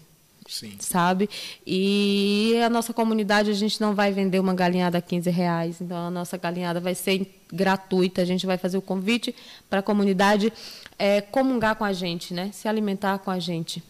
[0.48, 0.74] Sim.
[0.78, 1.28] sabe?
[1.66, 5.80] E a nossa comunidade, a gente não vai vender uma galinhada a 15 reais.
[5.80, 8.22] Então, a nossa galinhada vai ser gratuita.
[8.22, 9.34] A gente vai fazer o convite
[9.68, 10.52] para a comunidade
[10.98, 12.50] é, comungar com a gente, né?
[12.52, 13.82] Se alimentar com a gente.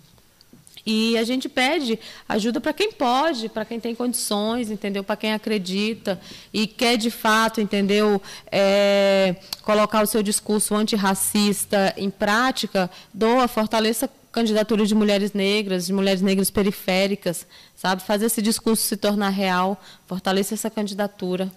[0.84, 1.98] E a gente pede
[2.28, 5.04] ajuda para quem pode, para quem tem condições, entendeu?
[5.04, 6.20] Para quem acredita
[6.52, 8.20] e quer de fato, entendeu?
[8.50, 15.84] É, colocar o seu discurso antirracista em prática, doa, fortaleça a candidatura de mulheres negras,
[15.86, 17.46] de mulheres negras periféricas,
[17.76, 18.02] sabe?
[18.02, 21.52] Fazer esse discurso se tornar real, fortaleça essa candidatura.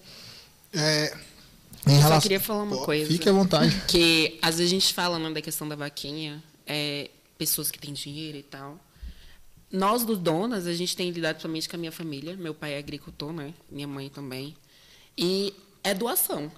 [0.73, 1.15] É,
[1.87, 2.15] em Eu relação...
[2.15, 3.09] só queria falar uma Pô, coisa.
[3.09, 3.73] Fique à vontade.
[3.87, 7.93] Que às vezes a gente fala né, da questão da vaquinha, é, pessoas que têm
[7.93, 8.77] dinheiro e tal.
[9.71, 12.35] Nós, dos donas, a gente tem lidado somente com a minha família.
[12.35, 13.53] Meu pai é agricultor, né?
[13.71, 14.53] Minha mãe também.
[15.17, 16.51] E é doação,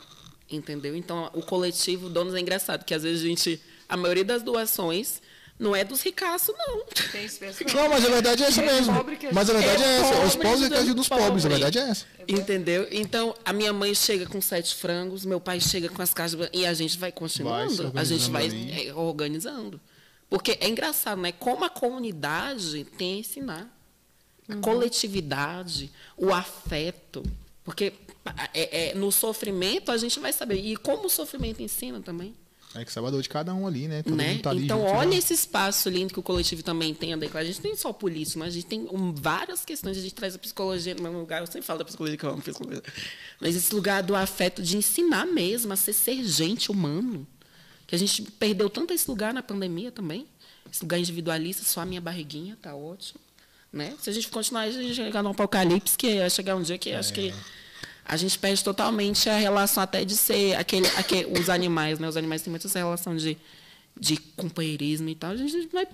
[0.50, 0.96] entendeu?
[0.96, 3.62] Então, o coletivo Donos é engraçado, que às vezes a gente...
[3.88, 5.22] A maioria das doações
[5.60, 6.86] não é dos ricaços, não.
[7.12, 7.28] Tem.
[7.74, 9.04] Não, mas a verdade é essa É mesmo.
[9.16, 10.26] que Mas a verdade é, É essa.
[10.26, 11.46] Os pobre pobres ajudam os pobres.
[11.46, 12.06] A verdade é essa.
[12.28, 12.88] Entendeu?
[12.92, 16.66] Então, a minha mãe chega com sete frangos, meu pai chega com as caixas e
[16.66, 19.82] a gente vai continuando, Vai a gente vai é, organizando.
[20.30, 21.32] Porque é engraçado, né?
[21.32, 23.74] Como a comunidade tem a ensinar.
[24.48, 27.24] A coletividade, o afeto.
[27.64, 27.94] Porque
[28.54, 30.56] é, é, no sofrimento a gente vai saber.
[30.56, 32.36] E como o sofrimento ensina também.
[32.76, 34.04] É que sabe a dor de cada um ali, né?
[34.04, 34.40] Todo Né?
[34.40, 35.16] tá ali então, junto, olha né?
[35.16, 37.44] esse espaço lindo que o coletivo também tem a declarar.
[37.44, 39.98] A gente tem só político, mas a gente tem um, várias questões.
[39.98, 41.42] A gente traz a psicologia no mesmo lugar.
[41.42, 42.84] Eu sempre falo da psicologia que eu amo psicologia.
[43.40, 47.26] Mas esse lugar do afeto, de ensinar mesmo a ser, ser gente humano.
[47.88, 50.28] Que a gente perdeu tanto esse lugar na pandemia também.
[50.72, 53.20] Esse lugar individualista, só a minha barriguinha, tá ótimo.
[53.72, 53.96] Né?
[54.00, 56.92] Se a gente continuar, a gente chegar no apocalipse, que vai chegar um dia que
[56.92, 57.34] acho que
[58.08, 62.08] a gente perde totalmente a relação até de ser aquele, aquele os animais, né?
[62.08, 63.38] Os animais têm muito essa relação de,
[64.00, 65.32] de companheirismo e tal.
[65.32, 65.86] A gente vai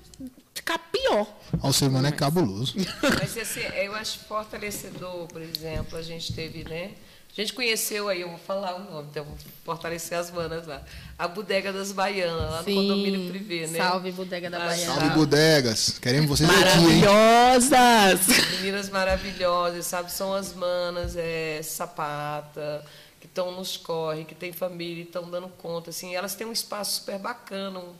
[0.53, 1.27] ficar pior.
[1.61, 2.75] O ser humano é cabuloso.
[3.01, 6.91] Mas assim, eu acho fortalecedor, por exemplo, a gente teve, né?
[7.35, 9.35] A gente conheceu aí, eu vou falar o nome, então vou
[9.65, 10.83] fortalecer as manas lá.
[11.17, 13.79] A Bodega das Baianas, lá no condomínio privê, né?
[13.79, 14.93] Salve, Bodega da Ah, Baiana.
[14.99, 15.97] Salve, bodegas.
[15.99, 17.01] Queremos vocês aqui, hein?
[17.03, 18.27] Maravilhosas!
[18.59, 20.11] Meninas maravilhosas, sabe?
[20.11, 22.85] São as manas, é, sapata,
[23.19, 25.89] que estão nos corre, que tem família e estão dando conta.
[25.89, 27.93] Assim, elas têm um espaço super bacana, um,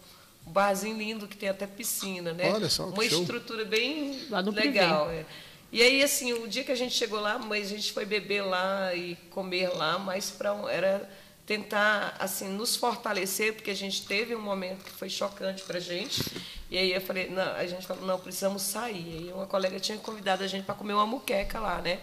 [0.46, 2.52] um barzinho lindo que tem até piscina, né?
[2.54, 3.22] Olha só, que Uma show.
[3.22, 5.10] estrutura bem Lá no legal.
[5.10, 5.26] é.
[5.74, 8.44] E aí, assim, o dia que a gente chegou lá, mas a gente foi beber
[8.44, 11.10] lá e comer lá, mas para era
[11.48, 15.82] tentar assim nos fortalecer, porque a gente teve um momento que foi chocante para a
[15.82, 16.22] gente.
[16.70, 19.18] E aí eu falei, não, a gente falou, não, precisamos sair.
[19.18, 22.00] Aí uma colega tinha convidado a gente para comer uma muqueca lá, né?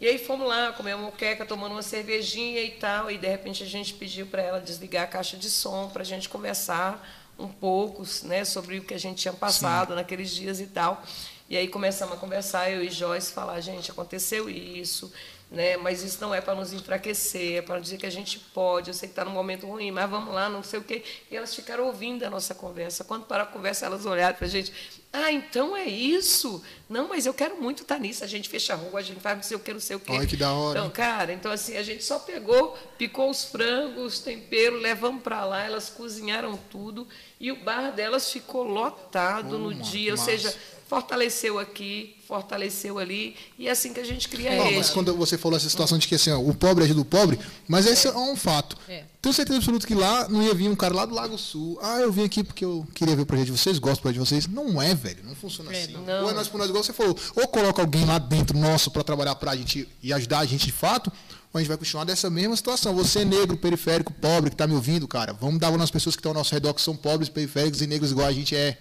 [0.00, 3.64] E aí fomos lá, comer uma moqueca, tomando uma cervejinha e tal, e de repente
[3.64, 7.04] a gente pediu para ela desligar a caixa de som para a gente conversar
[7.36, 11.04] um pouco, né, sobre o que a gente tinha passado naqueles dias e tal.
[11.48, 15.10] E aí começamos a conversar, eu e Joyce falar, gente, aconteceu isso,
[15.50, 15.78] né?
[15.78, 18.88] Mas isso não é para nos enfraquecer, é para dizer que a gente pode.
[18.88, 21.02] Eu sei que está num momento ruim, mas vamos lá, não sei o quê.
[21.30, 23.02] E elas ficaram ouvindo a nossa conversa.
[23.02, 24.72] Quando parar a conversa, elas olharam para a gente.
[25.10, 26.62] Ah, então é isso?
[26.86, 28.22] Não, mas eu quero muito estar nisso.
[28.22, 30.00] A gente fecha a rua, a gente faz não sei o que, não sei o
[30.00, 30.12] quê.
[30.12, 30.78] Olha que da hora.
[30.78, 35.64] Então, cara, então assim, a gente só pegou, picou os frangos, tempero, levamos para lá,
[35.64, 37.08] elas cozinharam tudo
[37.40, 40.12] e o bar delas ficou lotado Oh, no dia.
[40.12, 40.54] Ou seja,
[40.88, 44.78] fortaleceu aqui, fortaleceu ali, e é assim que a gente cria Não, rede.
[44.78, 47.38] mas quando você falou essa situação de que assim, ó, o pobre ajuda o pobre,
[47.68, 48.76] mas esse é um fato.
[48.88, 49.04] É.
[49.20, 51.78] Tenho certeza absoluta que lá não ia vir um cara lá do Lago Sul.
[51.82, 54.22] Ah, eu vim aqui porque eu queria ver o projeto de vocês, gosto do projeto
[54.22, 54.46] de vocês.
[54.46, 55.18] Não é, velho.
[55.24, 55.92] Não funciona assim.
[55.92, 56.24] não.
[56.24, 57.16] Ou é nós por nós, igual você falou.
[57.36, 60.72] Ou coloca alguém lá dentro nosso para trabalhar pra gente e ajudar a gente de
[60.72, 61.12] fato,
[61.52, 62.94] ou a gente vai continuar dessa mesma situação.
[62.94, 66.20] Você, negro, periférico, pobre, que tá me ouvindo, cara, vamos dar valor nas pessoas que
[66.20, 68.78] estão ao nosso redor, que são pobres, periféricos e negros igual a gente é.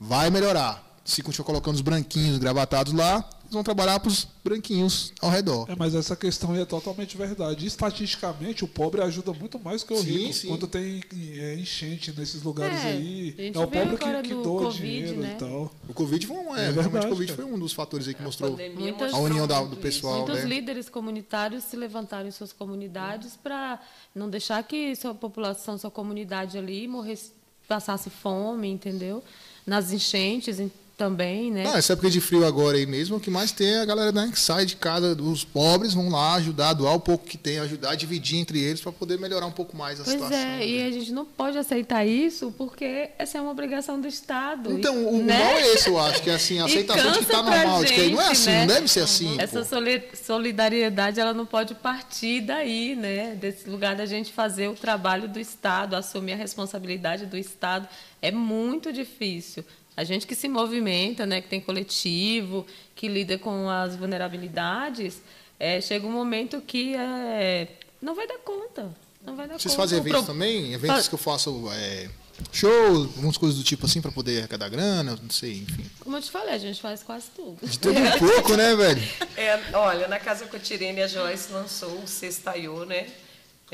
[0.00, 0.93] Vai melhorar.
[1.04, 5.66] Se continuar colocando os branquinhos gravatados lá, eles vão trabalhar pros branquinhos ao redor.
[5.68, 7.66] É, mas essa questão aí é totalmente verdade.
[7.66, 10.32] Estatisticamente, o pobre ajuda muito mais que o Sim, rico.
[10.32, 10.48] sim.
[10.48, 11.02] Quando tem
[11.38, 15.20] é, enchente nesses lugares É, aí, é o pobre que, que do doa Covid, dinheiro
[15.20, 15.34] né?
[15.36, 15.70] e tal.
[15.86, 18.22] O Covid foi um, é, É verdade, o Covid foi um dos fatores aí que
[18.22, 19.76] mostrou pandemia Muitas- a mostrou união da- do isso.
[19.82, 20.44] pessoal, Muitos né?
[20.46, 23.78] líderes comunitários se levantaram em suas comunidades para
[24.14, 27.30] não deixar que sua população, sua comunidade ali morresse,
[27.68, 29.22] passasse fome, entendeu?
[29.66, 30.58] Nas enchentes
[30.96, 31.64] também, né?
[31.64, 34.12] Não, essa época de frio agora aí mesmo, o que mais tem é a galera
[34.12, 37.58] né, que sai de casa dos pobres, vão lá ajudar, doar o pouco que tem,
[37.58, 40.38] ajudar, dividir entre eles para poder melhorar um pouco mais a Pois situação.
[40.38, 40.86] é, e né?
[40.86, 44.72] a gente não pode aceitar isso porque essa é uma obrigação do Estado.
[44.72, 45.38] Então, e- o né?
[45.38, 47.56] mal é esse, eu acho, que é assim, a E aceitação de que tá pra
[47.58, 48.58] normal, de que não é gente, assim, né?
[48.60, 49.36] não deve ser assim.
[49.40, 49.64] Essa pô.
[49.64, 53.34] soli- solidariedade ela não pode partir daí, né?
[53.34, 57.88] Desse lugar da gente fazer o trabalho do Estado, assumir a responsabilidade do Estado.
[58.20, 59.64] É muito difícil.
[59.96, 62.66] A gente que se movimenta, né, que tem coletivo,
[62.96, 65.22] que lida com as vulnerabilidades,
[65.58, 67.68] é, chega um momento que é,
[68.02, 68.92] não vai dar conta.
[69.24, 69.82] Não vai dar Vocês conta.
[69.88, 70.72] fazem eventos pro- também?
[70.74, 72.08] Eventos Fa- que eu faço é,
[72.52, 75.84] shows, algumas coisas do tipo assim, para poder arrecadar grana, não sei, enfim.
[76.00, 77.56] Como eu te falei, a gente faz quase tudo.
[77.62, 79.02] De tudo um pouco, né, velho?
[79.36, 83.08] É, olha, na Casa Cotirene a Joyce lançou o Sextaiô, né?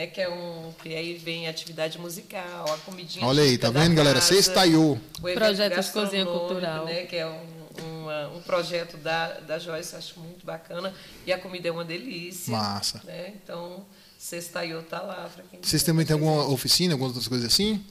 [0.01, 3.95] É que é um que aí vem atividade musical, a comidinha Olha aí, tá vendo,
[3.95, 4.19] galera?
[4.19, 4.93] casa, Sextaiô.
[5.23, 6.85] o evento Projeto de cozinha cultural.
[6.87, 7.03] né?
[7.05, 10.95] Que é um, uma- um projeto da, da Joyce, acho muito bacana.
[11.27, 12.51] E a comida é uma delícia.
[12.51, 13.03] Massa.
[13.05, 13.35] Né?
[13.45, 13.85] Então,
[14.19, 17.85] Sextaiô tá lá para quem Vocês também têm alguma oficina, algumas outras coisas assim?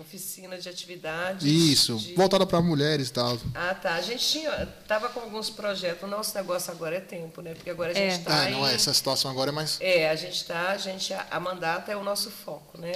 [0.00, 1.44] Oficina de atividades.
[1.46, 3.38] Isso, de- voltada para mulheres e tal.
[3.54, 3.94] Ah, tá.
[3.94, 6.02] A gente tinha, tava com alguns projetos.
[6.02, 7.54] O nosso negócio agora é tempo, né?
[7.54, 8.10] Porque agora a É.
[8.10, 9.78] gente está Ah, não é, essa situação agora é mais.
[9.80, 12.92] É, a gente está, a gente, a, a mandata é o nosso foco, né?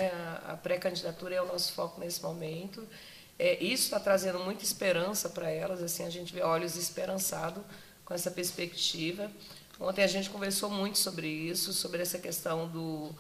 [0.46, 2.86] A, a pré-candidatura é o nosso foco nesse momento.
[3.38, 7.62] É, isso está trazendo muita esperança para elas, assim, a gente vê olhos esperançados
[8.04, 9.30] com essa perspectiva.
[9.80, 13.10] Ontem a gente conversou muito sobre isso, sobre essa questão do,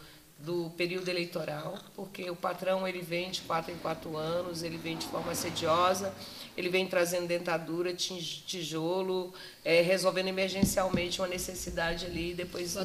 [0.44, 4.96] do período eleitoral, porque o patrão ele vem de quatro em quatro anos, ele vem
[4.96, 6.12] de forma assediosa,
[6.56, 9.32] ele vem trazendo dentadura, tijolo,
[9.64, 12.76] é, resolvendo emergencialmente uma necessidade ali, depois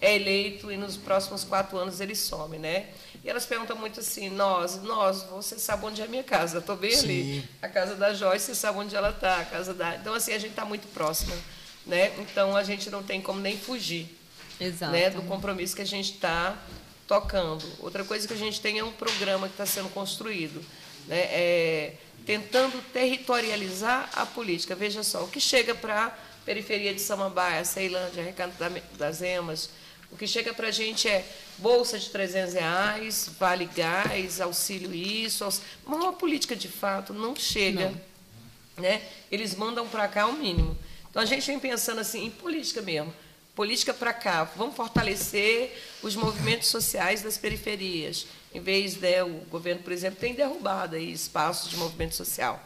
[0.00, 2.88] é eleito e nos próximos quatro anos ele some, né?
[3.24, 6.58] E elas perguntam muito assim, nós, nós, você sabe onde é a minha casa?
[6.58, 7.40] Estou bem ali.
[7.40, 7.48] Sim.
[7.62, 9.94] A casa da Joyce, você sabe onde ela está, a casa da...
[9.94, 11.34] Então, assim, a gente está muito próxima,
[11.86, 12.12] né?
[12.18, 14.08] Então, a gente não tem como nem fugir
[14.60, 14.92] Exato.
[14.92, 16.58] né, do compromisso que a gente está
[17.06, 17.64] tocando.
[17.80, 20.64] Outra coisa que a gente tem é um programa que está sendo construído,
[21.06, 21.92] né, é,
[22.24, 24.74] tentando territorializar a política.
[24.74, 26.10] Veja só, o que chega para a
[26.44, 29.70] periferia de Samambaia, Ceilândia, Recanto da- das Emas,
[30.10, 31.26] o que chega para a gente é
[31.58, 35.60] bolsa de 300 reais, vale gás, auxílio isso, aux...
[35.84, 37.92] mas uma política de fato não chega
[38.76, 39.02] né?
[39.30, 40.76] Eles mandam para cá o mínimo.
[41.08, 43.14] Então a gente vem pensando assim em política mesmo.
[43.54, 48.26] Política para cá, vamos fortalecer os movimentos sociais das periferias.
[48.52, 52.62] Em vez de o governo, por exemplo, tem derrubado aí espaços de movimento social.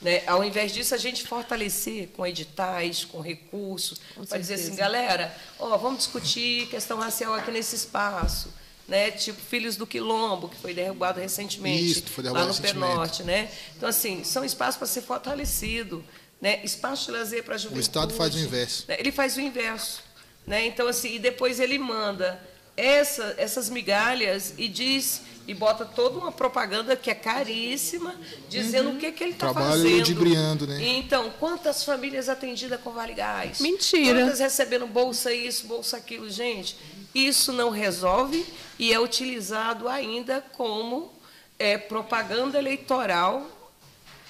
[0.00, 0.22] Né?
[0.26, 5.76] Ao invés disso, a gente fortalecer com editais, com recursos, para dizer assim, galera, ó,
[5.78, 8.52] vamos discutir questão racial aqui nesse espaço.
[8.88, 9.12] Né?
[9.12, 12.90] Tipo Filhos do Quilombo, que foi derrubado recentemente Isso, foi lá derrubado no recentemente.
[12.90, 13.48] Penorte né?
[13.76, 16.04] Então, assim, são espaços para ser fortalecido,
[16.40, 16.60] né?
[16.64, 17.86] Espaço de lazer para a juventude.
[17.86, 18.84] Estado faz o inverso.
[18.88, 18.96] né?
[18.98, 20.02] Ele faz o inverso,
[20.46, 20.66] né?
[20.66, 22.40] Então, assim, e depois ele manda
[22.76, 28.14] essa, essas migalhas e diz e bota toda uma propaganda que é caríssima,
[28.48, 29.52] dizendo o que, que ele está Uhum.
[29.54, 29.98] Trabalho fazendo.
[29.98, 30.78] ludibriando, né?
[30.80, 33.60] Então, quantas famílias atendidas com Vale Gás?
[33.60, 34.20] Mentira.
[34.20, 36.30] Quantas recebendo bolsa isso, bolsa aquilo?
[36.30, 36.76] Gente,
[37.14, 38.46] isso não resolve
[38.78, 41.12] e é utilizado ainda como
[41.58, 43.44] é, propaganda eleitoral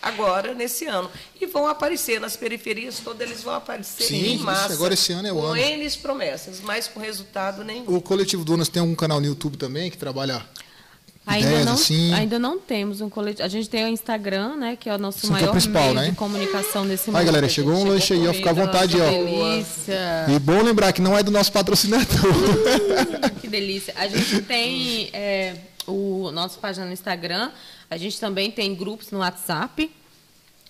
[0.03, 1.09] agora nesse ano.
[1.41, 4.73] E vão aparecer nas periferias todas, eles vão aparecer Sim, em isso, massa.
[4.73, 5.57] agora esse ano é o com ano.
[5.57, 7.85] N promessas, mas com resultado nenhum.
[7.87, 10.45] O Coletivo Donas tem um canal no YouTube também que trabalha
[11.25, 12.13] Ainda ideias não, assim.
[12.13, 13.45] ainda não temos um coletivo.
[13.45, 14.77] A gente tem o Instagram, né?
[14.79, 16.11] Que é o nosso é maior principal, meio né?
[16.11, 17.27] de comunicação nesse Aí, momento.
[17.27, 18.33] galera, chegou um lanche aí, ó.
[18.33, 19.09] Fica à vontade, que ó.
[19.09, 20.27] delícia.
[20.29, 22.07] E bom lembrar que não é do nosso patrocinador.
[23.41, 23.95] que delícia.
[23.97, 25.55] A gente tem é,
[25.87, 27.53] o nosso página no Instagram.
[27.93, 29.91] A gente também tem grupos no WhatsApp.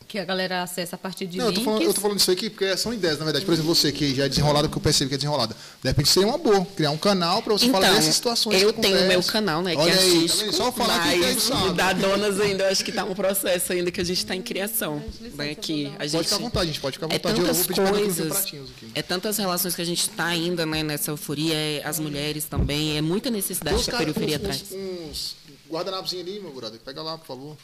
[0.08, 1.64] Que a galera acessa a partir de Não, eu tô, links.
[1.64, 3.46] falando, eu tô falando isso aqui porque são ideias, na verdade.
[3.46, 5.56] Por exemplo, você que já é desenrolada, porque eu percebo que é desenrolada.
[5.82, 8.60] De repente seria uma boa, criar um canal para você falar Então, dessas situações.
[8.60, 10.54] eu que tenho o meu canal, né, que Olha é aí, tá artístico, vendo?
[10.54, 11.66] Só falar que mas sabe.
[11.68, 14.36] o da Donas ainda, eu acho que está um processo ainda que a gente está
[14.36, 15.02] em criação.
[15.34, 17.40] Né, que a gente, Pode ficar à vontade, gente, pode ficar à é vontade.
[17.40, 18.90] Eu tantas coisas, pratinhos aqui.
[18.94, 22.98] é tantas relações que a gente está ainda né, nessa euforia, é as mulheres também,
[22.98, 25.36] é muita necessidade que a periferia uns- traz.
[25.72, 26.78] Uns guardanapos ali, meu brother.
[26.80, 27.56] Pega lá, por favor.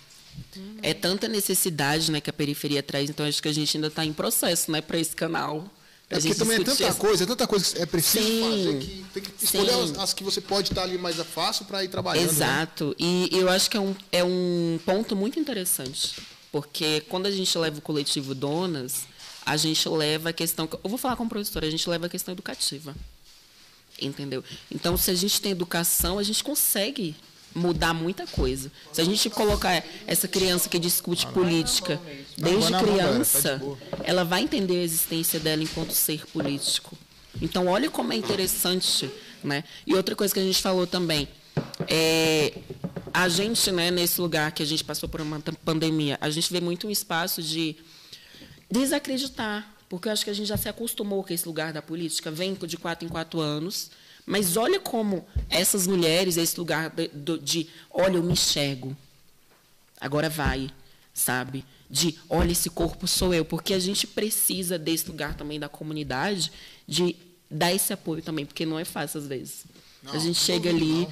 [0.82, 4.04] É tanta necessidade né, que a periferia traz, então acho que a gente ainda está
[4.04, 5.68] em processo né, para esse canal.
[6.10, 8.40] É porque também é tanta essa- coisa, é tanta coisa que é preciso Sim.
[8.42, 11.84] fazer que tem que escolher as, as que você pode estar ali mais fácil para
[11.84, 12.24] ir trabalhando.
[12.24, 12.30] né?
[12.32, 12.96] Exato.
[12.98, 16.14] E eu acho que é um, é um ponto muito interessante.
[16.50, 19.02] Porque quando a gente leva o coletivo Donas,
[19.44, 20.66] a gente leva a questão.
[20.82, 22.94] Eu vou falar como professora, a gente leva a questão educativa.
[24.00, 24.42] Entendeu?
[24.70, 27.14] Então, se a gente tem educação, a gente consegue
[27.54, 28.70] mudar muita coisa.
[28.92, 32.00] Se a gente colocar essa criança que discute política
[32.36, 33.62] desde galera, tá criança,
[34.04, 36.96] ela vai entender a existência dela enquanto ser político.
[37.40, 39.10] Então, olha como é interessante.
[39.42, 39.64] Né?
[39.86, 41.28] E outra coisa que a gente falou também,
[41.86, 42.52] é,
[43.12, 46.60] a gente, né, nesse lugar que a gente passou por uma pandemia, a gente vê
[46.60, 47.76] muito um espaço de
[48.70, 52.30] desacreditar, porque eu acho que a gente já se acostumou com esse lugar da política,
[52.30, 53.90] vem de quatro em quatro anos,
[54.28, 58.94] mas olha como essas mulheres, esse lugar de, de, olha, eu me enxergo,
[59.98, 60.68] agora vai,
[61.14, 61.64] sabe?
[61.88, 66.52] De, olha, esse corpo sou eu, porque a gente precisa desse lugar também da comunidade,
[66.86, 67.16] de
[67.50, 69.64] dar esse apoio também, porque não é fácil às vezes.
[70.02, 71.08] Não, a gente chega duvido, ali,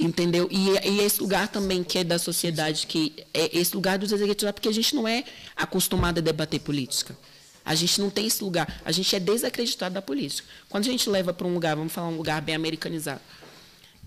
[0.00, 0.08] não.
[0.08, 0.48] entendeu?
[0.50, 4.52] E, e esse lugar também que é da sociedade, que é esse lugar dos executivos,
[4.52, 5.22] porque a gente não é
[5.54, 7.16] acostumado a debater política.
[7.66, 8.80] A gente não tem esse lugar.
[8.84, 10.48] A gente é desacreditado da política.
[10.68, 13.20] Quando a gente leva para um lugar, vamos falar um lugar bem americanizado,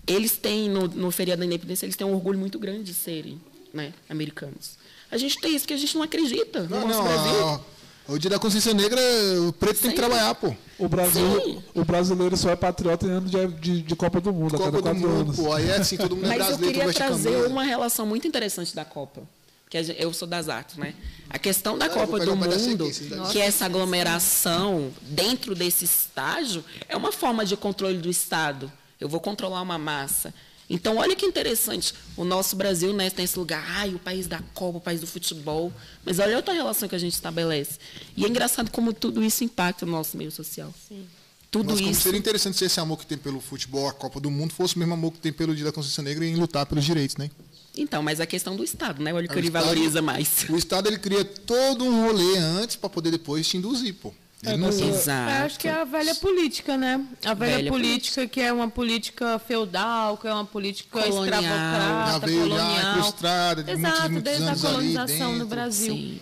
[0.06, 3.40] eles têm, no, no feriado da independência, eles têm um orgulho muito grande de serem
[3.72, 4.78] né, americanos.
[5.10, 7.44] A gente tem isso que a gente não acredita no Não, nosso não, Brasil.
[7.44, 7.60] ó,
[8.08, 9.00] o dia da consciência negra,
[9.46, 10.02] o preto tem que Sim.
[10.02, 10.52] trabalhar, pô.
[10.78, 11.62] O, Brasil, Sim.
[11.74, 14.70] o brasileiro só é patriota em ano de, de, de Copa do Mundo, a Copa
[14.70, 15.36] cada do quatro Mundo, anos.
[15.36, 15.52] pô.
[15.52, 18.74] Aí é assim, todo mundo é Mas eu brasileiro, queria trazer uma relação muito interessante
[18.74, 19.22] da Copa.
[19.70, 20.94] Que a gente- eu sou das artes, né?
[21.30, 26.64] A questão da vou Copa do Mundo, aqui, que é essa aglomeração dentro desse estágio,
[26.88, 28.70] é uma forma de controle do Estado.
[28.98, 30.34] Eu vou controlar uma massa.
[30.68, 31.94] Então, olha que interessante.
[32.16, 35.06] O nosso Brasil né, tem esse lugar, ai, o país da Copa, o país do
[35.06, 35.72] futebol.
[36.04, 37.78] Mas olha outra relação que a gente estabelece.
[38.16, 40.72] E é engraçado como tudo isso impacta no nosso meio social.
[40.88, 41.06] Sim.
[41.50, 42.02] Tudo como isso.
[42.02, 44.78] seria interessante se esse amor que tem pelo futebol, a Copa do Mundo, fosse o
[44.78, 47.28] mesmo amor que tem pelo Dia da Consciência Negra em lutar pelos direitos, né?
[47.76, 49.12] Então, mas a questão do Estado, né?
[49.14, 50.44] Olha o que O ele Estado- valoriza mais.
[50.50, 54.12] O Estado ele cria todo um rolê antes para poder depois te induzir, pô.
[54.42, 55.30] É, não- Exato.
[55.38, 57.04] Eu acho que é a velha política, né?
[57.24, 61.24] A velha, Velha política, que é uma política feudal, que é uma política Colonial.
[61.42, 62.90] Escravocrata, veio colonial.
[62.98, 65.46] incrustada de muitos, Exato, muitos desde a colonização no.
[65.46, 65.94] Brasil.
[65.94, 66.20] Sim.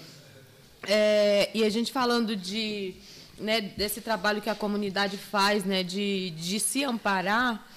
[0.86, 2.94] É, e a gente falando de,
[3.38, 7.67] né, desse trabalho que a comunidade faz, né, de, de se amparar,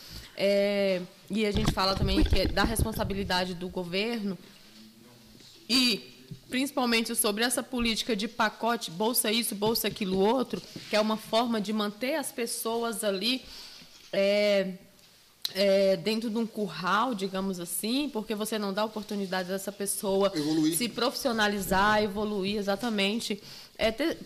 [0.44, 1.00] é,
[1.30, 4.36] e a gente fala também que é da responsabilidade do governo,
[5.70, 6.02] e
[6.50, 10.60] principalmente sobre essa política de pacote, bolsa isso, bolsa aquilo outro,
[10.90, 13.44] que é uma forma de manter as pessoas ali
[14.12, 14.74] é,
[15.54, 20.76] é, dentro de um curral, digamos assim, porque você não dá oportunidade dessa pessoa Evoluir.
[20.76, 23.40] se profissionalizar, evoluir, exatamente,
[23.78, 24.18] é ter,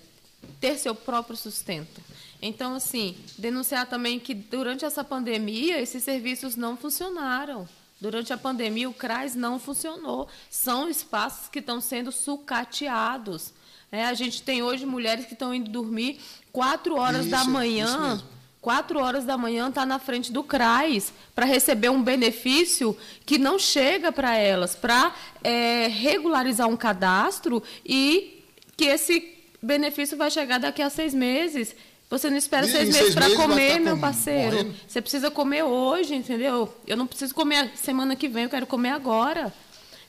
[0.62, 2.02] ter seu próprio sustento.
[2.46, 7.68] Então, assim, denunciar também que durante essa pandemia esses serviços não funcionaram.
[8.00, 10.28] Durante a pandemia, o CRAS não funcionou.
[10.50, 13.52] São espaços que estão sendo sucateados.
[13.92, 16.20] É, a gente tem hoje mulheres que estão indo dormir
[16.52, 18.24] quatro horas Isso, da manhã
[18.62, 23.60] quatro horas da manhã está na frente do CRAS para receber um benefício que não
[23.60, 25.14] chega para elas, para
[25.44, 28.44] é, regularizar um cadastro e
[28.76, 31.76] que esse benefício vai chegar daqui a seis meses.
[32.10, 34.58] Você não espera E seis meses para comer, tá meu parceiro.
[34.58, 34.76] Morrendo?
[34.88, 36.74] Você precisa comer hoje, entendeu?
[36.86, 39.54] Eu não preciso comer semana que vem, eu quero comer agora.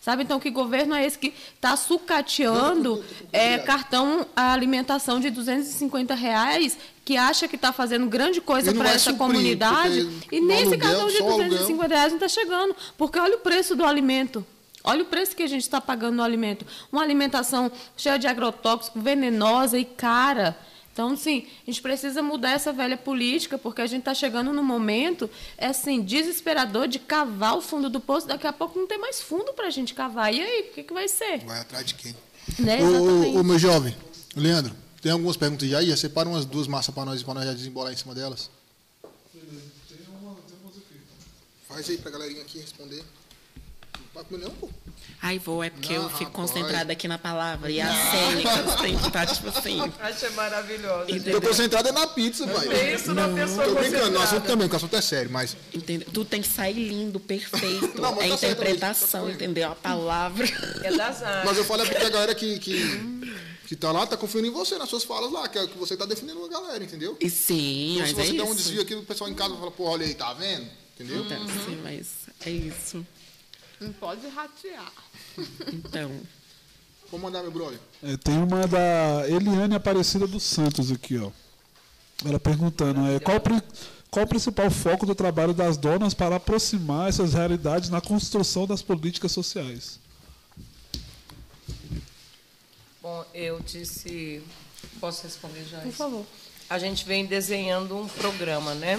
[0.07, 6.15] Sabe, então, que governo é esse que está sucateando é, cartão a alimentação de 250
[6.15, 10.75] reais, que acha que está fazendo grande coisa para vai essa suprir, comunidade, e nesse
[10.75, 11.49] aluguel, cartão de só aluguel.
[11.49, 14.47] 250 reais não está chegando, porque olha o preço do alimento.
[14.85, 16.65] Olha o preço que a gente está pagando no alimento.
[16.93, 20.57] Uma alimentação cheia de agrotóxicos, venenosa e cara.
[20.97, 24.63] Então, sim, a gente precisa mudar essa velha política, porque a gente está chegando num
[24.63, 25.29] momento
[25.59, 28.27] é assim, desesperador de cavar o fundo do poço.
[28.27, 30.33] Daqui a pouco não tem mais fundo para a gente cavar.
[30.33, 31.41] E aí, o que, que vai ser?
[31.45, 32.17] Vai atrás de quem?
[32.59, 32.79] Né?
[32.83, 33.95] Ô, ô, meu jovem,
[34.35, 35.95] Leandro, tem algumas perguntas já aí?
[35.95, 38.49] Separa umas duas massas para nós, para nós já desembolar em cima delas.
[41.69, 43.05] Faz aí pra galerinha aqui responder.
[44.31, 44.69] Não não, pô.
[45.23, 46.51] Ai, vou, é porque Não, eu fico rapaz.
[46.51, 47.71] concentrada aqui na palavra.
[47.71, 49.81] E as cênicas tem que estar, tipo assim.
[50.01, 51.07] Achei maravilhosa.
[51.31, 52.95] Tô concentrado é na pizza, pai.
[52.95, 54.47] Isso na pessoa Tô brincando, no assunto concentrada.
[54.47, 55.57] também, porque o assunto é sério, mas.
[55.73, 56.09] Entendeu?
[56.13, 58.01] Tu tem que sair lindo, perfeito.
[58.01, 59.73] Não, é tá interpretação, tá entendeu?
[59.73, 60.47] A palavra.
[60.83, 61.45] É das artes.
[61.45, 63.31] Mas eu falo é porque a galera que, que,
[63.67, 65.79] que tá lá tá confiando em você, nas suas falas lá, que é o que
[65.79, 67.17] você tá defendendo a galera, entendeu?
[67.21, 68.57] E sim, Então, mas se você é der um isso.
[68.57, 70.67] desvio aqui, o pessoal em casa fala, pô, olha aí, tá vendo?
[70.95, 71.25] Entendeu?
[71.25, 72.07] Então, sim, mas
[72.45, 73.05] é isso.
[73.81, 74.93] Não pode ratear.
[75.73, 76.21] Então,
[77.11, 77.79] Vou mandar, meu brother.
[78.03, 81.31] É, tem uma da Eliane Aparecida dos Santos aqui, ó.
[82.25, 83.41] Ela perguntando, é, qual,
[84.11, 88.83] qual o principal foco do trabalho das donas para aproximar essas realidades na construção das
[88.83, 90.01] políticas sociais?
[93.01, 94.43] Bom, eu disse.
[94.99, 95.81] Posso responder já?
[95.81, 96.27] Por favor.
[96.69, 98.99] A gente vem desenhando um programa, né?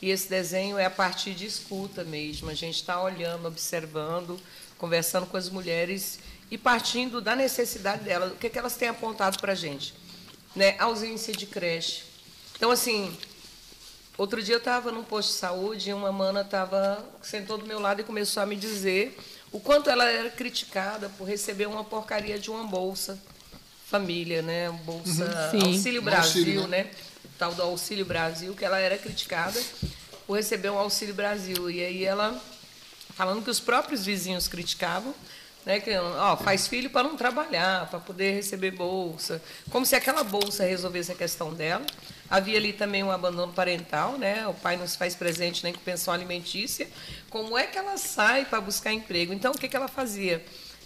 [0.00, 2.50] E esse desenho é a partir de escuta mesmo.
[2.50, 4.40] A gente está olhando, observando,
[4.78, 6.20] conversando com as mulheres
[6.50, 8.32] e partindo da necessidade delas.
[8.32, 9.94] O que, que elas têm apontado para a gente?
[10.56, 10.76] Né?
[10.78, 12.04] Ausência de creche.
[12.56, 13.16] Então, assim,
[14.20, 17.80] Outro dia eu estava num posto de saúde e uma mana tava, sentou do meu
[17.80, 19.18] lado e começou a me dizer
[19.50, 23.18] o quanto ela era criticada por receber uma porcaria de uma bolsa
[23.86, 24.70] família, né?
[24.84, 25.72] Bolsa Sim.
[25.72, 26.84] Auxílio Brasil, auxílio, né?
[26.84, 26.90] né?
[27.40, 29.58] O tal do Auxílio Brasil, que ela era criticada
[30.26, 31.70] por receber um Auxílio Brasil.
[31.70, 32.38] E aí ela
[33.14, 35.14] falando que os próprios vizinhos criticavam,
[35.64, 40.22] né, que ó, faz filho para não trabalhar, para poder receber bolsa, como se aquela
[40.22, 41.86] bolsa resolvesse a questão dela.
[42.28, 44.46] Havia ali também um abandono parental, né?
[44.46, 46.86] O pai não se faz presente nem com pensão alimentícia.
[47.30, 49.32] Como é que ela sai para buscar emprego?
[49.32, 50.44] Então, o que, que ela fazia,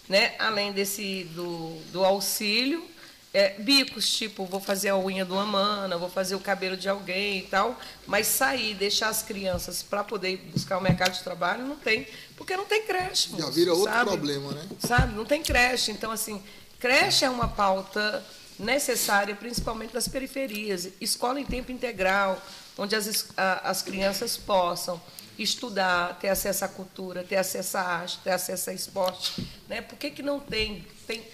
[0.09, 0.36] né?
[0.39, 2.93] Além desse do, do auxílio,
[3.35, 6.89] é, bicos, tipo, vou fazer a unha de uma mana, vou fazer o cabelo de
[6.89, 11.66] alguém e tal, mas sair, deixar as crianças para poder buscar o mercado de trabalho,
[11.66, 12.06] não tem,
[12.36, 13.31] porque não tem creche.
[13.36, 14.11] Já vira outro sabe?
[14.11, 14.66] problema, né?
[14.78, 15.15] Sabe?
[15.15, 15.90] Não tem creche.
[15.90, 16.40] Então, assim,
[16.78, 18.24] creche é uma pauta
[18.56, 20.89] necessária, principalmente nas periferias.
[21.01, 22.40] Escola em tempo integral,
[22.78, 25.01] onde as, a- as crianças possam
[25.36, 29.44] estudar, ter acesso à cultura, ter acesso à arte, ter acesso a esporte.
[29.69, 29.81] Né?
[29.82, 30.86] Por que, que não tem?
[31.05, 31.24] Tem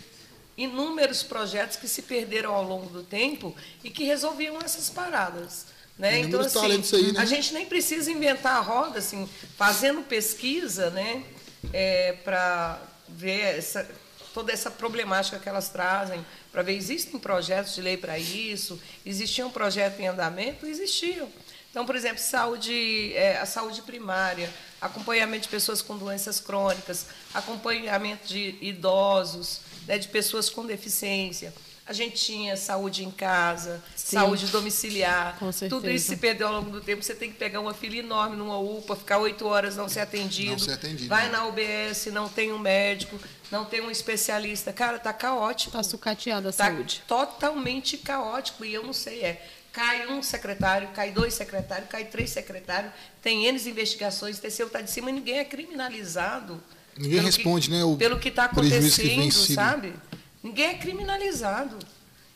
[0.62, 5.66] inúmeros projetos que se perderam ao longo do tempo e que resolviam essas paradas.
[5.98, 6.20] Né?
[6.20, 7.20] Então, assim, aí, né?
[7.20, 11.22] a gente nem precisa inventar a roda, assim, fazendo pesquisa, né,
[12.24, 13.86] para ver essa,
[14.32, 19.46] toda essa problemática que elas trazem, para ver existem projetos de lei para isso, existia
[19.46, 21.28] um projeto em andamento, existiam.
[21.70, 24.50] Então, por exemplo, saúde, é, a saúde primária,
[24.80, 31.52] acompanhamento de pessoas com doenças crônicas, acompanhamento de idosos, né, de pessoas com deficiência.
[31.86, 34.16] A gente tinha saúde em casa, Sim.
[34.16, 35.36] saúde domiciliar.
[35.40, 37.02] Com Tudo isso se perdeu ao longo do tempo.
[37.02, 40.52] Você tem que pegar uma fila enorme numa UPA, ficar oito horas não ser atendido.
[40.52, 41.32] Não ser atendido, Vai né?
[41.32, 43.18] na UBS, não tem um médico,
[43.50, 44.72] não tem um especialista.
[44.72, 45.70] Cara, tá caótico.
[45.70, 47.02] Está sucateada a Tá saúde.
[47.08, 48.64] totalmente caótico.
[48.64, 49.44] E eu não sei, é.
[49.72, 52.92] Cai um secretário, cai dois secretários, cai três secretários,
[53.22, 56.62] tem N investigações, o terceiro está de cima e ninguém é criminalizado.
[56.96, 59.54] Ninguém pelo responde, que, né, o Pelo que está prejuízo que acontecendo, sido.
[59.54, 59.94] sabe?
[60.42, 61.78] Ninguém é criminalizado.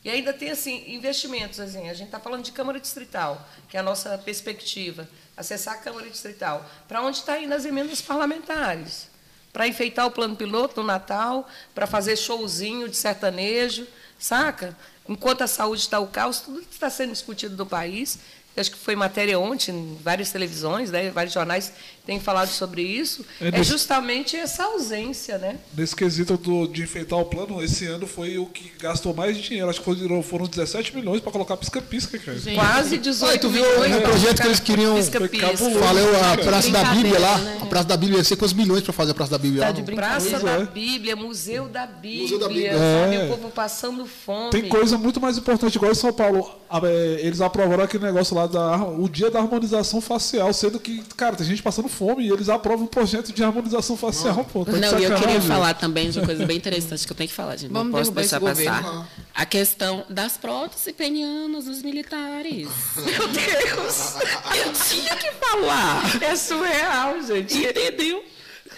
[0.04, 3.80] E ainda tem assim investimentos, assim, a gente está falando de Câmara Distrital, que é
[3.80, 6.68] a nossa perspectiva, acessar a Câmara Distrital.
[6.86, 9.08] Para onde está indo as emendas parlamentares?
[9.50, 13.86] Para enfeitar o plano piloto no Natal, para fazer showzinho de sertanejo,
[14.18, 14.76] saca?
[15.08, 18.18] Enquanto a saúde está o caos, tudo que está sendo discutido no país.
[18.56, 21.72] Acho que foi matéria ontem, em várias televisões, né, vários jornais
[22.06, 23.24] têm falado sobre isso.
[23.40, 25.56] É É, nesse- justamente essa ausência, né?
[25.76, 29.68] Nesse quesito do- de enfeitar o plano, esse ano foi o que gastou mais dinheiro.
[29.68, 32.38] Acho que foram, foram 17 milhões para colocar pisca-pisca, cara.
[32.38, 35.46] Gente, Quase Ah, e 18 tu viu milhões o pra projeto que eles queriam- pisca-pisca.
[35.48, 35.78] Foi cabuloso.
[35.80, 37.38] Falei a Praça da Bíblia lá.
[37.38, 37.58] Né?
[37.62, 39.66] A Praça da Bíblia ia ser quantos milhões para fazer a Praça da Bíblia Tá
[39.68, 39.72] lá?
[39.72, 39.82] de.
[39.94, 40.64] Praça Pois da é.
[40.66, 42.72] Bíblia, Museu da Bíblia, Museu da Bíblia.
[42.72, 43.16] sabe?
[43.16, 43.24] É.
[43.24, 44.50] O povo passando fome.
[44.50, 46.48] Tem coisa muito mais importante, igual em São Paulo.
[46.84, 51.36] é, Eles aprovaram aquele negócio lá, da, o dia da harmonização facial, sendo que, cara,
[51.36, 54.64] tem gente passando fome e eles aprovam um projeto de harmonização facial, pô.
[54.64, 57.28] Tá Não, e eu queria falar também de uma coisa bem interessante que eu tenho
[57.28, 57.72] que falar, gente.
[57.72, 58.82] Vamos não posso deixar passar.
[58.82, 59.08] governo.
[59.34, 62.68] A questão das próteses penianas dos militares.
[62.96, 64.14] Meu Deus!
[64.54, 66.22] Eu tinha que falar.
[66.22, 67.58] É surreal, gente.
[67.58, 68.24] Entendeu?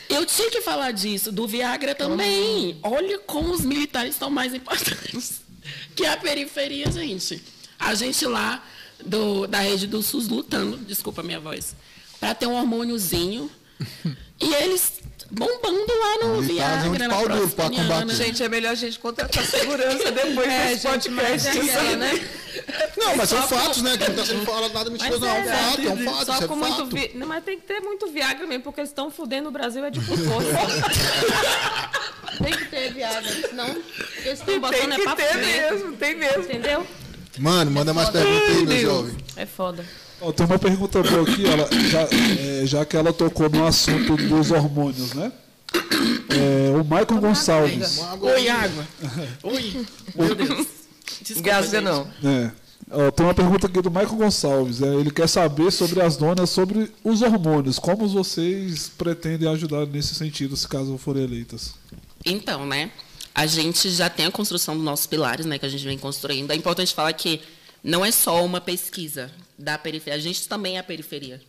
[0.08, 2.78] Eu tinha que falar disso, do Viagra também.
[2.82, 5.40] Olha como os militares são mais importantes
[5.94, 7.42] que a periferia, gente.
[7.78, 8.62] A gente lá
[9.04, 11.74] do, da rede do SUS lutando, desculpa a minha voz,
[12.18, 13.50] para ter um hormôniozinho.
[14.40, 15.00] e eles
[15.30, 18.14] bombando lá no é Viagra, na pau duro pra combater.
[18.14, 21.46] Gente, é melhor a gente contratar segurança depois É, desse gente, mas podcast.
[21.46, 21.96] é aquela, sabe?
[21.96, 22.28] né?
[22.96, 23.96] Não, mas são fatos, né?
[23.98, 25.28] Que não tá sendo falado nada mentiroso, não.
[25.28, 26.86] É um fato, é um fato, Só é com muito fato.
[26.86, 27.10] vi...
[27.14, 29.90] Não, mas tem que ter muito Viagra mesmo, porque eles estão fudendo o Brasil é
[29.90, 30.50] de por força.
[32.42, 36.14] tem que ter Viagra, senão eles estão Tem botando é que pra ter mesmo, tem
[36.14, 36.42] mesmo.
[36.42, 36.86] Entendeu?
[37.38, 39.16] Mano, manda mais perguntas aí, meu jovem.
[39.36, 39.84] É foda.
[40.20, 44.16] Ó, tem uma pergunta boa aqui, ela, já, é, já que ela tocou no assunto
[44.16, 45.30] dos hormônios, né?
[46.30, 48.00] É, o Michael Gonçalves.
[48.00, 48.86] Água Oi, água.
[49.42, 49.86] Oi.
[50.14, 50.66] Meu Deus.
[51.22, 52.06] Desculpa, não.
[52.24, 52.50] É.
[52.90, 54.80] Ó, tem uma pergunta aqui do Michael Gonçalves.
[54.80, 57.78] é, ele quer saber sobre as donas, sobre os hormônios.
[57.78, 61.74] Como vocês pretendem ajudar nesse sentido, se caso forem eleitas?
[62.24, 62.90] Então, né?
[63.36, 65.58] A gente já tem a construção dos nossos pilares, né?
[65.58, 66.50] Que a gente vem construindo.
[66.50, 67.42] É importante falar que
[67.84, 70.18] não é só uma pesquisa da periferia.
[70.18, 71.42] A gente também é a periferia,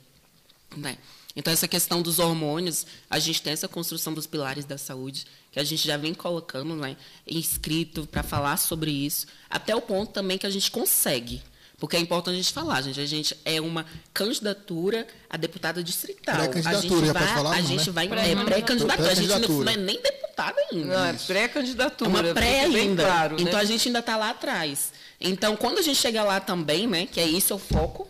[0.75, 0.97] né?
[1.33, 5.61] Então, essa questão dos hormônios, a gente tem essa construção dos pilares da saúde, que
[5.61, 10.37] a gente já vem colocando né, inscrito para falar sobre isso, até o ponto também
[10.37, 11.41] que a gente consegue.
[11.79, 12.99] Porque é importante a gente falar, gente.
[12.99, 16.35] A gente é uma candidatura a deputada distrital.
[16.35, 17.93] A Pré-candidatura, gente já vai, pode falar, a não, gente né?
[17.93, 19.11] vai é pré-candidatura.
[19.11, 20.85] A gente não é nem deputada ainda.
[20.97, 22.09] Não, é É pré-candidatura.
[22.09, 23.03] uma pré ainda.
[23.03, 23.43] Claro, né?
[23.43, 24.91] Então a gente ainda está lá atrás.
[25.21, 28.07] Então, quando a gente chegar lá também, né, que é isso é o foco,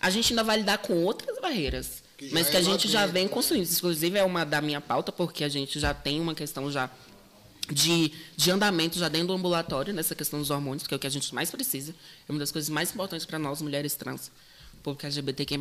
[0.00, 2.02] a gente ainda vai lidar com outras barreiras.
[2.18, 3.70] Que mas que é a gente já vem construindo.
[3.70, 6.90] Inclusive, é uma da minha pauta, porque a gente já tem uma questão já
[7.72, 11.06] de, de andamento já dentro do ambulatório, nessa questão dos hormônios, que é o que
[11.06, 11.94] a gente mais precisa.
[12.28, 14.30] É uma das coisas mais importantes para nós, mulheres trans,
[14.82, 15.56] público LGBTQ+.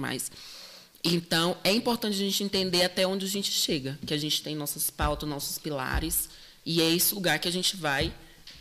[1.03, 4.55] Então, é importante a gente entender até onde a gente chega, que a gente tem
[4.55, 6.29] nossas pautas, nossos pilares,
[6.65, 8.13] e é esse lugar que a gente vai,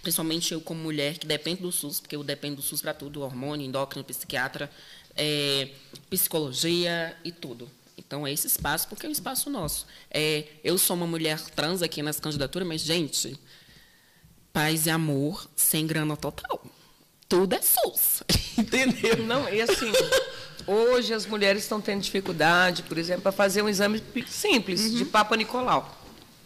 [0.03, 3.23] principalmente eu como mulher, que depende do SUS, porque eu dependo do SUS para tudo,
[3.23, 4.71] hormônio, endócrino, psiquiatra,
[5.17, 5.71] é,
[6.09, 7.69] psicologia e tudo.
[7.97, 9.87] Então, é esse espaço, porque é um espaço nosso.
[10.11, 13.39] É, eu sou uma mulher trans aqui nessa candidatura, mas, gente,
[14.53, 16.63] paz e amor sem grana total.
[17.29, 18.23] Tudo é SUS,
[18.57, 19.25] entendeu?
[19.25, 19.91] Não, e assim,
[20.67, 25.37] hoje as mulheres estão tendo dificuldade, por exemplo, para fazer um exame simples de Papa
[25.37, 25.95] Nicolau.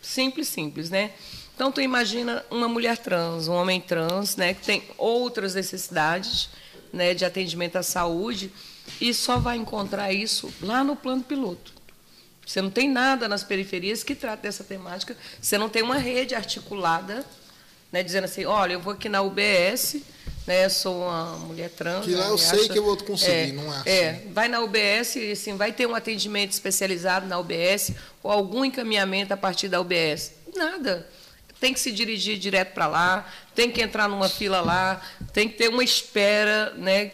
[0.01, 1.13] Simples, simples, né?
[1.55, 6.49] Então, tu imagina uma mulher trans, um homem trans, né, que tem outras necessidades
[6.91, 8.51] né, de atendimento à saúde
[9.01, 11.81] e só vai encontrar isso lá no plano piloto.
[12.47, 15.17] Você não tem nada nas periferias que trate dessa temática.
[15.41, 17.25] Você não tem uma rede articulada,
[17.93, 19.99] né, dizendo assim, olha, eu vou aqui na UBS,
[20.47, 22.05] né, sou uma mulher trans.
[22.05, 23.89] Que lá né, eu sei que eu vou conseguir, não é assim.
[23.89, 28.65] É, vai na UBS e assim, vai ter um atendimento especializado na UBS ou algum
[28.65, 30.33] encaminhamento a partir da UBS.
[30.57, 31.07] Nada.
[31.61, 35.01] Tem que se dirigir direto para lá, tem que entrar numa fila lá,
[35.33, 37.12] tem que ter uma espera, né?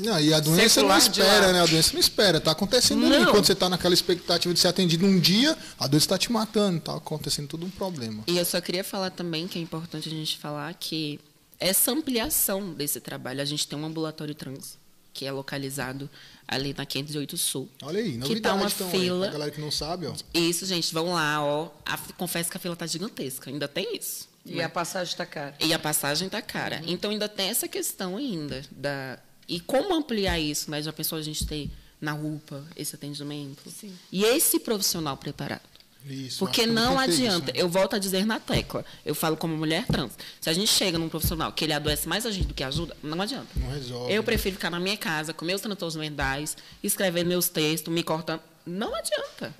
[0.00, 1.60] Não, e a doença não espera, né?
[1.60, 2.40] A doença não espera.
[2.40, 3.18] Tá acontecendo ali.
[3.24, 3.30] Não.
[3.32, 6.80] Quando você tá naquela expectativa de ser atendido um dia, a doença está te matando.
[6.80, 8.22] Tá acontecendo tudo um problema.
[8.26, 11.20] E eu só queria falar também que é importante a gente falar que
[11.58, 14.78] essa ampliação desse trabalho, a gente tem um ambulatório trans,
[15.12, 16.08] que é localizado
[16.48, 17.68] ali na 508 Sul.
[17.82, 18.40] Olha aí, Que novidade.
[18.42, 19.20] tá uma então, aí, fila.
[19.26, 20.14] pra galera que não sabe, ó.
[20.32, 21.68] Isso, gente, vão lá, ó.
[21.84, 24.28] A- confesso que a fila tá gigantesca, ainda tem isso.
[24.46, 24.64] E né?
[24.64, 25.54] a passagem está cara.
[25.60, 26.82] E a passagem está cara.
[26.86, 29.18] Então ainda tem essa questão ainda da
[29.50, 30.80] e como ampliar isso, né?
[30.80, 31.68] Já pensou a gente ter
[32.00, 33.68] na UPA esse atendimento?
[33.68, 33.92] Sim.
[34.12, 35.68] E esse profissional preparado.
[36.06, 37.62] Isso, Porque não adianta, isso, né?
[37.62, 40.12] eu volto a dizer na tecla, eu falo como mulher trans.
[40.40, 42.96] Se a gente chega num profissional que ele adoece mais a gente do que ajuda,
[43.02, 43.48] não adianta.
[43.56, 44.14] Não resolve.
[44.14, 48.40] Eu prefiro ficar na minha casa, com meus transtornos mentais, escrevendo meus textos, me cortando.
[48.64, 49.54] Não adianta.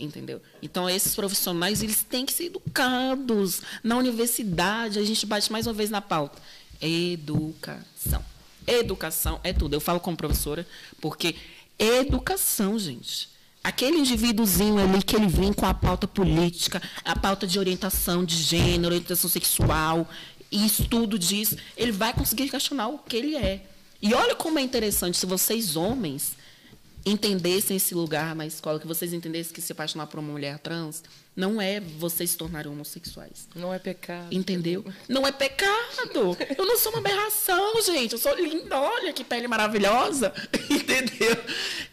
[0.00, 0.42] Entendeu?
[0.60, 3.62] Então, esses profissionais, eles têm que ser educados.
[3.84, 6.40] Na universidade, a gente bate mais uma vez na pauta.
[6.80, 8.24] Educação.
[8.66, 9.74] Educação é tudo.
[9.74, 10.66] Eu falo como professora,
[11.00, 11.34] porque
[11.78, 13.28] educação, gente.
[13.62, 18.36] Aquele indivíduozinho ali que ele vem com a pauta política, a pauta de orientação de
[18.36, 20.08] gênero, orientação sexual,
[20.50, 23.66] e estudo disso, ele vai conseguir questionar o que ele é.
[24.00, 26.36] E olha como é interessante, se vocês, homens,
[27.04, 31.02] entendessem esse lugar na escola, que vocês entendessem que se apaixonar por uma mulher trans
[31.36, 33.46] não é vocês se tornarem homossexuais.
[33.54, 34.34] Não é pecado.
[34.34, 34.82] Entendeu?
[35.06, 36.34] Não é pecado.
[36.56, 38.12] Eu não sou uma aberração, gente.
[38.12, 38.80] Eu sou linda.
[38.80, 40.32] Olha que pele maravilhosa.
[40.70, 41.36] Entendeu?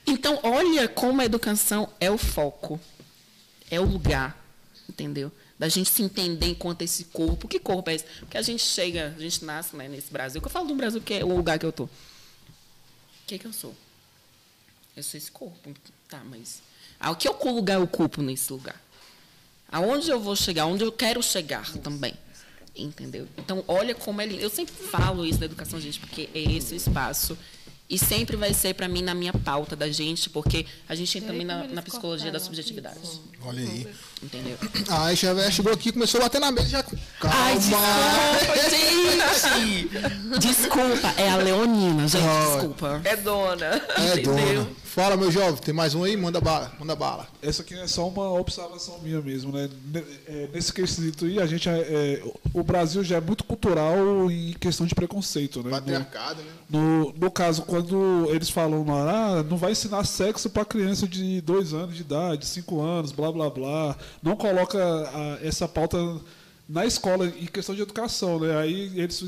[0.07, 2.79] Então, olha como a educação é o foco.
[3.69, 4.41] É o lugar.
[4.87, 5.29] Entendeu?
[5.59, 7.45] Da gente se entender enquanto esse corpo.
[7.45, 8.05] Que corpo é esse?
[8.21, 10.39] Porque a gente chega, a gente nasce né, nesse Brasil.
[10.39, 11.83] Que eu falo do Brasil, que é o lugar que eu tô.
[11.83, 11.89] O
[13.27, 13.75] que, que eu sou?
[14.95, 15.73] Eu sou esse corpo.
[16.07, 16.61] Tá, mas.
[16.97, 18.81] Ah, que lugar eu ocupo nesse lugar?
[19.73, 20.67] Aonde eu vou chegar?
[20.67, 22.13] Onde eu quero chegar também.
[22.75, 23.27] Entendeu?
[23.37, 24.41] Então, olha como ele.
[24.41, 27.35] Eu sempre falo isso da educação, gente, porque é esse espaço.
[27.93, 31.29] E sempre vai ser, para mim, na minha pauta da gente, porque a gente entra
[31.29, 32.97] também na, na psicologia da subjetividade.
[33.45, 33.87] Olha aí.
[34.23, 34.57] Entendeu?
[34.89, 36.81] A Aisha chegou aqui começou a bater na mesa já.
[36.81, 37.37] Calma.
[37.37, 39.89] Ai, desculpa, gente!
[40.39, 43.01] Desculpa, é a Leonina, gente, desculpa.
[43.03, 43.81] É dona.
[43.95, 44.63] É, Entendeu?
[44.63, 44.83] dona.
[44.93, 46.15] Fala, meu jovem, tem mais um aí?
[46.15, 47.27] Manda bala, manda bala.
[47.41, 49.67] Essa aqui é só uma observação minha mesmo, né?
[50.27, 54.53] É, Nesse quesito aí, a gente é, é, o Brasil já é muito cultural em
[54.53, 55.71] questão de preconceito, né?
[55.71, 56.51] Patriarcado, né?
[56.73, 61.39] No, no caso, quando eles falam lá, ah, não vai ensinar sexo para criança de
[61.41, 65.97] dois anos de idade, cinco anos, blá blá blá, não coloca ah, essa pauta
[66.67, 68.57] na escola em questão de educação, né?
[68.57, 69.23] Aí eles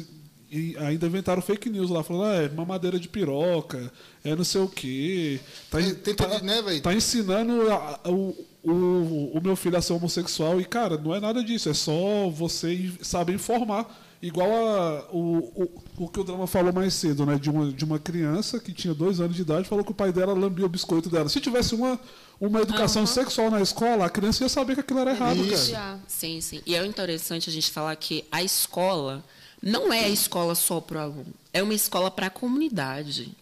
[0.51, 3.91] e ainda inventaram fake news lá, falando, ah, é mamadeira de piroca,
[4.23, 5.39] é não sei o quê.
[5.69, 9.93] Tá, tem tá, né, tá ensinando a- a- o, o, o meu filho a ser
[9.93, 14.03] homossexual e, cara, não é nada disso, é só você saber informar.
[14.21, 17.37] Igual a, o, o, o que o Drama falou mais cedo, né?
[17.37, 20.11] De uma, de uma criança que tinha dois anos de idade falou que o pai
[20.11, 21.29] dela lambia o biscoito dela.
[21.29, 21.99] Se tivesse uma,
[22.39, 25.71] uma educação sexual na escola, a criança ia saber que aquilo era errado, Isso.
[25.71, 25.99] cara.
[26.07, 26.61] Sim, sim.
[26.65, 29.23] E é interessante a gente falar que a escola
[29.61, 33.35] não é a escola só para o aluno, é uma escola para a comunidade.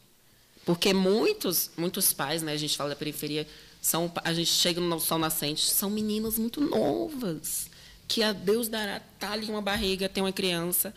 [0.65, 3.45] Porque muitos, muitos pais, né, a gente fala da periferia,
[3.81, 7.69] são, a gente chega no sol nascente, são meninas muito novas,
[8.07, 10.93] que a Deus dará, tá ali uma barriga, tem uma criança.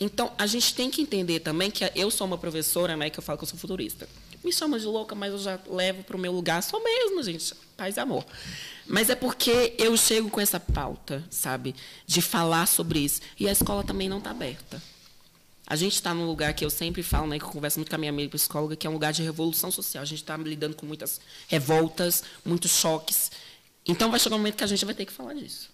[0.00, 3.22] Então, a gente tem que entender também que eu sou uma professora, né, que eu
[3.22, 4.08] falo que eu sou futurista.
[4.44, 7.52] Me chama de louca, mas eu já levo para o meu lugar, sou mesmo, gente,
[7.76, 8.24] paz e amor.
[8.86, 11.74] Mas é porque eu chego com essa pauta, sabe,
[12.06, 13.20] de falar sobre isso.
[13.38, 14.80] E a escola também não está aberta.
[15.66, 17.96] A gente está num lugar que eu sempre falo, né, que eu converso muito com
[17.96, 20.00] a minha amiga psicóloga, que é um lugar de revolução social.
[20.00, 23.30] A gente está lidando com muitas revoltas, muitos choques.
[23.84, 25.68] Então vai chegar um momento que a gente vai ter que falar disso.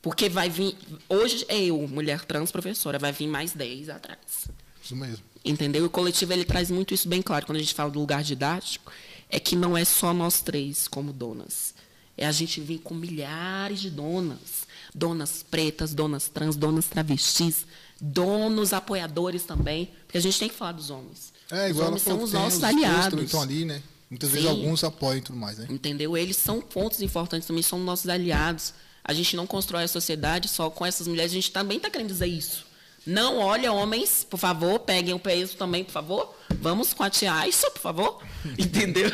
[0.00, 0.76] Porque vai vir.
[1.08, 4.48] Hoje é eu, mulher trans, professora, vai vir mais 10 atrás.
[4.82, 5.24] Isso mesmo.
[5.44, 5.82] Entendeu?
[5.82, 7.46] E o coletivo ele traz muito isso bem claro.
[7.46, 8.92] Quando a gente fala do lugar didático,
[9.28, 11.74] é que não é só nós três como donas.
[12.16, 14.66] É a gente vir com milhares de donas.
[14.94, 17.66] Donas pretas, donas trans, donas travestis,
[18.00, 19.90] donos apoiadores também.
[20.06, 21.32] Porque a gente tem que falar dos homens.
[21.50, 23.22] É, os igual ela homens são os nossos também aliados.
[23.22, 23.82] estão ali, né?
[24.10, 24.56] Muitas vezes Sim.
[24.56, 25.66] alguns apoiam e tudo mais, né?
[25.68, 26.16] Entendeu?
[26.16, 28.72] Eles são pontos importantes também, são nossos aliados.
[29.08, 32.08] A gente não constrói a sociedade só com essas mulheres, a gente também está querendo
[32.08, 32.66] dizer isso.
[33.06, 36.34] Não, olha, homens, por favor, peguem o peso também, por favor.
[36.60, 38.22] Vamos quatear isso, por favor.
[38.58, 39.10] Entendeu?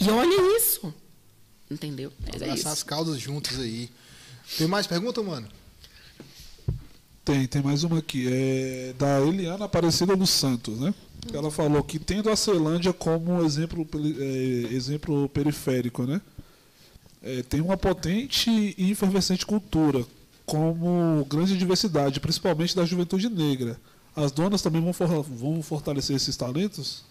[0.00, 0.94] E olha isso.
[1.70, 2.10] Entendeu?
[2.18, 2.86] Mas é Abraçar as isso.
[2.86, 3.90] causas juntas aí.
[4.56, 5.46] Tem mais pergunta, mano?
[7.22, 8.26] Tem, tem mais uma aqui.
[8.26, 10.94] É da Eliana Aparecida dos Santos, né?
[11.30, 13.86] Ela falou que tendo a Ceilândia como exemplo,
[14.18, 16.22] é, exemplo periférico, né?
[17.22, 20.04] É, tem uma potente e efervescente cultura,
[20.46, 23.78] como grande diversidade, principalmente da juventude negra.
[24.16, 27.04] As donas também vão, for- vão fortalecer esses talentos?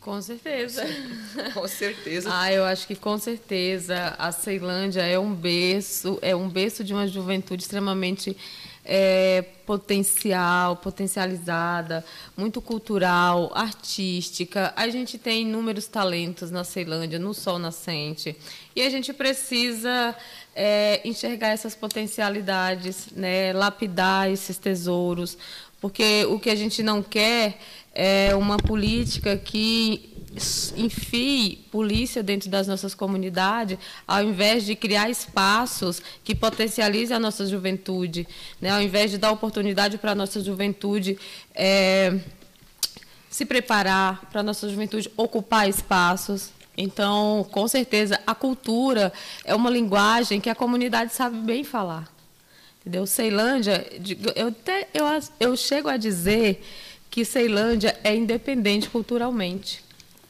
[0.00, 0.84] Com certeza.
[1.54, 2.28] Com certeza.
[2.32, 6.92] Ah, eu acho que com certeza a Ceilândia é um berço, é um berço de
[6.92, 8.36] uma juventude extremamente
[8.84, 12.04] é, potencial, potencializada,
[12.36, 14.72] muito cultural, artística.
[14.76, 18.36] A gente tem inúmeros talentos na Ceilândia, no Sol Nascente,
[18.74, 20.16] e a gente precisa
[20.54, 25.38] é, enxergar essas potencialidades, né, lapidar esses tesouros,
[25.80, 27.58] porque o que a gente não quer
[27.94, 30.11] é uma política que
[30.76, 37.46] enfie polícia dentro das nossas comunidades, ao invés de criar espaços que potencializem a nossa
[37.46, 38.26] juventude,
[38.60, 38.70] né?
[38.70, 41.18] ao invés de dar oportunidade para a nossa juventude
[41.54, 42.18] é,
[43.30, 46.50] se preparar, para a nossa juventude ocupar espaços.
[46.76, 49.12] Então, com certeza, a cultura
[49.44, 52.10] é uma linguagem que a comunidade sabe bem falar.
[52.80, 53.06] Entendeu?
[53.06, 53.86] Ceilândia,
[54.34, 55.04] eu, até, eu,
[55.38, 56.64] eu chego a dizer
[57.10, 59.84] que Ceilândia é independente culturalmente.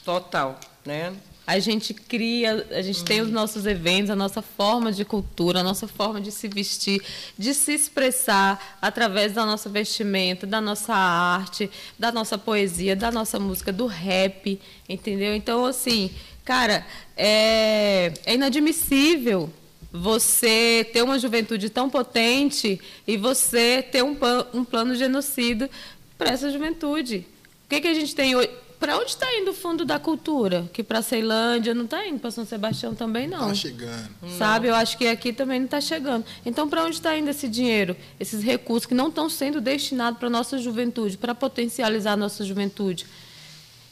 [0.05, 1.15] Total, né?
[1.45, 5.63] A gente cria, a gente tem os nossos eventos, a nossa forma de cultura, a
[5.63, 7.03] nossa forma de se vestir,
[7.37, 11.69] de se expressar através da nossa vestimenta, da nossa arte,
[11.99, 15.35] da nossa poesia, da nossa música, do rap, entendeu?
[15.35, 16.13] Então, assim,
[16.45, 19.51] cara, é, é inadmissível
[19.93, 24.17] você ter uma juventude tão potente e você ter um,
[24.55, 25.69] um plano genocida
[26.17, 27.27] para essa juventude.
[27.67, 28.49] O que, que a gente tem hoje?
[28.83, 30.69] Para onde está indo o fundo da cultura?
[30.73, 33.47] Que para Ceilândia não está indo, para São Sebastião também não.
[33.47, 34.11] Tá chegando.
[34.37, 34.67] Sabe?
[34.67, 36.25] Eu acho que aqui também não está chegando.
[36.45, 37.97] Então, para onde está indo esse dinheiro?
[38.19, 42.45] Esses recursos que não estão sendo destinados para a nossa juventude, para potencializar a nossa
[42.45, 43.07] juventude.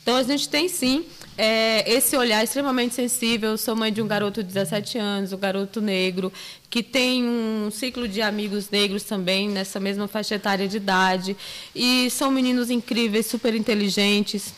[0.03, 1.05] Então, a gente tem sim
[1.39, 3.51] é, esse olhar extremamente sensível.
[3.51, 6.33] Eu sou mãe de um garoto de 17 anos, um garoto negro,
[6.69, 11.37] que tem um ciclo de amigos negros também, nessa mesma faixa etária de idade.
[11.77, 14.53] E são meninos incríveis, super inteligentes.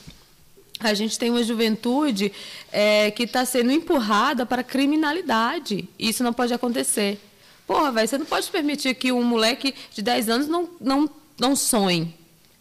[0.83, 2.33] A gente tem uma juventude
[2.73, 5.89] é, que está sendo empurrada para a criminalidade.
[5.99, 7.21] Isso não pode acontecer.
[7.67, 11.57] Porra, velho, você não pode permitir que um moleque de 10 anos não, não, não
[11.57, 12.15] sonhe.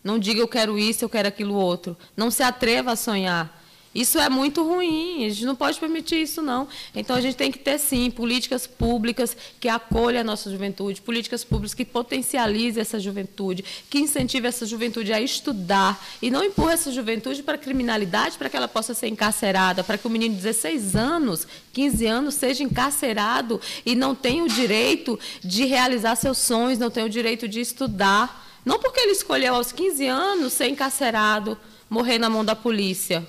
[0.03, 1.97] Não diga eu quero isso, eu quero aquilo outro.
[2.15, 3.60] Não se atreva a sonhar.
[3.93, 6.65] Isso é muito ruim, a gente não pode permitir isso, não.
[6.95, 11.43] Então, a gente tem que ter, sim, políticas públicas que acolham a nossa juventude, políticas
[11.43, 16.89] públicas que potencializem essa juventude, que incentivem essa juventude a estudar e não empurra essa
[16.89, 20.41] juventude para a criminalidade, para que ela possa ser encarcerada, para que o menino de
[20.41, 26.79] 16 anos, 15 anos, seja encarcerado e não tenha o direito de realizar seus sonhos,
[26.79, 28.47] não tenha o direito de estudar.
[28.63, 31.57] Não porque ele escolheu aos 15 anos ser encarcerado,
[31.89, 33.27] morrer na mão da polícia.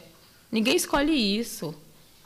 [0.52, 1.74] Ninguém escolhe isso.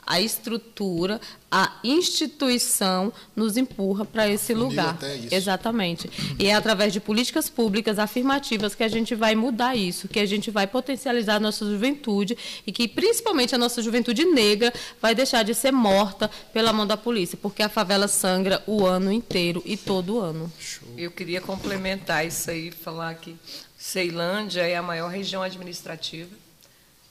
[0.05, 1.19] A estrutura,
[1.51, 4.91] a instituição nos empurra para esse lugar.
[4.91, 5.35] Até isso.
[5.35, 6.09] Exatamente.
[6.39, 10.25] E é através de políticas públicas afirmativas que a gente vai mudar isso, que a
[10.25, 15.43] gente vai potencializar a nossa juventude e que principalmente a nossa juventude negra vai deixar
[15.43, 19.75] de ser morta pela mão da polícia, porque a favela sangra o ano inteiro e
[19.75, 20.49] todo ano.
[20.97, 23.35] Eu queria complementar isso aí, falar que
[23.77, 26.46] Ceilândia é a maior região administrativa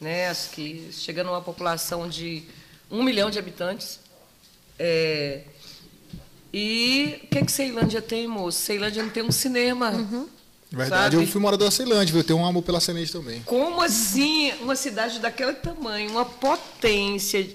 [0.01, 2.45] né, as que chegando a uma população de
[2.91, 4.01] um milhão de habitantes.
[4.79, 5.43] É,
[6.53, 8.59] e o que, que Ceilândia tem, moço?
[8.59, 9.91] Ceilândia não tem um cinema.
[9.91, 10.29] Uhum.
[10.71, 11.25] Verdade, Sabe?
[11.25, 12.21] eu fui morador da Ceilândia, viu?
[12.21, 13.43] Eu tenho um amor pela Ceilândia também.
[13.43, 17.47] Como assim uma cidade daquele tamanho, uma potência?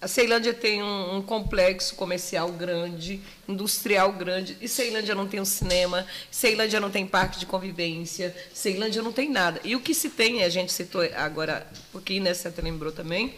[0.00, 5.44] A Ceilândia tem um, um complexo comercial grande, industrial grande, e Ceilândia não tem um
[5.44, 9.60] cinema, Ceilândia não tem parque de convivência, Ceilândia não tem nada.
[9.62, 13.34] E o que se tem, a gente citou agora, um pouquinho, né, você lembrou também,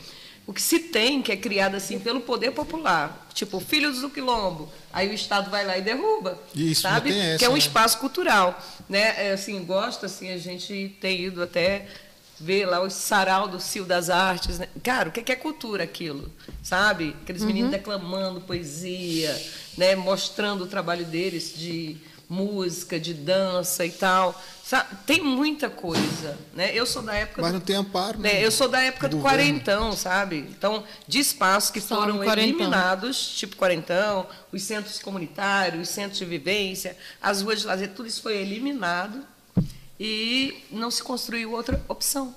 [0.46, 4.72] o que se tem, que é criado assim pelo poder popular, tipo Filhos do Quilombo,
[4.92, 7.10] aí o Estado vai lá e derruba, Isso, sabe?
[7.16, 7.58] essa, que é um né?
[7.58, 9.28] espaço cultural, né?
[9.28, 11.86] É, assim, gosto assim, a gente tem ido até
[12.42, 14.68] ver lá o sarau do Cio das Artes, né?
[14.82, 16.30] Cara, o que é é cultura aquilo,
[16.62, 17.16] sabe?
[17.22, 19.40] Aqueles meninos declamando poesia,
[19.78, 19.94] né?
[19.94, 21.96] Mostrando o trabalho deles de
[22.28, 24.40] música, de dança e tal.
[24.64, 24.96] Sabe?
[25.06, 26.70] Tem muita coisa, né?
[26.74, 28.32] Eu sou da época Mas do não tem amparo, né?
[28.32, 29.38] né, Eu sou da época do, Do governo.
[29.38, 30.38] quarentão, sabe?
[30.38, 36.24] Então, de espaços que Só foram eliminados, tipo quarentão, os centros comunitários, os centros de
[36.24, 39.31] vivência, as ruas de lazer, tudo isso foi eliminado
[39.98, 42.34] e não se construiu outra opção.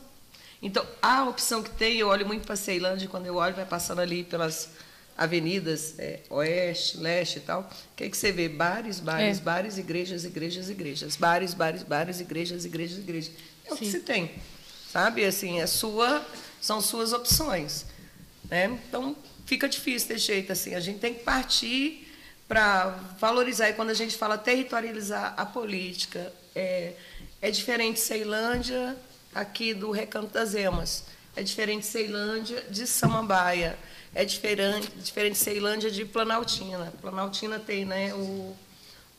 [0.61, 3.99] Então, a opção que tem, eu olho muito para Ceilândia, quando eu olho, vai passando
[3.99, 4.69] ali pelas
[5.17, 8.49] avenidas, é, oeste, leste e tal, o que, é que você vê?
[8.49, 9.41] Bares, bares, É.
[9.41, 11.15] bares, igrejas, igrejas, igrejas.
[11.15, 13.31] Bares, bares, bares, igrejas, igrejas, igrejas.
[13.65, 13.91] É o que Sim.
[13.91, 14.31] se tem.
[14.91, 15.23] Sabe?
[15.25, 16.25] Assim, é sua,
[16.61, 17.85] são suas opções.
[18.49, 18.77] Né?
[18.87, 19.15] Então,
[19.45, 20.51] fica difícil desse jeito.
[20.51, 20.73] Assim.
[20.75, 22.07] A gente tem que partir
[22.47, 23.69] para valorizar.
[23.69, 26.93] E quando a gente fala territorializar a política, é,
[27.45, 28.97] é diferente Ceilândia
[29.33, 31.03] aqui do Recanto das Emas.
[31.35, 33.77] É diferente Ceilândia de Samambaia.
[34.15, 36.91] É diferente, diferente Ceilândia de Planaltina.
[36.99, 38.55] Planaltina tem né, o,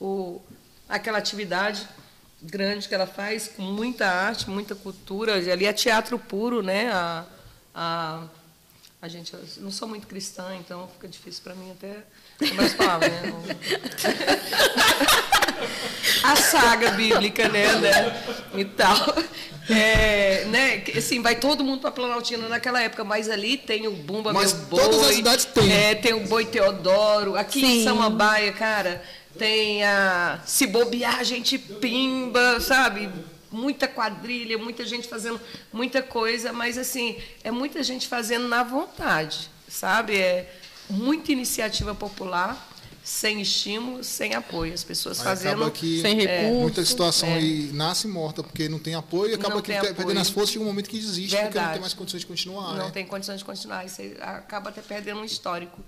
[0.01, 0.43] o,
[0.89, 1.87] aquela atividade
[2.43, 5.35] grande que ela faz com muita arte, muita cultura.
[5.35, 6.91] Ali é teatro puro, né?
[6.91, 7.25] A,
[7.73, 8.25] a,
[9.01, 11.99] a gente, eu não sou muito cristã, então fica difícil para mim até
[12.65, 13.57] as palavras, né?
[16.23, 17.73] A saga bíblica, né?
[17.77, 18.23] né?
[18.55, 18.97] E tal.
[19.69, 20.85] É, né?
[20.97, 24.63] Assim, vai todo mundo para Planaltina naquela época, mas ali tem o Bumba Mas Meu
[24.67, 24.81] Boi.
[24.81, 25.73] todas as cidades têm.
[25.73, 27.37] É, tem o Boi Teodoro.
[27.37, 27.85] Aqui em Sim.
[27.85, 29.03] Samambaia, cara,
[29.39, 33.11] tem a Se Bobear, a gente pimba, sabe?
[33.51, 35.41] Muita quadrilha, muita gente fazendo
[35.73, 40.17] muita coisa, mas assim, é muita gente fazendo na vontade, sabe?
[40.17, 40.53] É
[40.91, 42.73] muita iniciativa popular,
[43.05, 44.75] sem estímulo, sem apoio.
[44.75, 45.63] As pessoas Aí fazendo.
[45.63, 46.55] acaba que Sem recurso.
[46.61, 47.35] muita situação é.
[47.35, 49.95] aí nasce morta, porque não tem apoio e acaba que apoio.
[49.95, 51.73] perdendo as forças chega um momento que desiste, porque não Verdade.
[51.75, 52.91] tem mais condições de continuar, não né?
[52.93, 53.85] tem condições de continuar.
[53.87, 55.81] Isso aí acaba até perdendo um histórico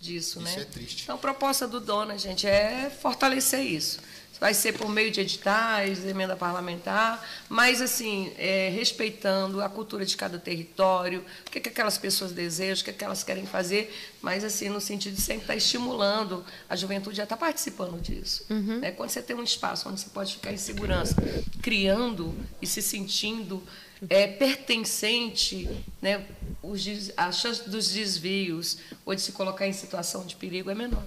[0.00, 0.62] disso, Isso né?
[0.62, 1.04] é triste.
[1.04, 4.00] Então, a proposta do Dona, gente, é fortalecer isso.
[4.44, 10.14] Vai ser por meio de editais, emenda parlamentar, mas, assim, é, respeitando a cultura de
[10.18, 13.90] cada território, o que, que aquelas pessoas desejam, o que, que elas querem fazer,
[14.20, 18.44] mas, assim, no sentido de sempre estar estimulando a juventude a estar participando disso.
[18.80, 18.90] né?
[18.90, 21.16] Quando você tem um espaço onde você pode ficar em segurança,
[21.62, 23.62] criando e se sentindo
[24.10, 25.66] é, pertencente,
[26.02, 26.22] né,
[26.62, 26.84] os
[27.16, 28.76] a chance dos desvios
[29.06, 31.02] ou de se colocar em situação de perigo é menor.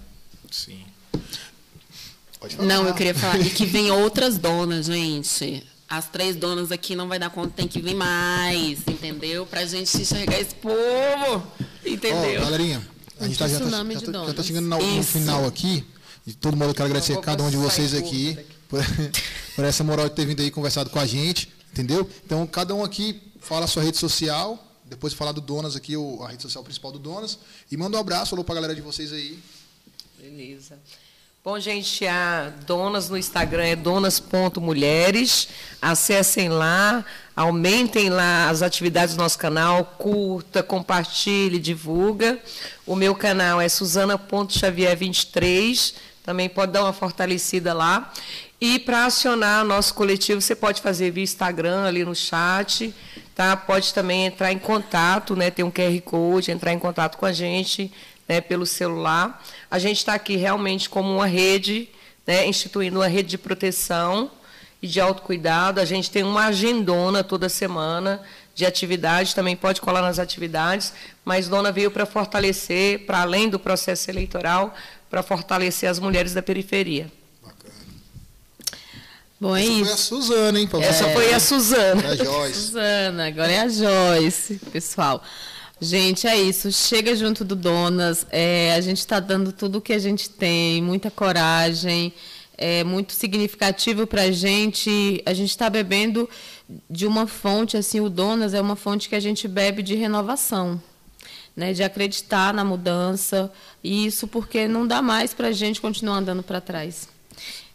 [0.50, 0.84] Sim.
[2.40, 2.68] Pode falar.
[2.68, 3.40] Não, eu queria falar.
[3.40, 5.66] E que vem outras donas, gente.
[5.90, 9.46] as três donas aqui não vai dar conta, tem que vir mais, entendeu?
[9.46, 11.44] Pra gente enxergar esse povo,
[11.86, 12.42] entendeu?
[12.42, 12.88] Ó, galerinha,
[13.20, 15.86] a gente tá, já, tá, já, tá, já tá chegando no, no final aqui.
[16.26, 18.38] De todo modo, eu quero agradecer cada um de vocês aqui
[18.68, 18.82] por,
[19.56, 22.08] por essa moral de ter vindo aí conversado com a gente, entendeu?
[22.26, 26.28] Então, cada um aqui fala a sua rede social, depois falar do Donas aqui, a
[26.28, 27.40] rede social principal do Donas,
[27.72, 29.40] e manda um abraço, falou pra galera de vocês aí.
[30.20, 30.78] Beleza.
[31.48, 35.48] Bom, gente, a Donas no Instagram é donas.mulheres.
[35.82, 42.38] Acessem lá, aumentem lá as atividades do nosso canal, curta, compartilhe, divulga.
[42.86, 45.94] O meu canal é suzana.xavier23.
[46.22, 48.12] Também pode dar uma fortalecida lá.
[48.60, 52.94] E para acionar nosso coletivo, você pode fazer via Instagram ali no chat,
[53.34, 53.56] tá?
[53.56, 55.50] Pode também entrar em contato, né?
[55.50, 57.90] Tem um QR Code, entrar em contato com a gente,
[58.28, 58.42] né?
[58.42, 59.44] Pelo celular.
[59.70, 61.90] A gente está aqui realmente como uma rede,
[62.26, 62.46] né?
[62.48, 64.32] Instituindo uma rede de proteção
[64.82, 65.80] e de autocuidado.
[65.80, 68.22] A gente tem uma agendona toda semana
[68.54, 70.92] de atividades, também pode colar nas atividades,
[71.24, 74.74] mas Dona veio para fortalecer, para além do processo eleitoral,
[75.12, 77.12] para fortalecer as mulheres da periferia.
[79.40, 79.98] Bom, é Essa foi a isso.
[79.98, 80.70] Suzana, hein?
[80.82, 82.02] Essa foi a Suzana.
[82.02, 82.60] É a Joyce.
[82.60, 85.24] Suzana, agora é a Joyce, pessoal.
[85.80, 86.72] Gente, é isso.
[86.72, 88.26] Chega junto do Donas.
[88.32, 92.12] É, a gente está dando tudo o que a gente tem, muita coragem.
[92.58, 95.22] É muito significativo para a gente.
[95.26, 96.28] A gente está bebendo
[96.90, 100.82] de uma fonte, assim, o Donas é uma fonte que a gente bebe de renovação.
[101.56, 103.52] Né, de acreditar na mudança,
[103.84, 107.08] e isso porque não dá mais para a gente continuar andando para trás.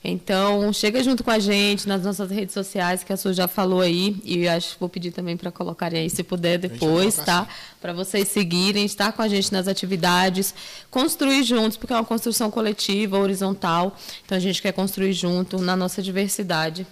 [0.04, 3.80] Então, chega junto com a gente nas nossas redes sociais, que a Su já falou
[3.80, 7.46] aí, e eu acho que vou pedir também para colocarem aí, se puder, depois, tá?
[7.80, 10.52] Para vocês seguirem, estar com a gente nas atividades,
[10.90, 15.76] construir juntos, porque é uma construção coletiva, horizontal, então a gente quer construir junto na
[15.76, 16.84] nossa diversidade.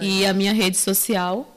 [0.00, 1.56] E a minha rede social,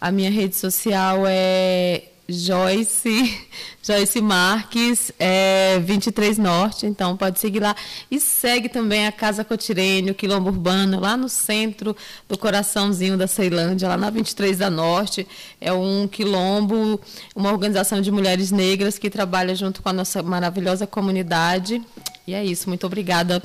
[0.00, 3.48] a minha rede social é Joyce,
[3.82, 7.74] Joyce Marques, é 23 Norte, então pode seguir lá.
[8.10, 11.96] E segue também a Casa Cotirene, o Quilombo Urbano, lá no centro
[12.28, 15.26] do coraçãozinho da Ceilândia, lá na 23 da Norte.
[15.60, 17.00] É um quilombo,
[17.34, 21.82] uma organização de mulheres negras que trabalha junto com a nossa maravilhosa comunidade.
[22.26, 23.42] E é isso, muito obrigada.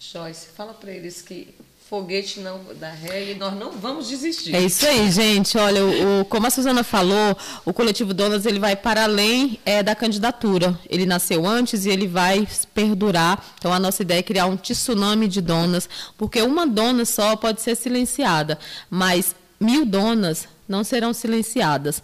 [0.00, 1.54] Joyce, fala para eles que
[1.90, 4.54] foguete não dá ré e nós não vamos desistir.
[4.54, 5.58] É isso aí, gente.
[5.58, 9.82] Olha, o, o- como a Suzana falou, o coletivo Donas ele vai para além é,
[9.82, 10.78] da candidatura.
[10.88, 13.44] Ele nasceu antes e ele vai perdurar.
[13.58, 17.60] Então, a nossa ideia é criar um tsunami de donas, porque uma dona só pode
[17.60, 18.56] ser silenciada,
[18.88, 22.00] mas mil donas não serão silenciadas.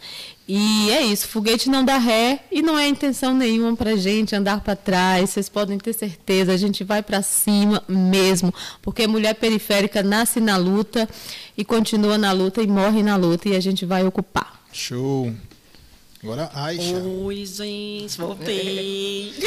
[0.48, 4.60] E é isso, foguete não dá ré e não é intenção nenhuma para gente andar
[4.60, 5.30] para trás.
[5.30, 10.56] Vocês podem ter certeza, a gente vai para cima mesmo, porque mulher periférica nasce na
[10.56, 11.08] luta
[11.58, 14.62] e continua na luta e morre na luta e a gente vai ocupar.
[14.72, 15.34] Show.
[16.22, 16.96] Agora, Aisha.
[16.96, 19.34] Oi, gente, voltei.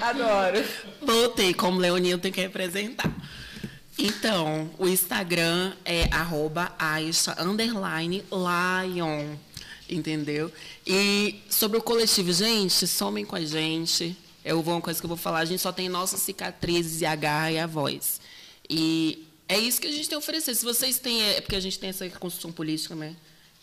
[0.00, 0.64] Adoro, adoro.
[1.02, 3.10] Voltei, como Leoninha eu tenho que representar.
[3.98, 7.36] Então, o Instagram é arroba Aisha
[8.30, 9.36] Lion.
[9.90, 10.52] Entendeu?
[10.86, 14.16] E sobre o coletivo, gente, somem com a gente.
[14.44, 17.16] Vou uma coisa que eu vou falar, a gente só tem nossas cicatrizes e a
[17.16, 18.20] garra e a voz.
[18.70, 20.54] E é isso que a gente tem a oferecer.
[20.54, 21.22] Se vocês têm.
[21.22, 23.16] É porque a gente tem essa construção política, né?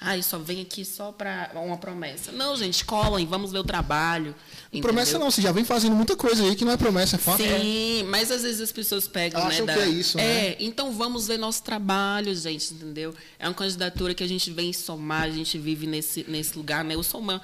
[0.05, 2.31] Ai, só vem aqui só para uma promessa.
[2.31, 4.35] Não, gente, colhem, vamos ver o trabalho.
[4.79, 5.25] Promessa entendeu?
[5.25, 7.41] não, você já vem fazendo muita coisa aí que não é promessa, é fato.
[7.41, 9.73] Sim, mas às vezes as pessoas pegam, Acham né?
[9.73, 10.23] que é isso, né?
[10.23, 13.15] É, então vamos ver nosso trabalho, gente, entendeu?
[13.39, 16.93] É uma candidatura que a gente vem somar, a gente vive nesse, nesse lugar, né?
[16.93, 17.41] Eu sou uma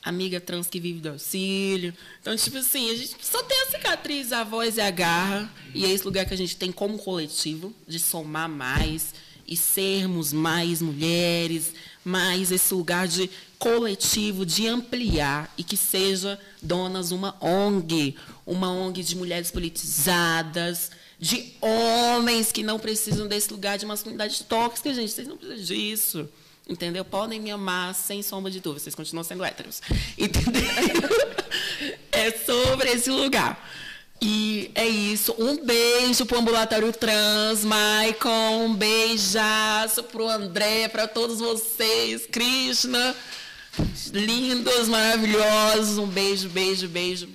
[0.00, 1.92] amiga trans que vive do auxílio.
[2.20, 5.50] Então, tipo assim, a gente só tem a cicatriz, a voz e a garra.
[5.74, 9.12] E é esse lugar que a gente tem como coletivo, de somar mais
[9.50, 11.74] e sermos mais mulheres,
[12.04, 13.28] mais esse lugar de
[13.58, 18.16] coletivo, de ampliar e que seja donas uma ONG,
[18.46, 24.94] uma ONG de mulheres politizadas, de homens que não precisam desse lugar de masculinidade tóxica,
[24.94, 26.28] gente, vocês não precisam disso.
[26.68, 27.04] Entendeu?
[27.04, 29.82] Podem me amar sem sombra de dúvida, vocês continuam sendo héteros.
[30.16, 30.62] Entendeu?
[32.12, 33.60] é sobre esse lugar.
[34.22, 35.34] E é isso.
[35.38, 38.66] Um beijo pro ambulatório trans, Maicon.
[38.66, 42.26] Um beijaço pro André, para todos vocês.
[42.30, 43.14] Krishna.
[44.12, 45.96] Lindos, maravilhosos.
[45.96, 47.28] Um beijo, beijo, beijo.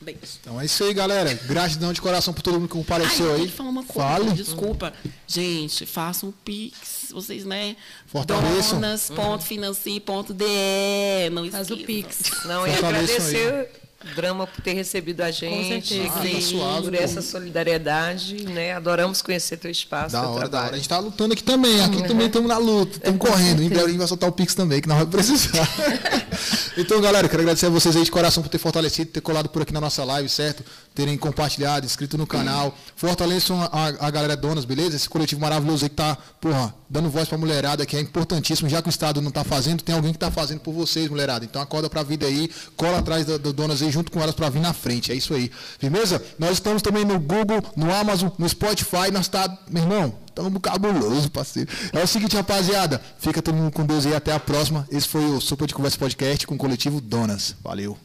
[0.00, 0.20] Beijo.
[0.40, 1.32] Então é isso aí, galera.
[1.46, 3.48] Gratidão de coração por todo mundo que compareceu Ai, aí.
[3.48, 4.30] falar uma coisa, Fale.
[4.32, 4.92] desculpa.
[5.26, 7.76] Gente, façam um pix, vocês, né?
[8.06, 8.80] Fortaleçam.
[8.80, 11.30] Donas.financie.de.
[11.30, 11.86] Não Faz o esqueçam.
[11.86, 12.18] Pix.
[12.46, 13.70] Não, e agradecer
[14.14, 16.12] Drama por ter recebido a gente, certeza.
[16.16, 17.02] Ah, tá suave, por pô.
[17.02, 18.72] essa solidariedade, né?
[18.72, 20.66] Adoramos conhecer teu espaço, Da teu hora, da trabalho.
[20.66, 20.74] hora.
[20.74, 21.82] A gente tá lutando aqui também.
[21.84, 23.62] Aqui também estamos na luta, estamos correndo.
[23.62, 25.68] Em breve a gente vai soltar o Pix também, que nós vamos precisar.
[26.76, 29.62] então, galera, quero agradecer a vocês aí de coração por ter fortalecido, ter colado por
[29.62, 30.64] aqui na nossa live, certo?
[30.94, 32.76] Terem compartilhado, inscrito no canal.
[32.96, 34.96] Fortaleçam a, a galera donas, beleza?
[34.96, 38.68] Esse coletivo maravilhoso aí que tá, porra, dando voz pra mulherada, que é importantíssimo.
[38.68, 41.44] Já que o Estado não tá fazendo, tem alguém que tá fazendo por vocês, mulherada.
[41.44, 44.50] Então acorda pra vida aí, cola atrás do, do donas aí, junto com elas pra
[44.50, 45.10] vir na frente.
[45.10, 45.50] É isso aí.
[45.78, 46.22] Firmeza?
[46.38, 49.10] Nós estamos também no Google, no Amazon, no Spotify.
[49.10, 51.70] Nós tá, meu irmão, estamos cabuloso, parceiro.
[51.94, 53.00] É o seguinte, rapaziada.
[53.18, 54.14] Fica todo mundo com Deus aí.
[54.14, 54.86] Até a próxima.
[54.90, 57.56] Esse foi o Sopa de Conversa Podcast com o coletivo Donas.
[57.64, 57.96] Valeu.